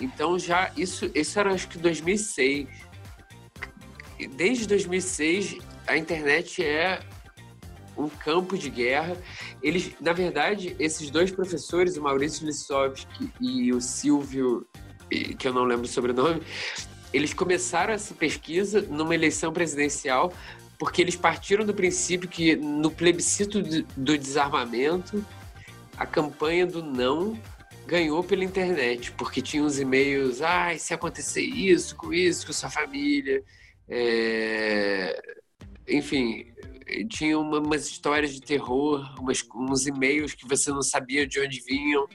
Então 0.00 0.38
já 0.38 0.70
isso, 0.76 1.10
isso 1.14 1.38
era 1.38 1.52
acho 1.52 1.68
que 1.68 1.78
2006. 1.78 2.66
Desde 4.34 4.66
2006 4.66 5.58
a 5.86 5.96
internet 5.96 6.64
é 6.64 7.00
um 7.96 8.08
campo 8.08 8.56
de 8.56 8.70
guerra. 8.70 9.16
Eles, 9.62 9.92
na 10.00 10.12
verdade, 10.12 10.76
esses 10.78 11.10
dois 11.10 11.30
professores, 11.30 11.96
o 11.96 12.02
Maurício 12.02 12.46
Lissovski 12.46 13.30
e 13.40 13.72
o 13.72 13.80
Silvio, 13.80 14.66
que 15.38 15.48
eu 15.48 15.52
não 15.52 15.64
lembro 15.64 15.84
o 15.84 15.88
sobrenome, 15.88 16.42
eles 17.12 17.32
começaram 17.32 17.94
essa 17.94 18.14
pesquisa 18.14 18.82
numa 18.82 19.14
eleição 19.14 19.52
presidencial 19.52 20.32
porque 20.78 21.00
eles 21.00 21.16
partiram 21.16 21.64
do 21.64 21.74
princípio 21.74 22.28
que 22.28 22.54
no 22.54 22.90
plebiscito 22.90 23.62
do 23.62 24.18
desarmamento, 24.18 25.24
a 25.96 26.04
campanha 26.04 26.66
do 26.66 26.82
não 26.82 27.38
ganhou 27.86 28.22
pela 28.22 28.44
internet, 28.44 29.12
porque 29.12 29.40
tinha 29.40 29.62
uns 29.62 29.78
e-mails, 29.78 30.42
ah, 30.42 30.76
se 30.76 30.92
acontecer 30.92 31.42
isso, 31.42 31.94
com 31.96 32.12
isso, 32.12 32.46
com 32.46 32.52
sua 32.52 32.68
família, 32.68 33.42
é... 33.88 35.36
enfim, 35.88 36.52
tinha 37.08 37.38
uma, 37.38 37.58
umas 37.58 37.86
histórias 37.86 38.32
de 38.32 38.40
terror, 38.40 39.14
umas, 39.18 39.44
uns 39.54 39.86
e-mails 39.86 40.34
que 40.34 40.46
você 40.48 40.70
não 40.70 40.82
sabia 40.82 41.26
de 41.26 41.40
onde 41.40 41.60
vinham. 41.60 42.06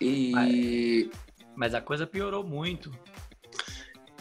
E. 0.00 1.10
Mas 1.56 1.74
a 1.74 1.80
coisa 1.80 2.06
piorou 2.06 2.44
muito. 2.44 2.90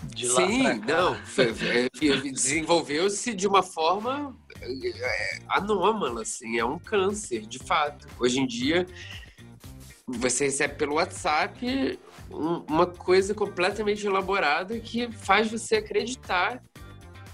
De 0.06 0.28
Sim, 0.28 0.64
não. 0.88 1.18
Desenvolveu-se 2.32 3.34
de 3.34 3.48
uma 3.48 3.64
forma 3.64 4.36
é, 4.62 5.40
anômala, 5.50 6.22
assim, 6.22 6.60
é 6.60 6.66
um 6.66 6.78
câncer, 6.78 7.46
de 7.46 7.60
fato. 7.60 8.08
Hoje 8.20 8.40
em 8.40 8.46
dia, 8.46 8.86
você 10.06 10.46
recebe 10.46 10.76
pelo 10.76 10.96
WhatsApp 10.96 12.00
uma 12.30 12.86
coisa 12.86 13.34
completamente 13.34 14.06
elaborada 14.06 14.80
que 14.80 15.12
faz 15.12 15.50
você 15.50 15.78
acreditar 15.78 16.62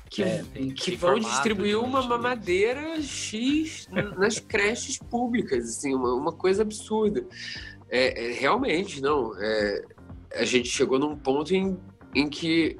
que, 0.10 0.24
é, 0.24 0.44
que 0.76 0.96
vão 0.96 1.20
distribuir 1.20 1.80
uma 1.80 2.02
mamadeira 2.02 3.02
X 3.02 3.88
nas 4.18 4.40
creches 4.40 4.98
públicas, 4.98 5.70
assim, 5.70 5.94
uma, 5.94 6.14
uma 6.14 6.32
coisa 6.32 6.64
absurda. 6.64 7.26
É, 7.90 8.32
é, 8.32 8.32
realmente, 8.34 9.02
não. 9.02 9.32
É, 9.38 9.84
a 10.36 10.46
gente 10.46 10.68
chegou 10.68 10.98
num 10.98 11.16
ponto 11.16 11.54
em, 11.54 11.78
em 12.16 12.28
que 12.28 12.78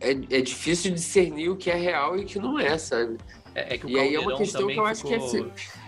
é, 0.00 0.10
é 0.10 0.40
difícil 0.40 0.92
discernir 0.92 1.48
o 1.48 1.56
que 1.56 1.70
é 1.70 1.74
real 1.74 2.18
e 2.18 2.22
o 2.22 2.26
que 2.26 2.38
não 2.38 2.58
é, 2.58 2.76
sabe? 2.76 3.16
É, 3.54 3.74
é 3.74 3.78
que 3.78 3.86
o 3.86 3.90
e 3.90 3.98
aí 3.98 4.14
é 4.14 4.20
uma 4.20 4.36
questão 4.36 4.66
que 4.66 4.76
eu 4.76 4.86
acho 4.86 5.04
que 5.04 5.14
é 5.14 5.20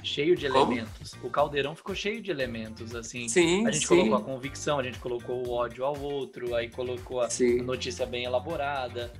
cheio 0.02 0.36
de 0.36 0.46
elementos. 0.46 1.14
Como? 1.14 1.26
O 1.26 1.30
caldeirão 1.30 1.74
ficou 1.74 1.94
cheio 1.94 2.20
de 2.20 2.30
elementos, 2.30 2.94
assim. 2.94 3.28
Sim, 3.28 3.66
a 3.66 3.70
gente 3.70 3.86
sim. 3.86 3.96
colocou 3.96 4.16
a 4.16 4.22
convicção, 4.22 4.78
a 4.78 4.82
gente 4.82 4.98
colocou 4.98 5.46
o 5.46 5.50
ódio 5.50 5.84
ao 5.84 5.98
outro, 6.00 6.54
aí 6.54 6.68
colocou 6.68 7.20
a 7.20 7.30
sim. 7.30 7.60
notícia 7.62 8.06
bem 8.06 8.24
elaborada. 8.24 9.12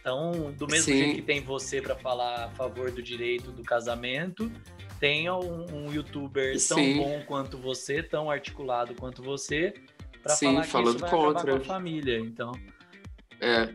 Então, 0.00 0.52
do 0.56 0.66
mesmo 0.66 0.84
sim. 0.84 0.98
jeito 0.98 1.14
que 1.16 1.22
tem 1.22 1.40
você 1.42 1.80
para 1.80 1.94
falar 1.94 2.46
a 2.46 2.50
favor 2.50 2.90
do 2.90 3.02
direito 3.02 3.52
do 3.52 3.62
casamento, 3.62 4.50
tenha 4.98 5.34
um, 5.34 5.66
um 5.72 5.92
youtuber 5.92 6.52
tão 6.66 6.78
sim. 6.78 6.96
bom 6.96 7.22
quanto 7.26 7.58
você, 7.58 8.02
tão 8.02 8.30
articulado 8.30 8.94
quanto 8.94 9.22
você, 9.22 9.74
para 10.22 10.36
falar 10.36 10.60
que 10.62 10.66
isso 10.66 10.98
vai 10.98 11.10
contra. 11.10 11.52
com 11.52 11.58
a 11.58 11.64
família. 11.64 12.18
Então, 12.18 12.52
é, 13.40 13.68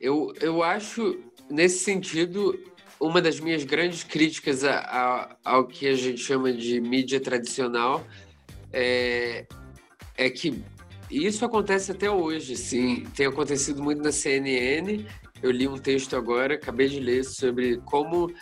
eu, 0.00 0.32
eu 0.40 0.62
acho 0.62 1.18
nesse 1.50 1.84
sentido 1.84 2.58
uma 3.00 3.20
das 3.20 3.38
minhas 3.40 3.64
grandes 3.64 4.02
críticas 4.02 4.64
a, 4.64 4.78
a, 4.78 5.36
ao 5.44 5.66
que 5.66 5.86
a 5.86 5.94
gente 5.94 6.20
chama 6.20 6.52
de 6.52 6.80
mídia 6.80 7.20
tradicional 7.20 8.04
é, 8.72 9.46
é 10.16 10.30
que 10.30 10.62
isso 11.10 11.44
acontece 11.44 11.90
até 11.90 12.10
hoje, 12.10 12.54
sim. 12.56 13.04
Tem 13.16 13.26
acontecido 13.26 13.82
muito 13.82 14.02
na 14.02 14.12
CNN. 14.12 15.06
Eu 15.42 15.50
li 15.50 15.68
um 15.68 15.78
texto 15.78 16.16
agora, 16.16 16.54
acabei 16.54 16.88
de 16.88 17.00
ler, 17.00 17.24
sobre 17.24 17.78
como, 17.78 18.32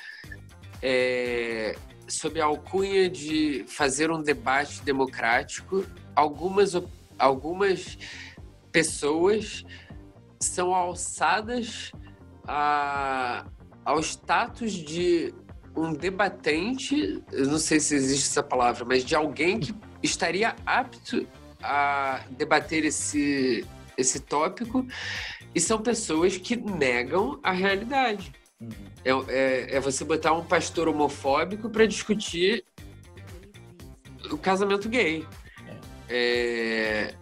é, 0.82 1.76
sob 2.08 2.40
a 2.40 2.46
alcunha 2.46 3.08
de 3.08 3.64
fazer 3.68 4.10
um 4.10 4.22
debate 4.22 4.82
democrático, 4.82 5.84
algumas, 6.14 6.72
algumas 7.18 7.98
pessoas 8.72 9.64
são 10.40 10.74
alçadas 10.74 11.92
a, 12.46 13.46
ao 13.84 14.00
status 14.00 14.72
de 14.72 15.34
um 15.76 15.92
debatente, 15.92 17.22
eu 17.30 17.46
não 17.46 17.58
sei 17.58 17.78
se 17.78 17.94
existe 17.94 18.28
essa 18.28 18.42
palavra, 18.42 18.84
mas 18.84 19.04
de 19.04 19.14
alguém 19.14 19.60
que 19.60 19.74
estaria 20.02 20.56
apto 20.64 21.26
a 21.62 22.22
debater 22.30 22.84
esse, 22.84 23.66
esse 23.98 24.20
tópico, 24.20 24.86
e 25.56 25.60
são 25.60 25.80
pessoas 25.80 26.36
que 26.36 26.54
negam 26.54 27.40
a 27.42 27.50
realidade. 27.50 28.30
Uhum. 28.60 28.70
É, 29.02 29.10
é, 29.10 29.76
é, 29.76 29.80
você 29.80 30.04
botar 30.04 30.34
um 30.34 30.44
pastor 30.44 30.86
homofóbico 30.86 31.70
para 31.70 31.86
discutir 31.86 32.62
o 34.30 34.36
casamento 34.36 34.86
gay. 34.86 35.26
É, 36.10 37.14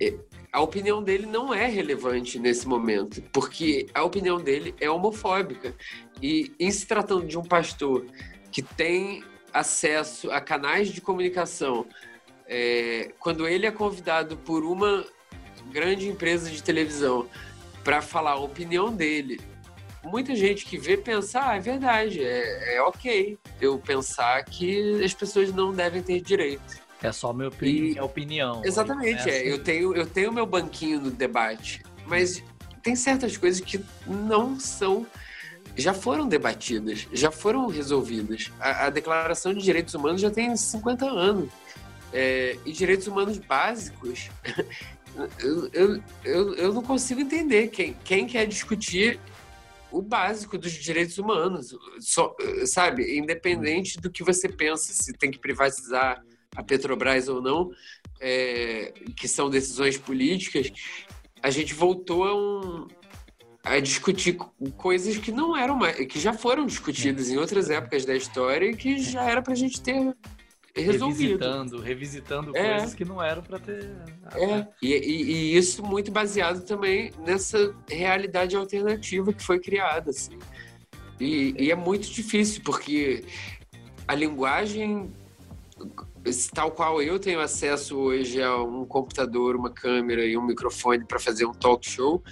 é 0.00 0.14
a 0.50 0.60
opinião 0.62 1.02
dele 1.02 1.26
não 1.26 1.52
é 1.52 1.66
relevante 1.66 2.38
nesse 2.38 2.66
momento, 2.66 3.20
porque 3.30 3.88
a 3.92 4.02
opinião 4.02 4.40
dele 4.40 4.74
é 4.80 4.90
homofóbica. 4.90 5.74
E 6.22 6.54
em 6.58 6.70
se 6.70 6.86
tratando 6.86 7.26
de 7.26 7.36
um 7.36 7.44
pastor 7.44 8.06
que 8.50 8.62
tem 8.62 9.22
acesso 9.52 10.30
a 10.30 10.40
canais 10.40 10.88
de 10.88 11.02
comunicação, 11.02 11.84
é, 12.46 13.12
quando 13.18 13.46
ele 13.46 13.66
é 13.66 13.70
convidado 13.70 14.34
por 14.34 14.64
uma 14.64 15.04
grande 15.70 16.08
empresa 16.08 16.48
de 16.48 16.62
televisão 16.62 17.28
para 17.86 18.02
falar 18.02 18.32
a 18.32 18.40
opinião 18.40 18.92
dele, 18.92 19.40
muita 20.02 20.34
gente 20.34 20.66
que 20.66 20.76
vê 20.76 20.96
pensar, 20.96 21.50
ah, 21.50 21.56
é 21.56 21.60
verdade, 21.60 22.20
é, 22.20 22.78
é 22.78 22.82
ok 22.82 23.38
eu 23.60 23.78
pensar 23.78 24.44
que 24.44 25.04
as 25.04 25.14
pessoas 25.14 25.52
não 25.52 25.72
devem 25.72 26.02
ter 26.02 26.20
direito. 26.20 26.84
É 27.00 27.12
só 27.12 27.32
minha, 27.32 27.46
opini 27.46 27.92
e... 27.92 28.00
opinião. 28.00 28.60
Exatamente, 28.64 29.30
é, 29.30 29.48
eu 29.48 29.62
tenho 29.62 29.94
eu 29.94 30.04
tenho 30.04 30.32
meu 30.32 30.44
banquinho 30.44 31.00
no 31.00 31.12
debate, 31.12 31.80
mas 32.06 32.42
tem 32.82 32.96
certas 32.96 33.36
coisas 33.36 33.60
que 33.60 33.80
não 34.04 34.58
são 34.58 35.06
já 35.76 35.94
foram 35.94 36.26
debatidas, 36.26 37.06
já 37.12 37.30
foram 37.30 37.68
resolvidas. 37.68 38.50
A, 38.58 38.86
a 38.86 38.90
Declaração 38.90 39.54
de 39.54 39.62
Direitos 39.62 39.94
Humanos 39.94 40.20
já 40.20 40.30
tem 40.30 40.56
50 40.56 41.06
anos. 41.06 41.50
É, 42.12 42.56
e 42.64 42.72
direitos 42.72 43.06
humanos 43.06 43.36
básicos, 43.36 44.30
eu, 45.38 46.02
eu, 46.24 46.54
eu, 46.54 46.72
não 46.74 46.82
consigo 46.82 47.20
entender 47.20 47.68
quem, 47.68 47.96
quem 48.04 48.26
quer 48.26 48.46
discutir 48.46 49.18
o 49.90 50.02
básico 50.02 50.58
dos 50.58 50.72
direitos 50.72 51.16
humanos, 51.18 51.74
só, 52.00 52.34
sabe? 52.66 53.18
Independente 53.18 53.98
do 53.98 54.10
que 54.10 54.22
você 54.22 54.48
pensa, 54.48 54.92
se 54.92 55.12
tem 55.12 55.30
que 55.30 55.38
privatizar 55.38 56.22
a 56.54 56.62
Petrobras 56.62 57.28
ou 57.28 57.40
não, 57.40 57.70
é, 58.20 58.92
que 59.16 59.28
são 59.28 59.48
decisões 59.48 59.96
políticas, 59.96 60.72
a 61.42 61.50
gente 61.50 61.74
voltou 61.74 62.24
a, 62.24 62.34
um, 62.34 62.86
a 63.62 63.78
discutir 63.78 64.36
coisas 64.76 65.16
que 65.18 65.30
não 65.30 65.56
eram 65.56 65.76
mais, 65.76 65.96
que 66.06 66.18
já 66.18 66.32
foram 66.32 66.66
discutidas 66.66 67.30
em 67.30 67.36
outras 67.36 67.70
épocas 67.70 68.04
da 68.04 68.14
história 68.14 68.70
e 68.70 68.76
que 68.76 68.98
já 68.98 69.22
era 69.24 69.42
para 69.42 69.52
a 69.52 69.56
gente 69.56 69.80
ter 69.80 70.14
resolvido. 70.82 71.38
Revisitando, 71.38 71.80
revisitando 71.80 72.56
é. 72.56 72.74
coisas 72.74 72.94
que 72.94 73.04
não 73.04 73.22
eram 73.22 73.42
para 73.42 73.58
ter. 73.58 73.90
É, 74.34 74.66
e, 74.82 74.94
e, 74.94 75.22
e, 75.22 75.56
isso 75.56 75.82
muito 75.84 76.10
baseado 76.10 76.64
também 76.64 77.10
nessa 77.24 77.74
realidade 77.88 78.56
alternativa 78.56 79.32
que 79.32 79.42
foi 79.42 79.58
criada, 79.58 80.10
assim. 80.10 80.38
E, 81.18 81.54
e 81.58 81.70
é 81.70 81.74
muito 81.74 82.10
difícil, 82.10 82.62
porque 82.64 83.24
a 84.06 84.14
linguagem 84.14 85.10
tal 86.52 86.70
qual 86.70 87.00
eu 87.00 87.18
tenho 87.18 87.40
acesso 87.40 87.96
hoje 87.96 88.42
a 88.42 88.56
um 88.56 88.84
computador, 88.84 89.54
uma 89.56 89.70
câmera 89.70 90.24
e 90.24 90.36
um 90.36 90.44
microfone 90.44 91.04
para 91.04 91.18
fazer 91.18 91.46
um 91.46 91.52
talk 91.52 91.88
show, 91.88 92.22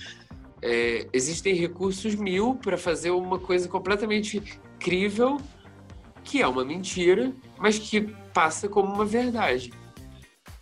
é, 0.61 1.07
existem 1.13 1.55
recursos 1.55 2.15
mil 2.15 2.55
para 2.57 2.77
fazer 2.77 3.11
uma 3.11 3.39
coisa 3.39 3.69
completamente 3.69 4.43
crível, 4.79 5.39
que 6.23 6.41
é 6.41 6.47
uma 6.47 6.65
mentira, 6.65 7.33
mas 7.65 7.79
que 7.79 8.03
passa 8.35 8.69
como 8.69 8.93
uma 8.93 9.07
verdade. 9.07 9.73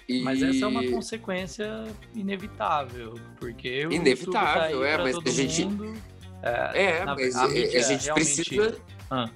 E... 0.09 0.23
Mas 0.23 0.41
essa 0.41 0.65
é 0.65 0.69
uma 0.69 0.89
consequência 0.89 1.83
inevitável, 2.15 3.15
porque 3.41 3.89
inevitável, 3.91 4.81
tá 4.83 4.87
é, 4.87 4.99
mas 4.99 5.17
a 5.17 5.31
gente 5.31 5.65
mundo, 5.65 6.01
é, 6.45 6.85
é 6.85 7.05
na, 7.05 7.17
mas 7.17 7.35
a, 7.35 7.47
a 7.47 7.49
gente 7.49 8.05
realmente... 8.05 8.15
precisa. 8.15 8.79
Ah. 9.11 9.29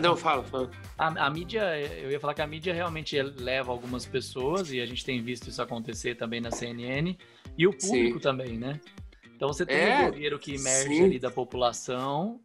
Não, 0.00 0.16
fala, 0.16 0.42
fala. 0.42 0.70
A, 0.98 1.26
a, 1.26 1.30
mídia, 1.30 1.62
eu 2.00 2.10
ia 2.10 2.18
falar 2.18 2.34
que 2.34 2.42
a 2.42 2.46
mídia 2.48 2.74
realmente 2.74 3.20
leva 3.22 3.70
algumas 3.70 4.04
pessoas, 4.04 4.72
e 4.72 4.80
a 4.80 4.86
gente 4.86 5.04
tem 5.04 5.22
visto 5.22 5.50
isso 5.50 5.62
acontecer 5.62 6.16
também 6.16 6.40
na 6.40 6.50
CNN, 6.50 7.16
e 7.56 7.64
o 7.64 7.70
público 7.70 8.16
sim. 8.16 8.22
também, 8.22 8.58
né? 8.58 8.80
Então 9.36 9.46
você 9.46 9.64
tem 9.64 9.76
é, 9.76 9.98
um 9.98 10.10
blogueiro 10.10 10.36
que 10.36 10.56
emerge 10.56 10.96
sim. 10.96 11.04
ali 11.04 11.18
da 11.20 11.30
população. 11.30 12.40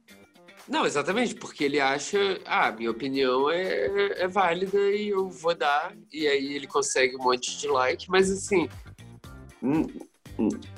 Não, 0.67 0.85
exatamente, 0.85 1.33
porque 1.35 1.63
ele 1.63 1.79
acha, 1.79 2.17
ah, 2.45 2.71
minha 2.71 2.91
opinião 2.91 3.49
é, 3.49 4.21
é 4.21 4.27
válida 4.27 4.77
e 4.77 5.09
eu 5.09 5.29
vou 5.29 5.55
dar, 5.55 5.95
e 6.11 6.27
aí 6.27 6.53
ele 6.53 6.67
consegue 6.67 7.15
um 7.15 7.23
monte 7.23 7.57
de 7.57 7.67
like, 7.67 8.09
mas 8.09 8.29
assim, 8.29 8.67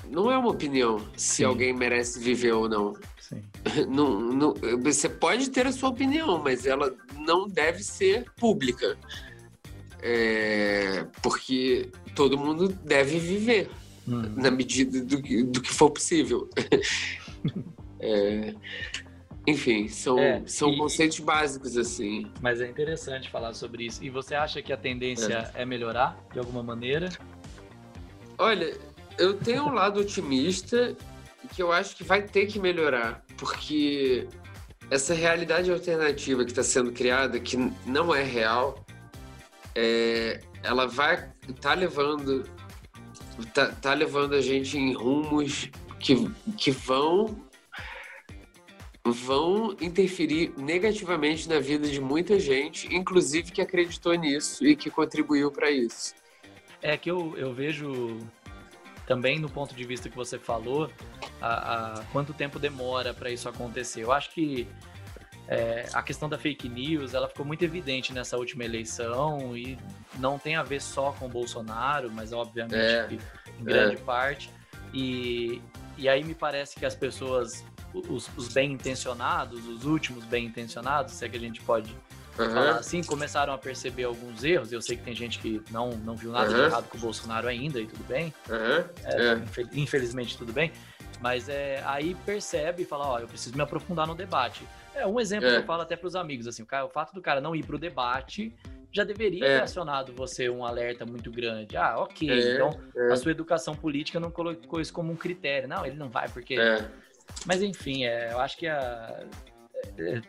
não 0.10 0.32
é 0.32 0.38
uma 0.38 0.50
opinião 0.52 1.00
se 1.18 1.38
sim. 1.38 1.44
alguém 1.44 1.74
merece 1.74 2.20
viver 2.20 2.54
ou 2.54 2.70
não. 2.70 2.94
Sim. 3.20 3.44
Não, 3.90 4.20
não, 4.20 4.56
você 4.82 5.08
pode 5.08 5.52
ter 5.52 5.68
a 5.68 5.72
sua 5.72 5.90
opinião, 5.90 6.42
mas 6.42 6.66
ela 6.66 6.96
não 7.20 7.48
deve 7.48 7.84
ser 7.84 8.26
pública. 8.36 8.98
É, 10.02 11.06
porque 11.22 11.92
todo 12.16 12.40
mundo 12.40 12.70
deve 12.70 13.20
viver 13.20 13.70
hum. 14.08 14.22
na 14.36 14.50
medida 14.50 15.04
do, 15.04 15.22
do 15.44 15.62
que 15.62 15.72
for 15.72 15.92
possível. 15.92 16.50
é, 18.00 18.56
enfim, 19.50 19.88
são, 19.88 20.20
é, 20.20 20.44
são 20.46 20.72
e, 20.72 20.78
conceitos 20.78 21.20
básicos 21.20 21.76
assim. 21.76 22.32
Mas 22.42 22.62
é 22.62 22.68
interessante 22.68 23.30
falar 23.30 23.54
sobre 23.54 23.86
isso. 23.86 24.04
E 24.04 24.10
você 24.10 24.36
acha 24.36 24.62
que 24.62 24.72
a 24.72 24.78
tendência 24.78 25.52
é, 25.56 25.64
é 25.64 25.66
melhorar 25.66 26.18
de 26.32 26.38
alguma 26.38 26.62
maneira? 26.62 27.10
Olha, 28.38 28.78
eu 29.18 29.34
tenho 29.34 29.64
um 29.64 29.74
lado 29.74 30.00
otimista 30.00 30.96
que 31.54 31.62
eu 31.64 31.72
acho 31.72 31.96
que 31.96 32.04
vai 32.04 32.22
ter 32.22 32.46
que 32.46 32.60
melhorar, 32.60 33.26
porque 33.38 34.28
essa 34.92 35.14
realidade 35.14 35.72
alternativa 35.72 36.44
que 36.44 36.52
está 36.52 36.64
sendo 36.64 36.92
criada, 36.92 37.40
que 37.40 37.58
não 37.86 38.14
é 38.14 38.24
real, 38.24 38.86
é, 39.76 40.42
ela 40.62 40.86
vai 40.86 41.32
tá 41.60 41.74
levando 41.74 42.44
tá, 43.54 43.68
tá 43.68 43.94
levando 43.94 44.36
a 44.36 44.42
gente 44.42 44.78
em 44.78 44.94
rumos 44.94 45.70
que, 46.00 46.30
que 46.56 46.70
vão 46.70 47.49
vão 49.12 49.76
interferir 49.80 50.54
negativamente 50.58 51.48
na 51.48 51.60
vida 51.60 51.88
de 51.88 52.00
muita 52.00 52.40
gente, 52.40 52.94
inclusive 52.94 53.52
que 53.52 53.62
acreditou 53.62 54.14
nisso 54.14 54.66
e 54.66 54.76
que 54.76 54.90
contribuiu 54.90 55.52
para 55.52 55.70
isso. 55.70 56.14
É 56.82 56.96
que 56.98 57.10
eu, 57.10 57.38
eu 57.38 57.54
vejo 57.54 58.20
também 59.06 59.40
no 59.40 59.50
ponto 59.50 59.74
de 59.74 59.84
vista 59.84 60.08
que 60.08 60.16
você 60.16 60.38
falou, 60.38 60.90
a, 61.42 62.00
a 62.00 62.04
quanto 62.12 62.34
tempo 62.34 62.60
demora 62.60 63.14
para 63.14 63.32
isso 63.32 63.50
acontecer. 63.50 64.04
Eu 64.04 64.12
acho 64.12 64.32
que 64.32 64.68
é, 65.48 65.88
a 65.94 66.04
questão 66.04 66.30
da 66.30 66.38
fake 66.38 66.70
news 66.70 67.16
ela 67.16 67.28
ficou 67.28 67.44
muito 67.44 67.66
evidente 67.66 68.14
nessa 68.14 68.38
última 68.38 68.64
eleição 68.64 69.58
e 69.58 69.80
não 70.20 70.38
tem 70.38 70.56
a 70.56 70.62
ver 70.62 70.80
só 70.80 71.12
com 71.14 71.26
o 71.26 71.30
Bolsonaro, 71.30 72.12
mas 72.12 72.32
obviamente 72.32 72.76
é, 72.76 73.18
em 73.60 73.64
grande 73.64 73.96
é. 73.96 74.00
parte. 74.00 74.52
E, 74.94 75.60
e 75.98 76.08
aí 76.08 76.24
me 76.24 76.36
parece 76.36 76.76
que 76.76 76.86
as 76.86 76.94
pessoas, 76.94 77.66
os, 77.94 78.30
os 78.38 78.48
bem 78.50 78.74
intencionados, 78.74 79.68
os 79.68 79.86
últimos 79.86 80.24
bem 80.26 80.46
intencionados, 80.46 81.14
se 81.14 81.26
é 81.26 81.30
que 81.30 81.38
a 81.38 81.40
gente 81.40 81.62
pode 81.62 81.96
uhum. 82.38 82.50
falar 82.50 82.72
assim, 82.78 83.04
começaram 83.04 83.54
a 83.54 83.58
perceber 83.58 84.04
alguns 84.04 84.44
erros. 84.44 84.72
Eu 84.72 84.82
sei 84.82 84.98
que 84.98 85.04
tem 85.04 85.16
gente 85.16 85.40
que 85.40 85.62
não, 85.72 85.90
não 85.90 86.16
viu 86.16 86.32
nada 86.32 86.50
uhum. 86.50 86.56
de 86.56 86.62
errado 86.62 86.88
com 86.90 86.98
o 86.98 87.02
Bolsonaro 87.02 87.48
ainda 87.48 87.80
e 87.80 87.88
tudo 87.88 88.04
bem. 88.08 88.34
Uhum. 88.50 88.86
É, 89.04 89.42
infelizmente 89.74 90.38
tudo 90.38 90.54
bem. 90.54 90.72
Mas 91.22 91.50
é, 91.50 91.84
aí 91.86 92.16
percebe 92.26 92.84
e 92.84 92.86
fala, 92.86 93.06
ó, 93.08 93.20
eu 93.20 93.28
preciso 93.28 93.56
me 93.56 93.62
aprofundar 93.62 94.08
no 94.08 94.16
debate. 94.16 94.66
É 94.96 95.06
um 95.06 95.20
exemplo 95.20 95.48
é. 95.48 95.52
que 95.52 95.58
eu 95.60 95.66
falo 95.66 95.82
até 95.82 95.96
para 95.96 96.08
os 96.08 96.16
amigos, 96.16 96.48
assim, 96.48 96.64
o, 96.64 96.66
cara, 96.66 96.86
o 96.86 96.90
fato 96.90 97.14
do 97.14 97.22
cara 97.22 97.42
não 97.42 97.56
ir 97.56 97.66
para 97.66 97.76
o 97.76 97.80
debate 97.80 98.56
já 98.92 99.04
deveria 99.04 99.46
é. 99.46 99.58
ter 99.58 99.64
acionado 99.64 100.14
você 100.14 100.50
um 100.50 100.66
alerta 100.66 101.06
muito 101.06 101.30
grande. 101.30 101.78
Ah, 101.78 102.00
ok, 102.00 102.30
é, 102.30 102.54
então 102.54 102.80
é. 102.96 103.12
a 103.12 103.16
sua 103.16 103.32
educação 103.32 103.76
política 103.76 104.20
não 104.20 104.32
colocou 104.32 104.82
isso 104.82 104.92
como 104.92 105.12
um 105.12 105.16
critério. 105.16 105.68
Não, 105.68 105.86
ele 105.86 105.96
não 105.96 106.10
vai 106.10 106.28
porque... 106.30 106.56
É. 107.30 107.44
Mas 107.46 107.62
enfim, 107.62 108.06
é, 108.06 108.32
eu 108.32 108.40
acho 108.40 108.58
que 108.58 108.68
a, 108.68 109.24
é, 109.98 110.22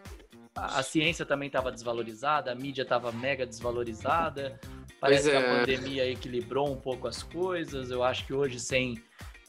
a, 0.54 0.78
a 0.78 0.82
ciência 0.82 1.24
também 1.24 1.46
estava 1.46 1.70
desvalorizada, 1.70 2.52
a 2.52 2.54
mídia 2.54 2.82
estava 2.82 3.12
mega 3.12 3.46
desvalorizada. 3.46 4.58
Parece 5.00 5.30
que 5.30 5.36
a 5.36 5.42
pandemia 5.42 6.06
equilibrou 6.10 6.70
um 6.70 6.76
pouco 6.76 7.08
as 7.08 7.22
coisas. 7.22 7.90
Eu 7.90 8.02
acho 8.02 8.26
que 8.26 8.34
hoje 8.34 8.60
sem 8.60 9.02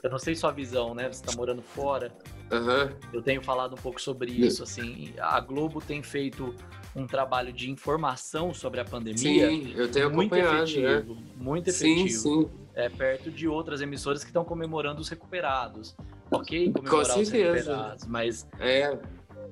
eu 0.03 0.09
não 0.09 0.17
sei 0.17 0.35
sua 0.35 0.51
visão, 0.51 0.95
né? 0.95 1.11
Você 1.11 1.23
está 1.23 1.35
morando 1.37 1.61
fora. 1.61 2.11
Uhum. 2.51 2.89
Eu 3.13 3.21
tenho 3.21 3.41
falado 3.41 3.73
um 3.73 3.77
pouco 3.77 4.01
sobre 4.01 4.31
isso. 4.31 4.63
Assim, 4.63 5.13
a 5.19 5.39
Globo 5.39 5.79
tem 5.79 6.01
feito 6.01 6.55
um 6.95 7.07
trabalho 7.07 7.53
de 7.53 7.69
informação 7.69 8.53
sobre 8.53 8.79
a 8.79 8.85
pandemia. 8.85 9.49
Sim, 9.49 9.73
eu 9.75 9.89
tenho 9.89 10.11
muito 10.11 10.33
acompanhado, 10.33 10.63
efetivo, 10.63 11.15
né? 11.15 11.21
muito 11.37 11.69
efetivo. 11.69 12.09
Sim, 12.09 12.43
sim. 12.43 12.49
É 12.73 12.89
perto 12.89 13.29
de 13.29 13.47
outras 13.47 13.81
emissoras 13.81 14.23
que 14.23 14.29
estão 14.29 14.43
comemorando 14.43 15.01
os 15.01 15.09
recuperados. 15.09 15.95
Ok, 16.29 16.71
comemorar 16.71 17.15
Com 17.15 17.21
os 17.21 17.29
recuperados, 17.29 18.05
mas 18.05 18.47
é. 18.59 18.97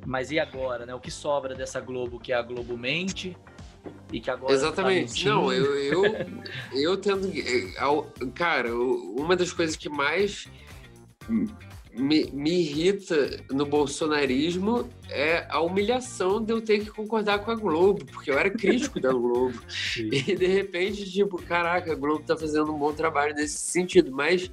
Mas 0.05 0.31
e 0.31 0.39
agora, 0.39 0.85
né? 0.85 0.95
O 0.95 0.99
que 0.99 1.11
sobra 1.11 1.53
dessa 1.53 1.79
Globo 1.81 2.19
que 2.19 2.31
é 2.31 2.35
a 2.35 2.41
Globo 2.41 2.77
mente? 2.77 3.35
E 4.11 4.19
que 4.19 4.29
agora 4.29 4.53
Exatamente. 4.53 5.23
Tá 5.23 5.29
não, 5.29 5.51
eu, 5.51 5.75
eu, 5.75 6.03
eu 6.73 6.97
tendo. 6.97 7.29
Cara, 8.33 8.73
uma 8.73 9.35
das 9.35 9.51
coisas 9.51 9.75
que 9.75 9.89
mais 9.89 10.47
me, 11.99 12.31
me, 12.31 12.61
irrita 12.61 13.43
no 13.51 13.65
bolsonarismo 13.65 14.89
é 15.09 15.45
a 15.49 15.59
humilhação 15.59 16.41
de 16.43 16.53
eu 16.53 16.61
ter 16.61 16.79
que 16.79 16.89
concordar 16.89 17.39
com 17.39 17.51
a 17.51 17.55
Globo, 17.55 18.05
porque 18.05 18.31
eu 18.31 18.39
era 18.39 18.49
crítico 18.49 18.99
da 18.99 19.11
Globo. 19.11 19.59
Sim. 19.69 20.09
E 20.11 20.35
de 20.35 20.47
repente, 20.47 21.09
tipo, 21.11 21.41
caraca, 21.41 21.91
a 21.91 21.95
Globo 21.95 22.23
tá 22.23 22.37
fazendo 22.37 22.73
um 22.73 22.77
bom 22.77 22.93
trabalho 22.93 23.35
nesse 23.35 23.57
sentido, 23.57 24.11
mas, 24.11 24.49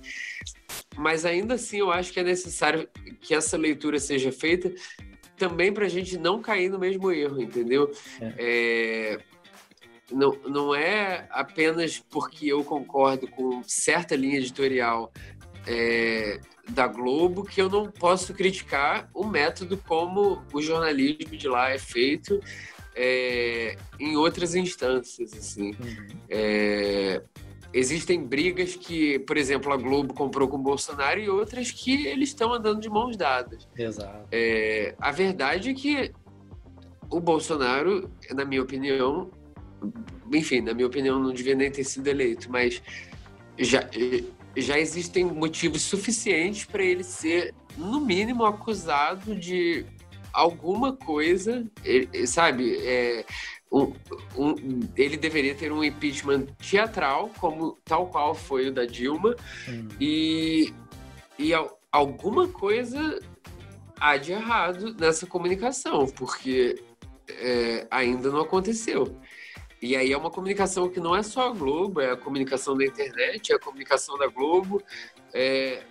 mas 0.96 1.24
ainda 1.24 1.54
assim 1.54 1.78
eu 1.78 1.90
acho 1.90 2.12
que 2.12 2.20
é 2.20 2.24
necessário 2.24 2.88
que 3.20 3.34
essa 3.34 3.56
leitura 3.56 3.98
seja 3.98 4.32
feita 4.32 4.72
também 5.36 5.72
para 5.72 5.86
a 5.86 5.88
gente 5.88 6.18
não 6.18 6.40
cair 6.40 6.68
no 6.68 6.78
mesmo 6.78 7.12
erro, 7.12 7.40
entendeu? 7.40 7.92
É. 8.20 8.34
É, 8.38 9.18
não, 10.10 10.32
não 10.46 10.74
é 10.74 11.26
apenas 11.30 11.98
porque 11.98 12.46
eu 12.46 12.64
concordo 12.64 13.28
com 13.28 13.62
certa 13.62 14.16
linha 14.16 14.38
editorial 14.38 15.12
é, 15.66 16.40
da 16.70 16.86
Globo 16.86 17.44
que 17.44 17.60
eu 17.60 17.70
não 17.70 17.86
posso 17.90 18.34
criticar 18.34 19.08
o 19.14 19.24
método 19.24 19.76
como 19.76 20.42
o 20.52 20.60
jornalismo 20.60 21.36
de 21.36 21.48
lá 21.48 21.70
é 21.70 21.78
feito 21.78 22.40
é, 22.94 23.76
em 24.00 24.16
outras 24.16 24.54
instâncias, 24.54 25.32
assim. 25.34 25.70
Uhum. 25.70 26.06
É, 26.30 27.22
existem 27.72 28.24
brigas 28.24 28.74
que, 28.74 29.18
por 29.20 29.36
exemplo, 29.36 29.72
a 29.72 29.76
Globo 29.76 30.14
comprou 30.14 30.48
com 30.48 30.56
o 30.56 30.62
Bolsonaro 30.62 31.20
e 31.20 31.28
outras 31.28 31.70
que 31.70 32.06
eles 32.06 32.30
estão 32.30 32.52
andando 32.52 32.80
de 32.80 32.88
mãos 32.88 33.16
dadas. 33.16 33.68
Exato. 33.76 34.26
É, 34.32 34.94
a 34.98 35.12
verdade 35.12 35.70
é 35.70 35.74
que 35.74 36.12
o 37.10 37.20
Bolsonaro, 37.20 38.10
na 38.34 38.44
minha 38.44 38.62
opinião, 38.62 39.30
enfim, 40.32 40.62
na 40.62 40.72
minha 40.72 40.86
opinião, 40.86 41.20
não 41.20 41.32
devia 41.32 41.54
nem 41.54 41.70
ter 41.70 41.84
sido 41.84 42.06
eleito, 42.08 42.50
mas 42.50 42.82
já, 43.58 43.88
já 44.56 44.78
existem 44.78 45.24
motivos 45.24 45.82
suficientes 45.82 46.64
para 46.64 46.82
ele 46.82 47.04
ser, 47.04 47.54
no 47.76 48.00
mínimo, 48.00 48.44
acusado 48.44 49.34
de 49.34 49.84
alguma 50.32 50.94
coisa, 50.94 51.66
sabe? 52.26 52.76
É, 52.82 53.24
um, 53.70 53.92
um, 54.36 54.80
ele 54.96 55.16
deveria 55.16 55.54
ter 55.54 55.72
um 55.72 55.82
impeachment 55.82 56.46
teatral, 56.58 57.30
como 57.38 57.76
tal 57.84 58.08
qual 58.08 58.34
foi 58.34 58.68
o 58.68 58.72
da 58.72 58.84
Dilma, 58.84 59.34
hum. 59.68 59.88
e, 60.00 60.72
e 61.38 61.52
alguma 61.90 62.48
coisa 62.48 63.20
há 63.98 64.16
de 64.16 64.32
errado 64.32 64.94
nessa 64.98 65.26
comunicação, 65.26 66.06
porque 66.06 66.82
é, 67.28 67.86
ainda 67.90 68.30
não 68.30 68.40
aconteceu. 68.40 69.18
E 69.80 69.94
aí 69.94 70.12
é 70.12 70.16
uma 70.16 70.30
comunicação 70.30 70.88
que 70.88 71.00
não 71.00 71.14
é 71.14 71.22
só 71.22 71.48
a 71.48 71.52
Globo, 71.52 72.00
é 72.00 72.12
a 72.12 72.16
comunicação 72.16 72.76
da 72.76 72.84
internet, 72.84 73.52
é 73.52 73.56
a 73.56 73.58
comunicação 73.58 74.16
da 74.16 74.26
Globo, 74.26 74.82
é, 75.34 75.82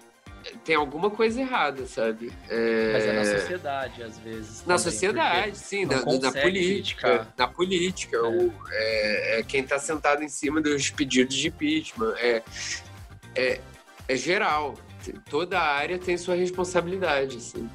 tem 0.63 0.75
alguma 0.75 1.09
coisa 1.09 1.39
errada, 1.41 1.86
sabe? 1.86 2.31
É... 2.49 2.93
Mas 2.93 3.05
é 3.05 3.13
na 3.13 3.25
sociedade, 3.25 4.03
às 4.03 4.17
vezes. 4.19 4.59
Na 4.59 4.75
também, 4.75 4.79
sociedade, 4.79 5.57
sim, 5.57 5.86
na, 5.86 5.97
na, 5.97 6.31
política. 6.31 7.27
Na 7.38 7.47
política. 7.47 8.17
É. 8.17 8.21
O, 8.21 8.53
é, 8.71 9.39
é 9.39 9.43
quem 9.43 9.61
está 9.61 9.79
sentado 9.79 10.23
em 10.23 10.29
cima 10.29 10.61
dos 10.61 10.89
pedidos 10.89 11.36
de 11.36 11.47
impeachment. 11.47 12.13
É, 12.17 12.43
é, 13.36 13.61
é 14.07 14.15
geral. 14.15 14.75
Toda 15.29 15.59
a 15.59 15.75
área 15.75 15.99
tem 15.99 16.17
sua 16.17 16.36
responsabilidade, 16.36 17.38
assim. 17.38 17.69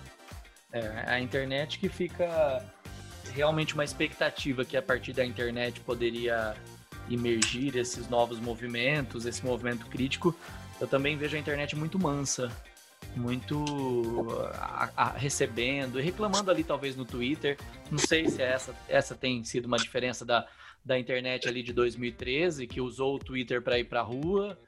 É, 0.73 1.05
a 1.07 1.21
internet 1.21 1.79
que 1.79 1.89
fica 1.89 2.65
realmente 3.31 3.75
uma 3.75 3.85
expectativa 3.85 4.65
que 4.65 4.77
a 4.77 4.83
partir 4.83 5.13
da 5.13 5.25
internet 5.25 5.81
poderia 5.81 6.55
emergir 7.11 7.77
esses 7.77 8.09
novos 8.09 8.39
movimentos, 8.39 9.27
esse 9.27 9.45
movimento 9.45 9.87
crítico, 9.87 10.35
eu 10.81 10.87
também 10.87 11.17
vejo 11.17 11.37
a 11.37 11.39
internet 11.39 11.77
muito 11.77 11.99
mansa, 11.99 12.51
muito 13.17 13.65
a, 14.55 14.91
a, 14.97 15.11
recebendo 15.11 15.99
e 15.99 16.03
reclamando 16.03 16.51
ali 16.51 16.65
talvez 16.65 16.97
no 16.97 17.05
Twitter. 17.05 17.59
Não 17.91 17.99
sei 17.99 18.29
se 18.29 18.41
essa, 18.41 18.75
essa 18.89 19.15
tem 19.15 19.45
sido 19.45 19.67
uma 19.67 19.77
diferença 19.77 20.25
da, 20.25 20.47
da 20.85 20.99
internet 20.99 21.49
ali 21.49 21.63
de 21.63 21.73
2013, 21.73 22.67
que 22.67 22.81
usou 22.81 23.17
o 23.17 23.19
Twitter 23.19 23.61
para 23.61 23.79
ir 23.79 23.85
para 23.85 24.01
a 24.01 24.05
rua, 24.05 24.59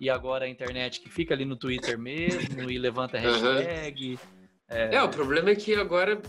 e 0.00 0.08
agora 0.08 0.46
a 0.46 0.48
internet 0.48 1.00
que 1.00 1.10
fica 1.10 1.34
ali 1.34 1.44
no 1.44 1.56
Twitter 1.56 1.98
mesmo 1.98 2.70
e 2.70 2.78
levanta 2.78 3.18
hashtag. 3.18 4.12
Uhum. 4.12 4.18
É... 4.68 4.94
é, 4.96 5.02
o 5.02 5.08
problema 5.08 5.50
é 5.50 5.54
que 5.54 5.74
agora 5.74 6.20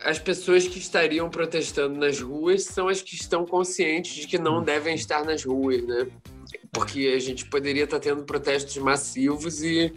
as 0.00 0.18
pessoas 0.18 0.66
que 0.66 0.78
estariam 0.78 1.28
protestando 1.28 1.98
nas 1.98 2.20
ruas 2.20 2.64
são 2.64 2.88
as 2.88 3.02
que 3.02 3.14
estão 3.14 3.44
conscientes 3.44 4.14
de 4.14 4.26
que 4.26 4.38
não 4.38 4.62
devem 4.62 4.94
estar 4.94 5.24
nas 5.24 5.44
ruas, 5.44 5.82
né? 5.82 6.06
Porque 6.72 7.12
a 7.14 7.18
gente 7.18 7.46
poderia 7.46 7.84
estar 7.84 7.98
tendo 7.98 8.24
protestos 8.24 8.76
massivos 8.78 9.62
e, 9.62 9.92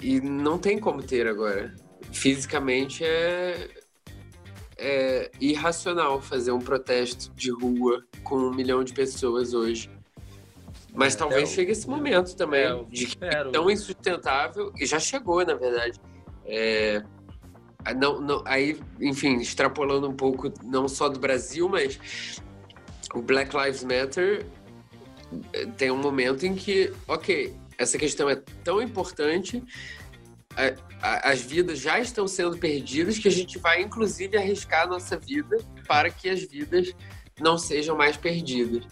e 0.00 0.20
não 0.20 0.58
tem 0.58 0.78
como 0.78 1.02
ter 1.02 1.26
agora. 1.26 1.74
Fisicamente 2.10 3.04
é, 3.04 3.68
é 4.78 5.30
irracional 5.40 6.20
fazer 6.20 6.52
um 6.52 6.60
protesto 6.60 7.32
de 7.34 7.50
rua 7.50 8.04
com 8.22 8.36
um 8.36 8.54
milhão 8.54 8.82
de 8.82 8.92
pessoas 8.92 9.52
hoje. 9.52 9.90
Mas 10.94 11.14
é, 11.14 11.18
talvez 11.18 11.50
chegue 11.50 11.72
esse 11.72 11.88
momento 11.88 12.36
também 12.36 12.64
é, 12.64 12.84
de 12.88 13.06
que 13.06 13.24
é 13.24 13.44
tão 13.50 13.70
insustentável, 13.70 14.72
e 14.78 14.86
já 14.86 15.00
chegou, 15.00 15.44
na 15.44 15.54
verdade. 15.54 16.00
É, 16.46 17.02
não, 17.92 18.20
não, 18.20 18.42
aí, 18.46 18.80
enfim, 19.00 19.36
extrapolando 19.36 20.08
um 20.08 20.14
pouco, 20.14 20.52
não 20.62 20.88
só 20.88 21.08
do 21.08 21.18
Brasil, 21.18 21.68
mas 21.68 22.40
o 23.14 23.20
Black 23.20 23.54
Lives 23.56 23.84
Matter 23.84 24.46
tem 25.76 25.90
um 25.90 25.96
momento 25.96 26.46
em 26.46 26.54
que, 26.54 26.92
ok, 27.06 27.54
essa 27.76 27.98
questão 27.98 28.28
é 28.30 28.36
tão 28.62 28.80
importante, 28.80 29.62
a, 30.56 30.74
a, 31.02 31.30
as 31.30 31.42
vidas 31.42 31.78
já 31.78 31.98
estão 31.98 32.26
sendo 32.26 32.56
perdidas 32.56 33.18
que 33.18 33.28
a 33.28 33.30
gente 33.30 33.58
vai, 33.58 33.82
inclusive, 33.82 34.36
arriscar 34.36 34.84
a 34.84 34.86
nossa 34.86 35.18
vida 35.18 35.58
para 35.86 36.10
que 36.10 36.28
as 36.28 36.42
vidas 36.42 36.94
não 37.40 37.58
sejam 37.58 37.96
mais 37.96 38.16
perdidas. 38.16 38.84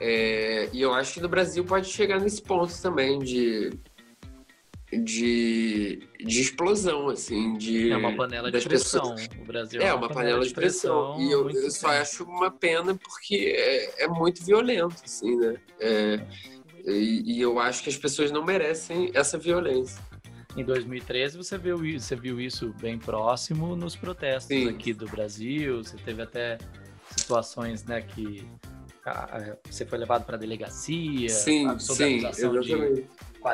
É, 0.00 0.68
e 0.72 0.80
eu 0.80 0.92
acho 0.92 1.14
que 1.14 1.20
no 1.20 1.28
Brasil 1.28 1.64
pode 1.64 1.88
chegar 1.88 2.20
nesse 2.20 2.42
ponto 2.42 2.72
também 2.80 3.18
de 3.18 3.70
de, 5.02 6.00
de 6.18 6.40
explosão, 6.40 7.08
assim, 7.08 7.56
de... 7.56 7.90
É 7.90 7.96
uma 7.96 8.14
panela 8.14 8.50
de 8.50 8.60
pressão. 8.60 9.14
Pessoas... 9.14 9.28
O 9.40 9.44
Brasil 9.44 9.80
é, 9.80 9.86
é 9.86 9.94
uma, 9.94 10.08
panela, 10.08 10.14
panela 10.14 10.46
de 10.46 10.54
pressão. 10.54 11.14
pressão 11.14 11.28
e 11.28 11.32
eu, 11.32 11.50
eu 11.50 11.70
só 11.70 11.88
acho 11.88 12.24
uma 12.24 12.50
pena 12.50 12.94
porque 12.94 13.54
é, 13.56 14.04
é 14.04 14.08
muito 14.08 14.44
violento, 14.44 14.96
assim, 15.04 15.36
né? 15.36 15.56
É, 15.80 16.20
e, 16.86 17.36
e 17.36 17.40
eu 17.40 17.58
acho 17.58 17.82
que 17.82 17.88
as 17.88 17.96
pessoas 17.96 18.30
não 18.30 18.44
merecem 18.44 19.10
essa 19.14 19.38
violência. 19.38 20.02
Em 20.56 20.64
2013 20.64 21.36
você 21.36 21.58
viu, 21.58 21.78
você 21.78 22.14
viu 22.14 22.40
isso 22.40 22.72
bem 22.80 22.98
próximo 22.98 23.74
nos 23.74 23.96
protestos 23.96 24.56
Sim. 24.56 24.68
aqui 24.68 24.92
do 24.92 25.06
Brasil. 25.06 25.82
Você 25.82 25.96
teve 25.96 26.22
até 26.22 26.58
situações 27.16 27.84
né, 27.84 28.00
que 28.00 28.46
você 29.68 29.84
foi 29.84 29.98
levado 29.98 30.24
para 30.24 30.36
a 30.36 30.38
delegacia 30.38 31.28
sim, 31.28 31.78
sim, 31.78 32.16
exatamente. 32.24 33.06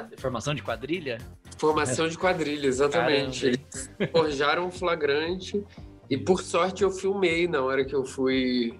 de 0.08 0.20
formação 0.20 0.54
de 0.54 0.62
quadrilha. 0.62 1.18
Formação 1.58 2.08
de 2.08 2.16
quadrilha, 2.16 2.66
exatamente. 2.66 3.46
Eles 3.46 3.90
forjaram 4.12 4.66
um 4.66 4.70
flagrante 4.70 5.62
e 6.08 6.16
por 6.16 6.42
sorte 6.42 6.82
eu 6.82 6.90
filmei 6.90 7.48
na 7.48 7.62
hora 7.62 7.84
que 7.84 7.94
eu 7.94 8.04
fui 8.04 8.78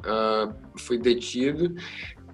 uh, 0.00 0.54
fui 0.78 0.98
detido 0.98 1.74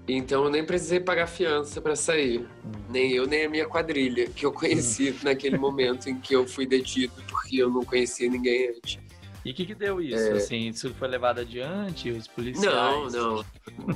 então 0.06 0.44
eu 0.44 0.50
nem 0.50 0.64
precisei 0.64 0.98
pagar 0.98 1.26
fiança 1.26 1.80
para 1.80 1.94
sair. 1.94 2.40
Hum. 2.40 2.70
Nem 2.90 3.12
eu, 3.12 3.26
nem 3.26 3.44
a 3.44 3.48
minha 3.48 3.66
quadrilha, 3.66 4.26
que 4.26 4.44
eu 4.44 4.52
conheci 4.52 5.10
hum. 5.10 5.16
naquele 5.22 5.56
momento 5.56 6.08
em 6.08 6.18
que 6.18 6.34
eu 6.34 6.46
fui 6.46 6.66
detido, 6.66 7.12
porque 7.28 7.58
eu 7.58 7.70
não 7.70 7.84
conhecia 7.84 8.28
ninguém 8.28 8.70
antes. 8.70 8.98
E 9.44 9.50
o 9.50 9.54
que, 9.54 9.66
que 9.66 9.74
deu 9.74 10.00
isso? 10.00 10.16
É... 10.16 10.32
Assim, 10.32 10.68
isso 10.68 10.94
foi 10.94 11.08
levado 11.08 11.40
adiante? 11.40 12.10
Os 12.10 12.28
policiais? 12.28 12.74
Não, 12.74 13.10
não. 13.10 13.44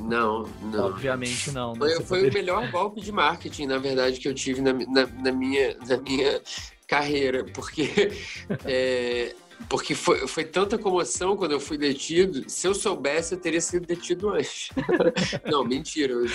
Não, 0.00 0.42
não. 0.72 0.86
Obviamente 0.86 1.50
não. 1.52 1.74
Foi, 1.76 2.02
foi 2.02 2.28
o 2.28 2.32
melhor 2.32 2.70
golpe 2.70 3.00
de 3.00 3.12
marketing, 3.12 3.66
na 3.66 3.78
verdade, 3.78 4.18
que 4.18 4.28
eu 4.28 4.34
tive 4.34 4.60
na, 4.60 4.72
na, 4.72 5.06
na 5.06 5.32
minha, 5.32 5.76
na 5.86 5.96
minha 5.98 6.40
carreira. 6.86 7.44
Porque 7.44 8.12
é, 8.64 9.34
porque 9.68 9.94
foi, 9.94 10.26
foi 10.28 10.44
tanta 10.44 10.76
comoção 10.78 11.36
quando 11.36 11.52
eu 11.52 11.60
fui 11.60 11.78
detido. 11.78 12.48
Se 12.48 12.66
eu 12.66 12.74
soubesse, 12.74 13.34
eu 13.34 13.40
teria 13.40 13.60
sido 13.60 13.86
detido 13.86 14.30
antes. 14.30 14.68
Não, 15.44 15.64
mentira. 15.64 16.12
Eu, 16.12 16.26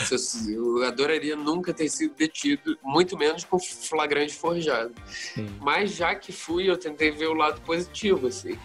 eu, 0.49 0.83
adoraria 0.83 1.35
nunca 1.35 1.73
ter 1.73 1.87
sido 1.89 2.15
detido, 2.15 2.77
muito 2.83 3.17
menos 3.17 3.45
com 3.45 3.59
flagrante 3.59 4.33
forjado. 4.33 4.93
Sim. 5.05 5.47
Mas 5.61 5.95
já 5.95 6.15
que 6.15 6.31
fui, 6.31 6.69
eu 6.69 6.77
tentei 6.77 7.11
ver 7.11 7.27
o 7.27 7.33
lado 7.33 7.61
positivo, 7.61 8.27
assim. 8.27 8.57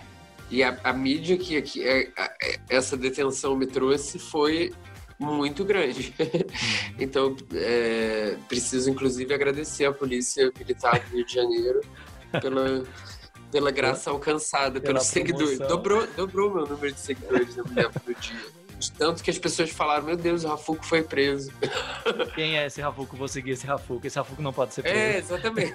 E 0.50 0.62
a, 0.62 0.78
a 0.84 0.92
mídia 0.92 1.36
que, 1.36 1.60
que 1.62 1.86
é, 1.86 2.10
a, 2.16 2.32
essa 2.68 2.96
detenção 2.96 3.56
me 3.56 3.66
trouxe 3.66 4.18
foi 4.18 4.72
muito 5.18 5.64
grande. 5.64 6.14
então, 6.98 7.36
é, 7.54 8.36
preciso 8.48 8.90
inclusive 8.90 9.32
agradecer 9.34 9.86
à 9.86 9.92
Polícia 9.92 10.52
Militar 10.58 11.00
do 11.00 11.16
Rio 11.16 11.26
de 11.26 11.34
Janeiro 11.34 11.80
pela 12.40 12.84
pela 13.50 13.70
graça 13.70 14.10
alcançada 14.10 14.80
pelos 14.80 15.04
seguidores. 15.04 15.58
Dobrou, 15.58 16.06
dobrou 16.16 16.52
meu 16.52 16.66
número 16.66 16.92
de 16.92 17.00
seguidores, 17.00 17.54
do 17.54 17.64
dia. 18.20 18.65
De 18.78 18.92
tanto 18.92 19.22
que 19.22 19.30
as 19.30 19.38
pessoas 19.38 19.70
falaram, 19.70 20.04
meu 20.04 20.16
Deus, 20.16 20.44
o 20.44 20.48
Rafuco 20.48 20.84
foi 20.84 21.02
preso. 21.02 21.50
Quem 22.34 22.58
é 22.58 22.66
esse 22.66 22.80
Rafuco? 22.80 23.16
Vou 23.16 23.26
seguir 23.26 23.52
esse 23.52 23.66
Rafuco. 23.66 24.06
Esse 24.06 24.18
Rafuco 24.18 24.42
não 24.42 24.52
pode 24.52 24.74
ser 24.74 24.82
preso. 24.82 24.98
É, 24.98 25.16
exatamente. 25.16 25.72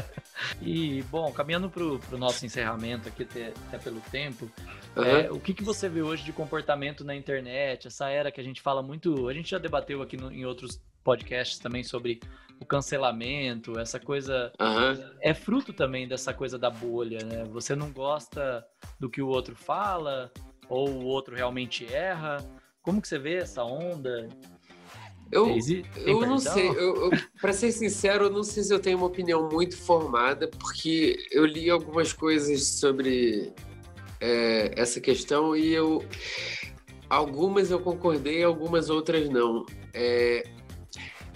e, 0.60 1.02
bom, 1.10 1.32
caminhando 1.32 1.70
para 1.70 1.82
o 1.82 2.18
nosso 2.18 2.44
encerramento 2.44 3.08
aqui, 3.08 3.22
até, 3.22 3.52
até 3.68 3.78
pelo 3.78 4.00
tempo, 4.12 4.50
uhum. 4.94 5.04
é, 5.04 5.30
o 5.30 5.40
que, 5.40 5.54
que 5.54 5.64
você 5.64 5.88
vê 5.88 6.02
hoje 6.02 6.22
de 6.22 6.32
comportamento 6.32 7.02
na 7.02 7.14
internet? 7.14 7.86
Essa 7.86 8.10
era 8.10 8.30
que 8.30 8.40
a 8.40 8.44
gente 8.44 8.60
fala 8.60 8.82
muito... 8.82 9.28
A 9.28 9.32
gente 9.32 9.50
já 9.50 9.58
debateu 9.58 10.02
aqui 10.02 10.16
no, 10.16 10.30
em 10.30 10.44
outros 10.44 10.80
podcasts 11.02 11.58
também 11.58 11.82
sobre 11.82 12.20
o 12.60 12.64
cancelamento, 12.64 13.78
essa 13.78 13.98
coisa 13.98 14.52
uhum. 14.60 15.10
é 15.20 15.34
fruto 15.34 15.72
também 15.72 16.06
dessa 16.06 16.32
coisa 16.32 16.58
da 16.58 16.70
bolha, 16.70 17.18
né? 17.24 17.44
Você 17.50 17.74
não 17.74 17.90
gosta 17.90 18.64
do 18.98 19.10
que 19.10 19.20
o 19.20 19.28
outro 19.28 19.56
fala 19.56 20.32
ou 20.68 20.88
o 20.88 21.04
outro 21.04 21.34
realmente 21.34 21.86
erra. 21.92 22.38
Como 22.82 23.00
que 23.00 23.08
você 23.08 23.18
vê 23.18 23.36
essa 23.36 23.64
onda? 23.64 24.28
Eu, 25.32 25.58
eu 25.96 26.20
não 26.20 26.38
sei, 26.38 26.68
eu, 26.68 27.10
eu 27.10 27.10
para 27.40 27.52
ser 27.52 27.72
sincero, 27.72 28.26
eu 28.26 28.30
não 28.30 28.44
sei 28.44 28.62
se 28.62 28.72
eu 28.72 28.78
tenho 28.78 28.98
uma 28.98 29.06
opinião 29.06 29.48
muito 29.50 29.76
formada, 29.76 30.46
porque 30.46 31.16
eu 31.32 31.44
li 31.44 31.68
algumas 31.68 32.12
coisas 32.12 32.64
sobre 32.78 33.52
é, 34.20 34.72
essa 34.76 35.00
questão 35.00 35.56
e 35.56 35.72
eu 35.72 36.04
algumas 37.08 37.70
eu 37.70 37.80
concordei, 37.80 38.44
algumas 38.44 38.90
outras 38.90 39.28
não. 39.28 39.66
É, 39.92 40.44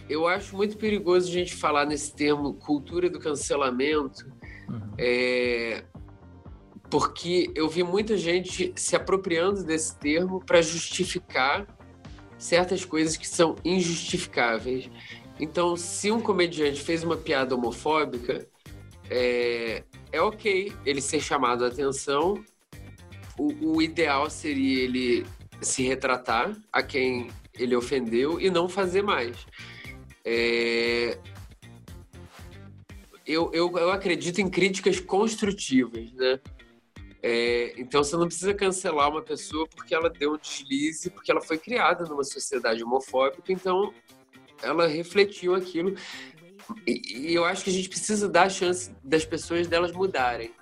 eu 0.09 0.27
acho 0.27 0.57
muito 0.57 0.77
perigoso 0.77 1.29
a 1.29 1.33
gente 1.33 1.55
falar 1.55 1.85
nesse 1.85 2.15
termo 2.15 2.55
cultura 2.55 3.11
do 3.11 3.19
cancelamento, 3.19 4.27
uhum. 4.69 4.95
é, 4.97 5.85
porque 6.91 7.51
eu 7.55 7.69
vi 7.69 7.83
muita 7.83 8.17
gente 8.17 8.73
se 8.77 8.97
apropriando 8.97 9.63
desse 9.63 9.97
termo 9.97 10.43
para 10.45 10.63
justificar 10.63 11.67
certas 12.39 12.85
coisas 12.85 13.17
que 13.17 13.29
são 13.29 13.57
injustificáveis. 13.65 14.89
Então, 15.39 15.77
se 15.77 16.11
um 16.11 16.21
comediante 16.21 16.81
fez 16.81 17.05
uma 17.05 17.17
piada 17.17 17.55
homofóbica, 17.55 18.49
é, 19.11 19.85
é 20.11 20.21
ok 20.21 20.73
ele 20.85 21.01
ser 21.01 21.21
chamado 21.21 21.65
a 21.65 21.69
atenção. 21.69 22.43
O, 23.39 23.77
o 23.77 23.83
ideal 23.83 24.31
seria 24.31 24.83
ele 24.83 25.27
se 25.61 25.83
retratar 25.83 26.57
a 26.73 26.83
quem 26.83 27.29
ele 27.55 27.77
ofendeu 27.77 28.41
e 28.41 28.51
não 28.51 28.69
fazer 28.69 29.03
mais. 29.03 29.37
É... 30.25 31.19
Eu, 33.27 33.51
eu, 33.53 33.77
eu 33.77 33.91
acredito 33.91 34.41
em 34.41 34.49
críticas 34.49 34.99
construtivas, 34.99 36.11
né? 36.13 36.41
É, 37.23 37.75
então 37.77 38.03
você 38.03 38.17
não 38.17 38.27
precisa 38.27 38.55
cancelar 38.55 39.11
uma 39.11 39.23
pessoa 39.23 39.67
porque 39.75 39.95
ela 39.95 40.09
deu 40.09 40.35
um 40.35 40.39
deslize, 40.39 41.11
porque 41.11 41.31
ela 41.31 41.41
foi 41.41 41.59
criada 41.59 42.05
numa 42.05 42.23
sociedade 42.23 42.83
homofóbica, 42.83 43.53
então 43.53 43.93
ela 44.63 44.87
refletiu 44.87 45.55
aquilo. 45.55 45.95
E, 46.87 47.31
e, 47.31 47.35
eu 47.35 47.45
acho 47.45 47.65
que 47.65 47.71
a 47.71 47.73
gente 47.73 47.89
precisa 47.89 48.29
dar 48.29 48.45
a 48.45 48.51
chance 48.51 48.91
das 49.03 49.25
pessoas 49.25 49.67
delas 49.67 49.93
mudarem. 49.93 50.53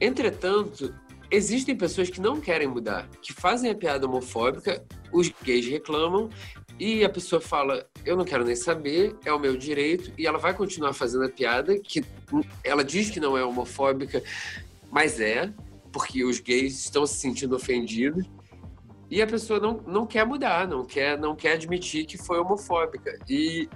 Entretanto, 0.00 0.94
existem 1.30 1.76
pessoas 1.76 2.10
que 2.10 2.20
não 2.20 2.40
querem 2.40 2.66
mudar, 2.66 3.08
que 3.22 3.32
fazem 3.32 3.70
a 3.70 3.74
piada 3.74 4.06
homofóbica, 4.06 4.84
os 5.12 5.30
gays 5.42 5.66
reclamam 5.66 6.30
e 6.78 7.04
a 7.04 7.08
pessoa 7.08 7.40
fala: 7.40 7.86
Eu 8.04 8.16
não 8.16 8.24
quero 8.24 8.44
nem 8.44 8.56
saber, 8.56 9.14
é 9.24 9.32
o 9.32 9.38
meu 9.38 9.56
direito, 9.56 10.12
e 10.18 10.26
ela 10.26 10.38
vai 10.38 10.54
continuar 10.54 10.92
fazendo 10.92 11.24
a 11.24 11.28
piada, 11.28 11.78
que 11.78 12.04
ela 12.64 12.82
diz 12.82 13.10
que 13.10 13.20
não 13.20 13.36
é 13.36 13.44
homofóbica, 13.44 14.22
mas 14.90 15.20
é, 15.20 15.52
porque 15.92 16.24
os 16.24 16.40
gays 16.40 16.78
estão 16.78 17.06
se 17.06 17.14
sentindo 17.14 17.56
ofendidos. 17.56 18.24
E 19.10 19.20
a 19.20 19.26
pessoa 19.26 19.58
não, 19.58 19.82
não 19.86 20.06
quer 20.06 20.24
mudar, 20.24 20.68
não 20.68 20.84
quer, 20.84 21.18
não 21.18 21.34
quer 21.34 21.52
admitir 21.52 22.06
que 22.06 22.16
foi 22.16 22.38
homofóbica. 22.38 23.18
E, 23.28 23.68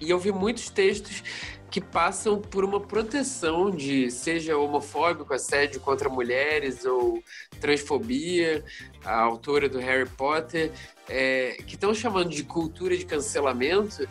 e 0.00 0.10
eu 0.10 0.18
vi 0.18 0.32
muitos 0.32 0.68
textos 0.68 1.22
que 1.70 1.80
passam 1.80 2.40
por 2.40 2.64
uma 2.64 2.80
proteção 2.80 3.70
de 3.70 4.10
seja 4.10 4.56
homofóbico, 4.56 5.32
assédio 5.32 5.80
contra 5.80 6.08
mulheres 6.08 6.84
ou 6.84 7.22
transfobia, 7.60 8.64
a 9.04 9.20
autora 9.20 9.68
do 9.68 9.78
Harry 9.78 10.08
Potter, 10.08 10.72
é, 11.08 11.58
que 11.66 11.74
estão 11.74 11.94
chamando 11.94 12.30
de 12.30 12.42
cultura 12.42 12.96
de 12.96 13.04
cancelamento, 13.04 14.08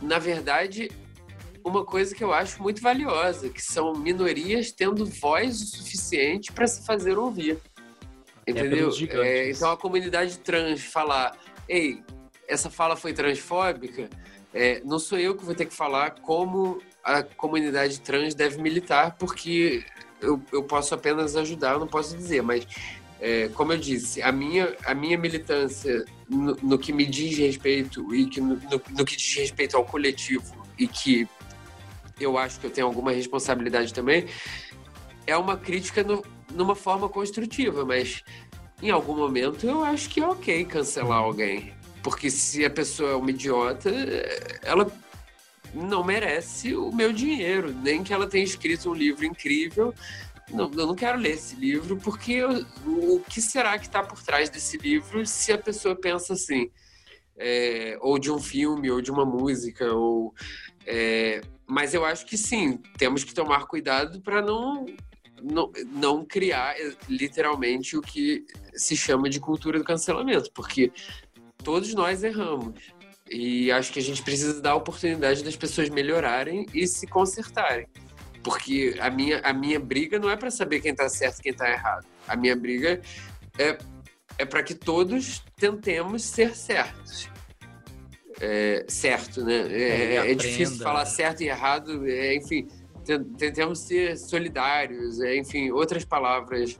na 0.00 0.18
verdade, 0.18 0.90
uma 1.64 1.84
coisa 1.84 2.14
que 2.14 2.22
eu 2.22 2.32
acho 2.32 2.62
muito 2.62 2.80
valiosa, 2.80 3.48
que 3.48 3.62
são 3.62 3.92
minorias 3.94 4.72
tendo 4.72 5.04
voz 5.06 5.60
o 5.60 5.66
suficiente 5.66 6.52
para 6.52 6.66
se 6.66 6.84
fazer 6.84 7.18
ouvir. 7.18 7.58
É 8.46 8.50
Entendeu? 8.50 8.90
É 8.90 9.28
é, 9.28 9.50
então 9.50 9.70
a 9.70 9.76
comunidade 9.76 10.38
trans 10.38 10.80
falar, 10.82 11.36
ei, 11.68 12.02
essa 12.48 12.70
fala 12.70 12.96
foi 12.96 13.12
transfóbica, 13.12 14.08
é, 14.52 14.80
não 14.84 14.98
sou 14.98 15.18
eu 15.18 15.36
que 15.36 15.44
vou 15.44 15.54
ter 15.54 15.66
que 15.66 15.74
falar 15.74 16.20
como 16.20 16.82
a 17.04 17.22
comunidade 17.22 18.00
trans 18.00 18.34
deve 18.34 18.60
militar, 18.60 19.16
porque 19.18 19.84
eu, 20.20 20.42
eu 20.52 20.62
posso 20.62 20.94
apenas 20.94 21.36
ajudar, 21.36 21.74
eu 21.74 21.80
não 21.80 21.86
posso 21.86 22.16
dizer, 22.16 22.42
mas 22.42 22.66
é, 23.20 23.48
como 23.48 23.72
eu 23.72 23.78
disse, 23.78 24.22
a 24.22 24.32
minha, 24.32 24.74
a 24.84 24.94
minha 24.94 25.16
militância 25.16 26.04
no, 26.28 26.56
no 26.62 26.78
que 26.78 26.92
me 26.92 27.04
diz 27.04 27.36
respeito 27.38 28.14
e 28.14 28.26
que 28.26 28.40
no, 28.40 28.56
no, 28.56 28.82
no, 28.90 29.04
que 29.04 29.16
diz 29.16 29.34
respeito 29.34 29.76
ao 29.76 29.84
coletivo 29.84 30.56
e 30.78 30.88
que 30.88 31.28
eu 32.20 32.38
acho 32.38 32.60
que 32.60 32.66
eu 32.66 32.70
tenho 32.70 32.86
alguma 32.86 33.12
responsabilidade 33.12 33.92
também, 33.92 34.26
é 35.26 35.36
uma 35.36 35.56
crítica 35.56 36.04
numa 36.52 36.74
forma 36.74 37.08
construtiva, 37.08 37.84
mas 37.84 38.22
em 38.82 38.90
algum 38.90 39.16
momento 39.16 39.66
eu 39.66 39.84
acho 39.84 40.08
que 40.08 40.20
é 40.20 40.26
ok 40.26 40.64
cancelar 40.64 41.18
alguém. 41.18 41.72
Porque 42.02 42.30
se 42.30 42.64
a 42.64 42.70
pessoa 42.70 43.10
é 43.10 43.14
uma 43.14 43.30
idiota, 43.30 43.90
ela 44.62 44.90
não 45.74 46.02
merece 46.02 46.74
o 46.74 46.90
meu 46.90 47.12
dinheiro, 47.12 47.74
nem 47.82 48.02
que 48.02 48.12
ela 48.12 48.26
tenha 48.26 48.44
escrito 48.44 48.90
um 48.90 48.94
livro 48.94 49.24
incrível. 49.24 49.94
Não, 50.50 50.70
eu 50.72 50.86
não 50.86 50.94
quero 50.94 51.18
ler 51.18 51.32
esse 51.32 51.54
livro, 51.56 51.96
porque 51.98 52.32
eu, 52.32 52.64
o 52.86 53.20
que 53.20 53.40
será 53.40 53.78
que 53.78 53.86
está 53.86 54.02
por 54.02 54.20
trás 54.22 54.48
desse 54.48 54.78
livro 54.78 55.24
se 55.26 55.52
a 55.52 55.58
pessoa 55.58 55.94
pensa 55.94 56.32
assim? 56.32 56.70
é, 57.40 57.96
ou 58.02 58.18
de 58.18 58.30
um 58.30 58.38
filme, 58.38 58.90
ou 58.90 59.00
de 59.00 59.10
uma 59.10 59.24
música, 59.24 59.90
ou 59.94 60.34
é, 60.86 61.40
mas 61.70 61.94
eu 61.94 62.04
acho 62.04 62.26
que 62.26 62.36
sim, 62.36 62.78
temos 62.98 63.22
que 63.22 63.32
tomar 63.32 63.66
cuidado 63.66 64.20
para 64.20 64.42
não, 64.42 64.84
não, 65.40 65.70
não 65.92 66.24
criar 66.24 66.74
eh, 66.76 66.96
literalmente 67.08 67.96
o 67.96 68.02
que 68.02 68.44
se 68.74 68.96
chama 68.96 69.30
de 69.30 69.38
cultura 69.38 69.78
do 69.78 69.84
cancelamento, 69.84 70.50
porque 70.52 70.90
todos 71.62 71.94
nós 71.94 72.24
erramos. 72.24 72.74
E 73.30 73.70
acho 73.70 73.92
que 73.92 74.00
a 74.00 74.02
gente 74.02 74.20
precisa 74.20 74.60
dar 74.60 74.72
a 74.72 74.74
oportunidade 74.74 75.44
das 75.44 75.54
pessoas 75.54 75.88
melhorarem 75.88 76.66
e 76.74 76.84
se 76.88 77.06
consertarem. 77.06 77.86
Porque 78.42 78.96
a 79.00 79.08
minha, 79.08 79.38
a 79.38 79.52
minha 79.52 79.78
briga 79.78 80.18
não 80.18 80.28
é 80.28 80.36
para 80.36 80.50
saber 80.50 80.80
quem 80.80 80.90
está 80.90 81.08
certo 81.08 81.38
e 81.38 81.42
quem 81.42 81.52
está 81.52 81.70
errado. 81.70 82.04
A 82.26 82.34
minha 82.34 82.56
briga 82.56 83.00
é, 83.56 83.78
é 84.38 84.44
para 84.44 84.64
que 84.64 84.74
todos 84.74 85.44
tentemos 85.56 86.24
ser 86.24 86.56
certos. 86.56 87.28
É, 88.40 88.84
certo, 88.88 89.44
né? 89.44 89.66
É, 89.70 90.14
é, 90.14 90.30
é 90.30 90.34
difícil 90.34 90.78
falar 90.78 91.04
certo 91.04 91.42
e 91.42 91.48
errado, 91.48 92.08
é, 92.08 92.34
enfim, 92.34 92.66
tentemos 93.36 93.80
ser 93.80 94.16
solidários, 94.16 95.20
é, 95.20 95.36
enfim, 95.36 95.70
outras 95.70 96.04
palavras 96.04 96.78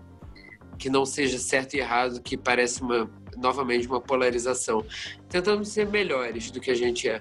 que 0.78 0.88
não 0.88 1.04
seja 1.04 1.38
certo 1.38 1.74
e 1.74 1.80
errado, 1.80 2.22
que 2.22 2.36
parece 2.36 2.80
uma, 2.80 3.10
novamente, 3.36 3.86
uma 3.86 4.00
polarização. 4.00 4.84
Tentamos 5.28 5.68
ser 5.68 5.86
melhores 5.86 6.50
do 6.50 6.60
que 6.60 6.70
a 6.70 6.74
gente 6.74 7.08
é. 7.08 7.20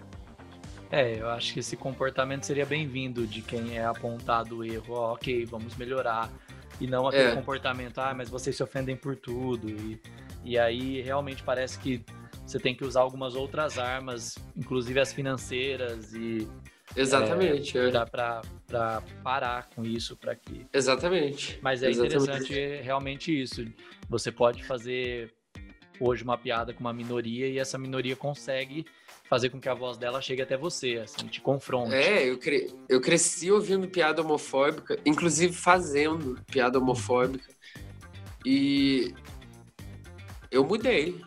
É, 0.92 1.20
eu 1.20 1.30
acho 1.30 1.54
que 1.54 1.60
esse 1.60 1.76
comportamento 1.76 2.46
seria 2.46 2.66
bem-vindo 2.66 3.28
de 3.28 3.42
quem 3.42 3.78
é 3.78 3.86
apontado 3.86 4.58
o 4.58 4.64
erro. 4.64 4.86
Oh, 4.90 5.14
ok, 5.14 5.46
vamos 5.46 5.76
melhorar. 5.76 6.32
E 6.80 6.88
não 6.88 7.08
aquele 7.08 7.32
é. 7.32 7.36
comportamento, 7.36 8.00
ah, 8.00 8.14
mas 8.16 8.30
vocês 8.30 8.56
se 8.56 8.64
ofendem 8.64 8.96
por 8.96 9.16
tudo. 9.16 9.70
E, 9.70 10.02
e 10.44 10.58
aí 10.58 11.02
realmente 11.02 11.44
parece 11.44 11.78
que 11.78 12.04
você 12.50 12.60
tem 12.60 12.74
que 12.74 12.84
usar 12.84 13.02
algumas 13.02 13.36
outras 13.36 13.78
armas, 13.78 14.36
inclusive 14.58 15.00
as 15.00 15.14
financeiras 15.14 16.14
e 16.14 16.48
Exatamente. 16.96 17.78
É, 17.78 17.88
é. 17.88 18.06
Para 18.06 19.04
parar 19.24 19.70
com 19.76 19.86
isso, 19.86 20.18
para 20.18 20.36
que. 20.36 20.66
Exatamente. 20.74 21.60
Mas 21.62 21.84
é 21.84 21.90
Exatamente. 21.92 22.24
interessante 22.24 22.82
realmente 22.82 23.42
isso. 23.42 23.64
Você 24.10 24.32
pode 24.32 24.64
fazer 24.64 25.32
hoje 26.00 26.24
uma 26.24 26.38
piada 26.38 26.74
com 26.74 26.80
uma 26.80 26.94
minoria 26.94 27.48
e 27.48 27.60
essa 27.60 27.78
minoria 27.78 28.16
consegue 28.16 28.84
fazer 29.26 29.50
com 29.50 29.60
que 29.60 29.70
a 29.70 29.76
voz 29.76 29.98
dela 29.98 30.20
chegue 30.20 30.42
até 30.42 30.58
você, 30.58 31.04
assim, 31.04 31.28
te 31.28 31.40
confronte. 31.40 31.94
É, 31.94 32.28
eu, 32.28 32.40
cre... 32.40 32.74
eu 32.88 33.00
cresci 33.00 33.52
ouvindo 33.52 33.88
piada 33.88 34.24
homofóbica, 34.24 34.98
inclusive 35.06 35.54
fazendo 35.54 36.42
piada 36.48 36.80
homofóbica. 36.80 37.48
E 38.44 39.14
eu 40.50 40.66
mudei. 40.66 41.22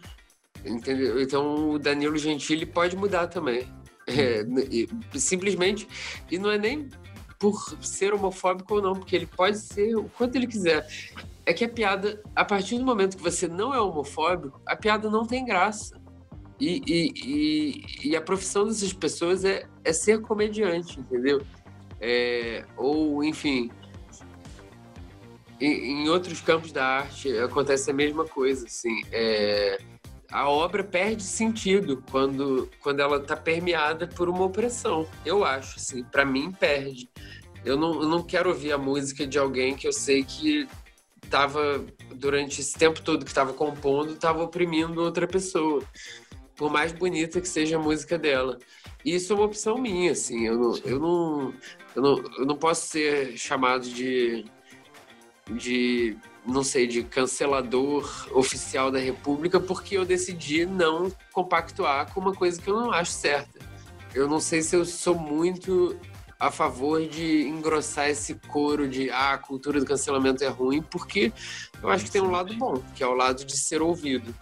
Entendeu? 0.65 1.21
Então 1.21 1.71
o 1.71 1.79
Danilo 1.79 2.17
Gentili 2.17 2.67
pode 2.67 2.97
mudar 2.97 3.27
também. 3.27 3.67
É, 4.07 4.43
e, 4.71 4.89
simplesmente, 5.19 5.87
e 6.31 6.39
não 6.39 6.51
é 6.51 6.59
nem 6.59 6.89
por 7.39 7.77
ser 7.81 8.15
homofóbico 8.15 8.75
ou 8.75 8.83
não, 8.83 8.95
porque 8.95 9.17
ele 9.17 9.27
pode 9.27 9.59
ser 9.59 9.97
o 9.97 10.05
quanto 10.05 10.37
ele 10.37 10.47
quiser. 10.47 10.87
É 11.45 11.53
que 11.53 11.65
a 11.65 11.69
piada, 11.69 12.23
a 12.37 12.45
partir 12.45 12.79
do 12.79 12.85
momento 12.85 13.17
que 13.17 13.23
você 13.23 13.49
não 13.49 13.75
é 13.75 13.81
homofóbico, 13.81 14.61
a 14.67 14.77
piada 14.77 15.11
não 15.11 15.27
tem 15.27 15.45
graça. 15.45 16.01
E, 16.61 16.81
e, 16.87 17.13
e, 17.25 18.11
e 18.11 18.17
a 18.17 18.21
profissão 18.21 18.65
dessas 18.65 18.93
pessoas 18.93 19.45
é, 19.45 19.67
é 19.83 19.93
ser 19.93 20.21
comediante, 20.21 21.01
entendeu? 21.01 21.43
É, 22.01 22.65
ou, 22.77 23.25
enfim, 23.25 23.69
em, 25.61 26.05
em, 26.05 26.09
outros 26.09 26.41
campos 26.41 26.71
da 26.71 26.85
arte 26.85 27.37
acontece 27.39 27.91
a 27.91 27.95
mesma 27.95 28.25
coisa, 28.25 28.67
assim. 28.67 29.03
É, 29.11 29.79
a 30.33 30.49
obra 30.49 30.83
perde 30.83 31.22
sentido 31.22 32.03
quando, 32.11 32.68
quando 32.80 33.01
ela 33.01 33.18
está 33.18 33.37
permeada 33.37 34.07
por 34.07 34.28
uma 34.30 34.45
opressão. 34.45 35.07
Eu 35.26 35.45
acho, 35.45 35.76
assim, 35.76 36.03
para 36.03 36.24
mim 36.24 36.51
perde. 36.51 37.09
Eu 37.64 37.76
não, 37.76 38.03
eu 38.03 38.09
não 38.09 38.22
quero 38.22 38.49
ouvir 38.49 38.72
a 38.72 38.78
música 38.78 39.26
de 39.26 39.39
alguém 39.39 39.76
que 39.76 39.87
eu 39.87 39.93
sei 39.93 40.24
que 40.24 40.66
estava 41.22 41.85
durante 42.14 42.61
esse 42.61 42.74
tempo 42.74 43.01
todo 43.03 43.24
que 43.24 43.30
estava 43.30 43.53
compondo, 43.53 44.14
estava 44.14 44.43
oprimindo 44.43 45.03
outra 45.03 45.26
pessoa. 45.26 45.83
Por 46.57 46.70
mais 46.70 46.93
bonita 46.93 47.41
que 47.41 47.49
seja 47.49 47.76
a 47.76 47.80
música 47.80 48.18
dela. 48.18 48.59
E 49.05 49.14
isso 49.14 49.33
é 49.33 49.37
uma 49.37 49.45
opção 49.45 49.76
minha, 49.76 50.12
assim. 50.12 50.47
Eu 50.47 50.59
não, 50.59 50.76
eu 50.78 50.99
não, 50.99 51.55
eu 51.95 52.03
não, 52.03 52.24
eu 52.39 52.47
não 52.47 52.57
posso 52.57 52.87
ser 52.89 53.37
chamado 53.37 53.87
de, 53.89 54.45
de 55.51 56.16
não 56.47 56.64
sei, 56.64 56.86
de 56.86 57.03
cancelador 57.03 58.28
oficial 58.32 58.90
da 58.90 58.99
República, 58.99 59.61
porque 59.61 59.97
eu 59.97 60.05
decidi 60.05 60.66
não 60.66 61.12
compactuar 61.32 62.12
com 62.12 62.20
uma 62.20 62.34
coisa 62.34 62.61
que 62.61 62.68
eu 62.68 62.80
não 62.80 62.93
acho 62.93 63.12
certa. 63.12 63.61
Eu 64.14 64.28
não 64.28 64.40
sei 64.40 64.62
se 64.62 64.74
eu 64.76 64.84
sou 64.84 65.14
muito 65.14 65.99
a 66.38 66.51
favor 66.51 67.07
de 67.07 67.47
engrossar 67.47 68.09
esse 68.09 68.34
coro 68.34 68.88
de 68.88 69.09
ah, 69.11 69.34
a 69.34 69.38
cultura 69.38 69.78
do 69.78 69.86
cancelamento 69.86 70.43
é 70.43 70.49
ruim, 70.49 70.82
porque 70.82 71.32
eu 71.80 71.88
acho 71.88 72.05
que 72.05 72.11
tem 72.11 72.20
um 72.20 72.30
lado 72.30 72.53
bom, 72.55 72.82
que 72.97 73.03
é 73.03 73.07
o 73.07 73.14
lado 73.14 73.45
de 73.45 73.57
ser 73.57 73.80
ouvido. 73.80 74.34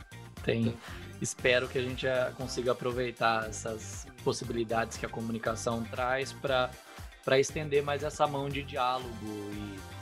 Tem. 0.42 0.74
Espero 1.20 1.68
que 1.68 1.78
a 1.78 1.82
gente 1.82 2.06
consiga 2.38 2.72
aproveitar 2.72 3.46
essas 3.50 4.06
possibilidades 4.24 4.96
que 4.96 5.04
a 5.04 5.08
comunicação 5.10 5.84
traz 5.84 6.32
para 6.32 7.38
estender 7.38 7.82
mais 7.82 8.02
essa 8.02 8.26
mão 8.26 8.48
de 8.48 8.62
diálogo 8.62 9.12
e 9.52 9.99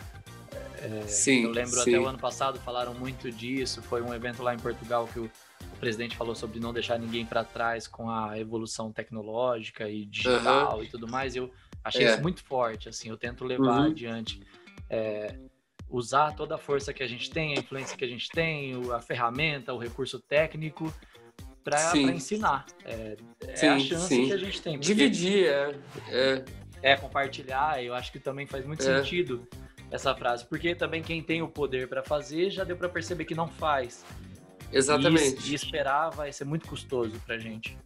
é, 0.81 1.07
sim, 1.07 1.45
eu 1.45 1.51
lembro 1.51 1.73
sim. 1.73 1.91
até 1.91 1.99
o 1.99 2.07
ano 2.07 2.19
passado 2.19 2.59
falaram 2.61 2.95
muito 2.95 3.31
disso. 3.31 3.83
Foi 3.83 4.01
um 4.01 4.15
evento 4.15 4.43
lá 4.43 4.55
em 4.55 4.59
Portugal 4.59 5.09
que 5.13 5.19
o, 5.19 5.25
o 5.25 5.77
presidente 5.79 6.17
falou 6.17 6.35
sobre 6.35 6.61
não 6.61 6.73
deixar 6.73 6.99
ninguém 6.99 7.27
para 7.27 7.45
trás 7.45 7.87
com 7.87 8.11
a 8.11 8.39
evolução 8.39 8.93
tecnológica 8.93 9.89
e 9.89 10.05
digital 10.05 10.79
uhum. 10.79 10.85
e 10.85 10.89
tudo 10.89 11.09
mais. 11.09 11.35
Eu 11.35 11.51
achei 11.83 12.07
é. 12.07 12.13
isso 12.13 12.23
muito 12.23 12.43
forte. 12.45 12.89
Assim, 12.89 13.09
eu 13.09 13.17
tento 13.17 13.45
levar 13.45 13.81
uhum. 13.81 13.91
adiante. 13.91 14.41
É, 14.89 15.37
usar 15.89 16.35
toda 16.35 16.55
a 16.55 16.59
força 16.59 16.93
que 16.93 17.03
a 17.03 17.09
gente 17.09 17.31
tem, 17.31 17.57
a 17.57 17.61
influência 17.61 17.97
que 17.97 18.05
a 18.05 18.09
gente 18.09 18.29
tem, 18.29 18.75
a 18.93 19.01
ferramenta, 19.01 19.73
o 19.73 19.79
recurso 19.79 20.21
técnico 20.21 20.93
para 21.65 21.97
ensinar. 21.97 22.67
É, 22.85 23.17
é 23.47 23.57
sim, 23.57 23.67
a 23.67 23.79
chance 23.79 24.09
sim. 24.09 24.27
que 24.27 24.33
a 24.33 24.39
gente 24.39 24.63
tem. 24.63 24.79
Dividir, 24.79 25.47
é, 25.47 25.75
é. 26.09 26.45
É, 26.81 26.97
compartilhar, 26.97 27.83
eu 27.83 27.93
acho 27.93 28.13
que 28.13 28.21
também 28.21 28.47
faz 28.47 28.65
muito 28.65 28.83
é. 28.83 29.03
sentido 29.03 29.47
essa 29.91 30.15
frase, 30.15 30.45
porque 30.47 30.75
também 30.75 31.03
quem 31.03 31.23
tem 31.23 31.43
o 31.43 31.49
poder 31.49 31.89
para 31.89 32.03
fazer 32.03 32.51
já 32.51 32.65
deu 32.65 32.77
para 32.77 32.89
perceber 32.89 33.25
que 33.25 33.35
não 33.35 33.49
faz. 33.49 34.05
Exatamente. 34.73 35.49
E, 35.49 35.53
e 35.53 35.55
esperar 35.55 36.11
vai 36.11 36.33
ser 36.33 36.45
muito 36.45 36.67
custoso 36.69 37.19
para 37.27 37.39
gente. 37.39 37.79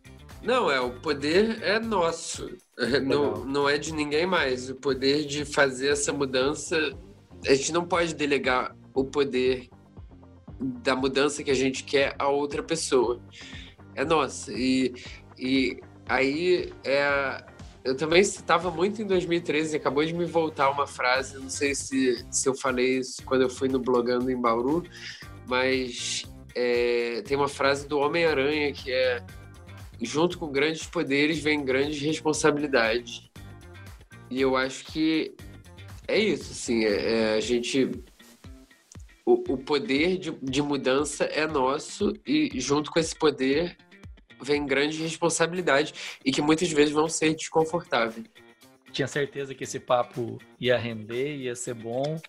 Não, 0.42 0.68
é, 0.68 0.80
o 0.80 1.00
poder 1.00 1.62
é 1.62 1.78
nosso, 1.78 2.56
não, 3.04 3.44
não 3.44 3.68
é 3.68 3.78
de 3.78 3.92
ninguém 3.92 4.26
mais. 4.26 4.68
O 4.68 4.74
poder 4.74 5.24
de 5.24 5.44
fazer 5.44 5.88
essa 5.88 6.12
mudança, 6.12 6.76
a 7.46 7.54
gente 7.54 7.72
não 7.72 7.84
pode 7.84 8.14
delegar 8.14 8.74
o 8.92 9.04
poder 9.04 9.68
da 10.58 10.96
mudança 10.96 11.42
que 11.42 11.50
a 11.50 11.54
gente 11.54 11.84
quer 11.84 12.14
a 12.18 12.28
outra 12.28 12.62
pessoa. 12.62 13.20
É 13.94 14.04
nossa. 14.04 14.52
E, 14.52 14.94
e 15.38 15.80
aí 16.08 16.72
é, 16.84 17.44
eu 17.84 17.96
também 17.96 18.20
estava 18.20 18.70
muito 18.70 19.02
em 19.02 19.06
2013, 19.06 19.76
acabou 19.76 20.04
de 20.04 20.14
me 20.14 20.24
voltar 20.24 20.70
uma 20.70 20.86
frase, 20.86 21.38
não 21.38 21.50
sei 21.50 21.74
se, 21.74 22.24
se 22.30 22.48
eu 22.48 22.54
falei 22.54 22.98
isso 22.98 23.22
quando 23.24 23.42
eu 23.42 23.50
fui 23.50 23.68
no 23.68 23.80
Blogando 23.80 24.30
em 24.30 24.40
Bauru, 24.40 24.84
mas 25.46 26.24
é, 26.54 27.22
tem 27.26 27.36
uma 27.36 27.48
frase 27.48 27.88
do 27.88 27.98
Homem-Aranha 27.98 28.72
que 28.72 28.92
é 28.92 29.24
junto 30.00 30.38
com 30.38 30.50
grandes 30.50 30.86
poderes 30.86 31.38
vem 31.38 31.64
grandes 31.64 32.00
responsabilidades. 32.00 33.30
E 34.30 34.40
eu 34.40 34.56
acho 34.56 34.84
que 34.86 35.34
é 36.06 36.18
isso, 36.18 36.52
assim, 36.52 36.84
é, 36.84 37.32
é 37.32 37.34
a 37.34 37.40
gente... 37.40 37.90
O, 39.24 39.34
o 39.52 39.56
poder 39.56 40.18
de, 40.18 40.32
de 40.42 40.60
mudança 40.60 41.24
é 41.24 41.46
nosso 41.46 42.12
e 42.26 42.58
junto 42.60 42.90
com 42.90 42.98
esse 42.98 43.14
poder 43.14 43.76
vem 44.42 44.66
grandes 44.66 44.98
responsabilidades 44.98 45.94
e 46.24 46.32
que 46.32 46.42
muitas 46.42 46.70
vezes 46.70 46.92
vão 46.92 47.08
ser 47.08 47.34
desconfortáveis. 47.34 48.26
Tinha 48.90 49.08
certeza 49.08 49.54
que 49.54 49.64
esse 49.64 49.80
papo 49.80 50.38
ia 50.60 50.76
render, 50.76 51.36
ia 51.36 51.54
ser 51.54 51.74
bom. 51.74 52.20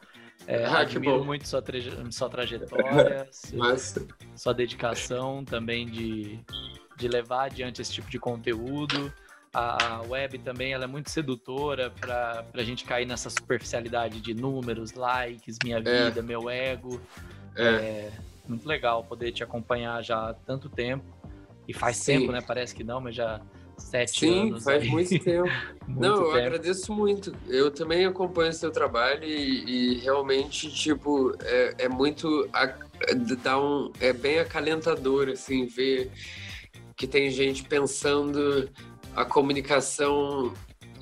É, 0.47 0.65
ah, 0.65 0.79
admiro 0.79 1.23
muito 1.23 1.47
sua, 1.47 1.61
tra 1.61 1.77
sua 2.11 2.29
trajetória, 2.29 3.27
sua, 3.31 3.77
sua 4.35 4.53
dedicação 4.53 5.43
também 5.43 5.85
de, 5.85 6.39
de 6.97 7.07
levar 7.07 7.45
adiante 7.45 7.81
esse 7.81 7.93
tipo 7.93 8.09
de 8.09 8.19
conteúdo. 8.19 9.13
A 9.53 10.01
web 10.07 10.39
também 10.39 10.73
ela 10.73 10.85
é 10.85 10.87
muito 10.87 11.11
sedutora 11.11 11.91
para 11.91 12.43
a 12.53 12.63
gente 12.63 12.83
cair 12.85 13.05
nessa 13.05 13.29
superficialidade 13.29 14.19
de 14.19 14.33
números, 14.33 14.93
likes, 14.93 15.57
minha 15.63 15.77
é. 15.77 15.81
vida, 15.81 16.19
é. 16.19 16.23
meu 16.23 16.49
ego. 16.49 16.99
É. 17.55 17.63
é. 17.63 18.11
muito 18.47 18.67
legal 18.67 19.03
poder 19.03 19.31
te 19.31 19.43
acompanhar 19.43 20.03
já 20.03 20.29
há 20.29 20.33
tanto 20.33 20.69
tempo. 20.69 21.05
E 21.67 21.73
faz 21.73 21.97
Sim. 21.97 22.19
tempo, 22.19 22.31
né? 22.31 22.41
Parece 22.41 22.75
que 22.75 22.83
não, 22.83 22.99
mas 22.99 23.15
já 23.15 23.41
sete 23.77 24.19
Sim, 24.19 24.47
anos. 24.47 24.59
Sim, 24.59 24.65
faz 24.65 24.83
aí. 24.83 24.89
muito 24.89 25.19
tempo. 25.23 25.49
muito 25.87 26.01
não, 26.01 26.15
eu 26.15 26.25
tempo. 26.25 26.37
agradeço 26.37 26.93
muito. 26.93 27.35
Eu 27.47 27.71
também 27.71 28.05
acompanho 28.05 28.49
o 28.49 28.53
seu 28.53 28.71
trabalho 28.71 29.23
e, 29.23 29.95
e 29.95 29.99
realmente, 29.99 30.71
tipo, 30.73 31.35
é, 31.41 31.75
é 31.79 31.89
muito. 31.89 32.49
dá 33.41 33.59
um, 33.59 33.91
é 33.99 34.13
bem 34.13 34.39
acalentador, 34.39 35.29
assim, 35.29 35.65
ver 35.65 36.11
que 36.95 37.07
tem 37.07 37.29
gente 37.31 37.63
pensando 37.63 38.69
a 39.15 39.25
comunicação 39.25 40.53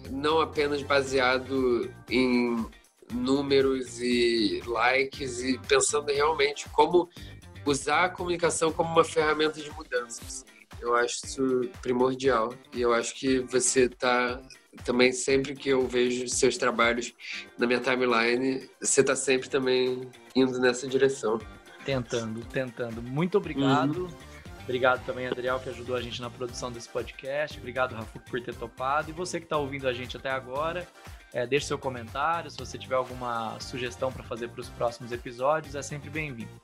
não 0.09 0.41
apenas 0.41 0.81
baseado 0.81 1.89
em 2.09 2.65
números 3.13 3.99
e 4.01 4.61
likes 4.65 5.43
e 5.43 5.57
pensando 5.59 6.11
realmente 6.11 6.67
como 6.69 7.09
usar 7.65 8.05
a 8.05 8.09
comunicação 8.09 8.71
como 8.71 8.91
uma 8.91 9.03
ferramenta 9.03 9.61
de 9.61 9.71
mudanças. 9.71 10.45
Eu 10.79 10.95
acho 10.95 11.25
isso 11.25 11.69
primordial 11.81 12.53
e 12.73 12.81
eu 12.81 12.93
acho 12.93 13.13
que 13.15 13.39
você 13.39 13.85
está 13.85 14.41
também 14.83 15.11
sempre 15.11 15.53
que 15.53 15.69
eu 15.69 15.87
vejo 15.87 16.27
seus 16.27 16.57
trabalhos 16.57 17.13
na 17.57 17.67
minha 17.67 17.79
timeline, 17.79 18.69
você 18.79 19.01
está 19.01 19.15
sempre 19.15 19.49
também 19.49 20.09
indo 20.35 20.59
nessa 20.59 20.87
direção. 20.87 21.39
Tentando, 21.85 22.43
tentando. 22.45 23.01
Muito 23.01 23.37
obrigado. 23.37 24.05
Uhum. 24.05 24.31
Obrigado 24.63 25.03
também, 25.05 25.27
Adriel, 25.27 25.59
que 25.59 25.69
ajudou 25.69 25.95
a 25.95 26.01
gente 26.01 26.21
na 26.21 26.29
produção 26.29 26.71
desse 26.71 26.87
podcast. 26.87 27.57
Obrigado, 27.57 27.93
Rafa, 27.93 28.19
por 28.19 28.41
ter 28.41 28.55
topado. 28.55 29.09
E 29.09 29.13
você 29.13 29.39
que 29.39 29.45
está 29.45 29.57
ouvindo 29.57 29.87
a 29.87 29.93
gente 29.93 30.15
até 30.15 30.29
agora, 30.29 30.87
é, 31.33 31.45
deixe 31.45 31.65
seu 31.65 31.77
comentário. 31.77 32.49
Se 32.49 32.57
você 32.57 32.77
tiver 32.77 32.95
alguma 32.95 33.59
sugestão 33.59 34.11
para 34.11 34.23
fazer 34.23 34.47
para 34.49 34.61
os 34.61 34.69
próximos 34.69 35.11
episódios, 35.11 35.75
é 35.75 35.81
sempre 35.81 36.09
bem-vindo. 36.09 36.61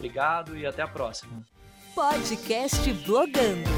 Obrigado 0.00 0.56
e 0.56 0.64
até 0.64 0.80
a 0.80 0.88
próxima. 0.88 1.46
Podcast 1.94 2.90
Blogando. 3.04 3.68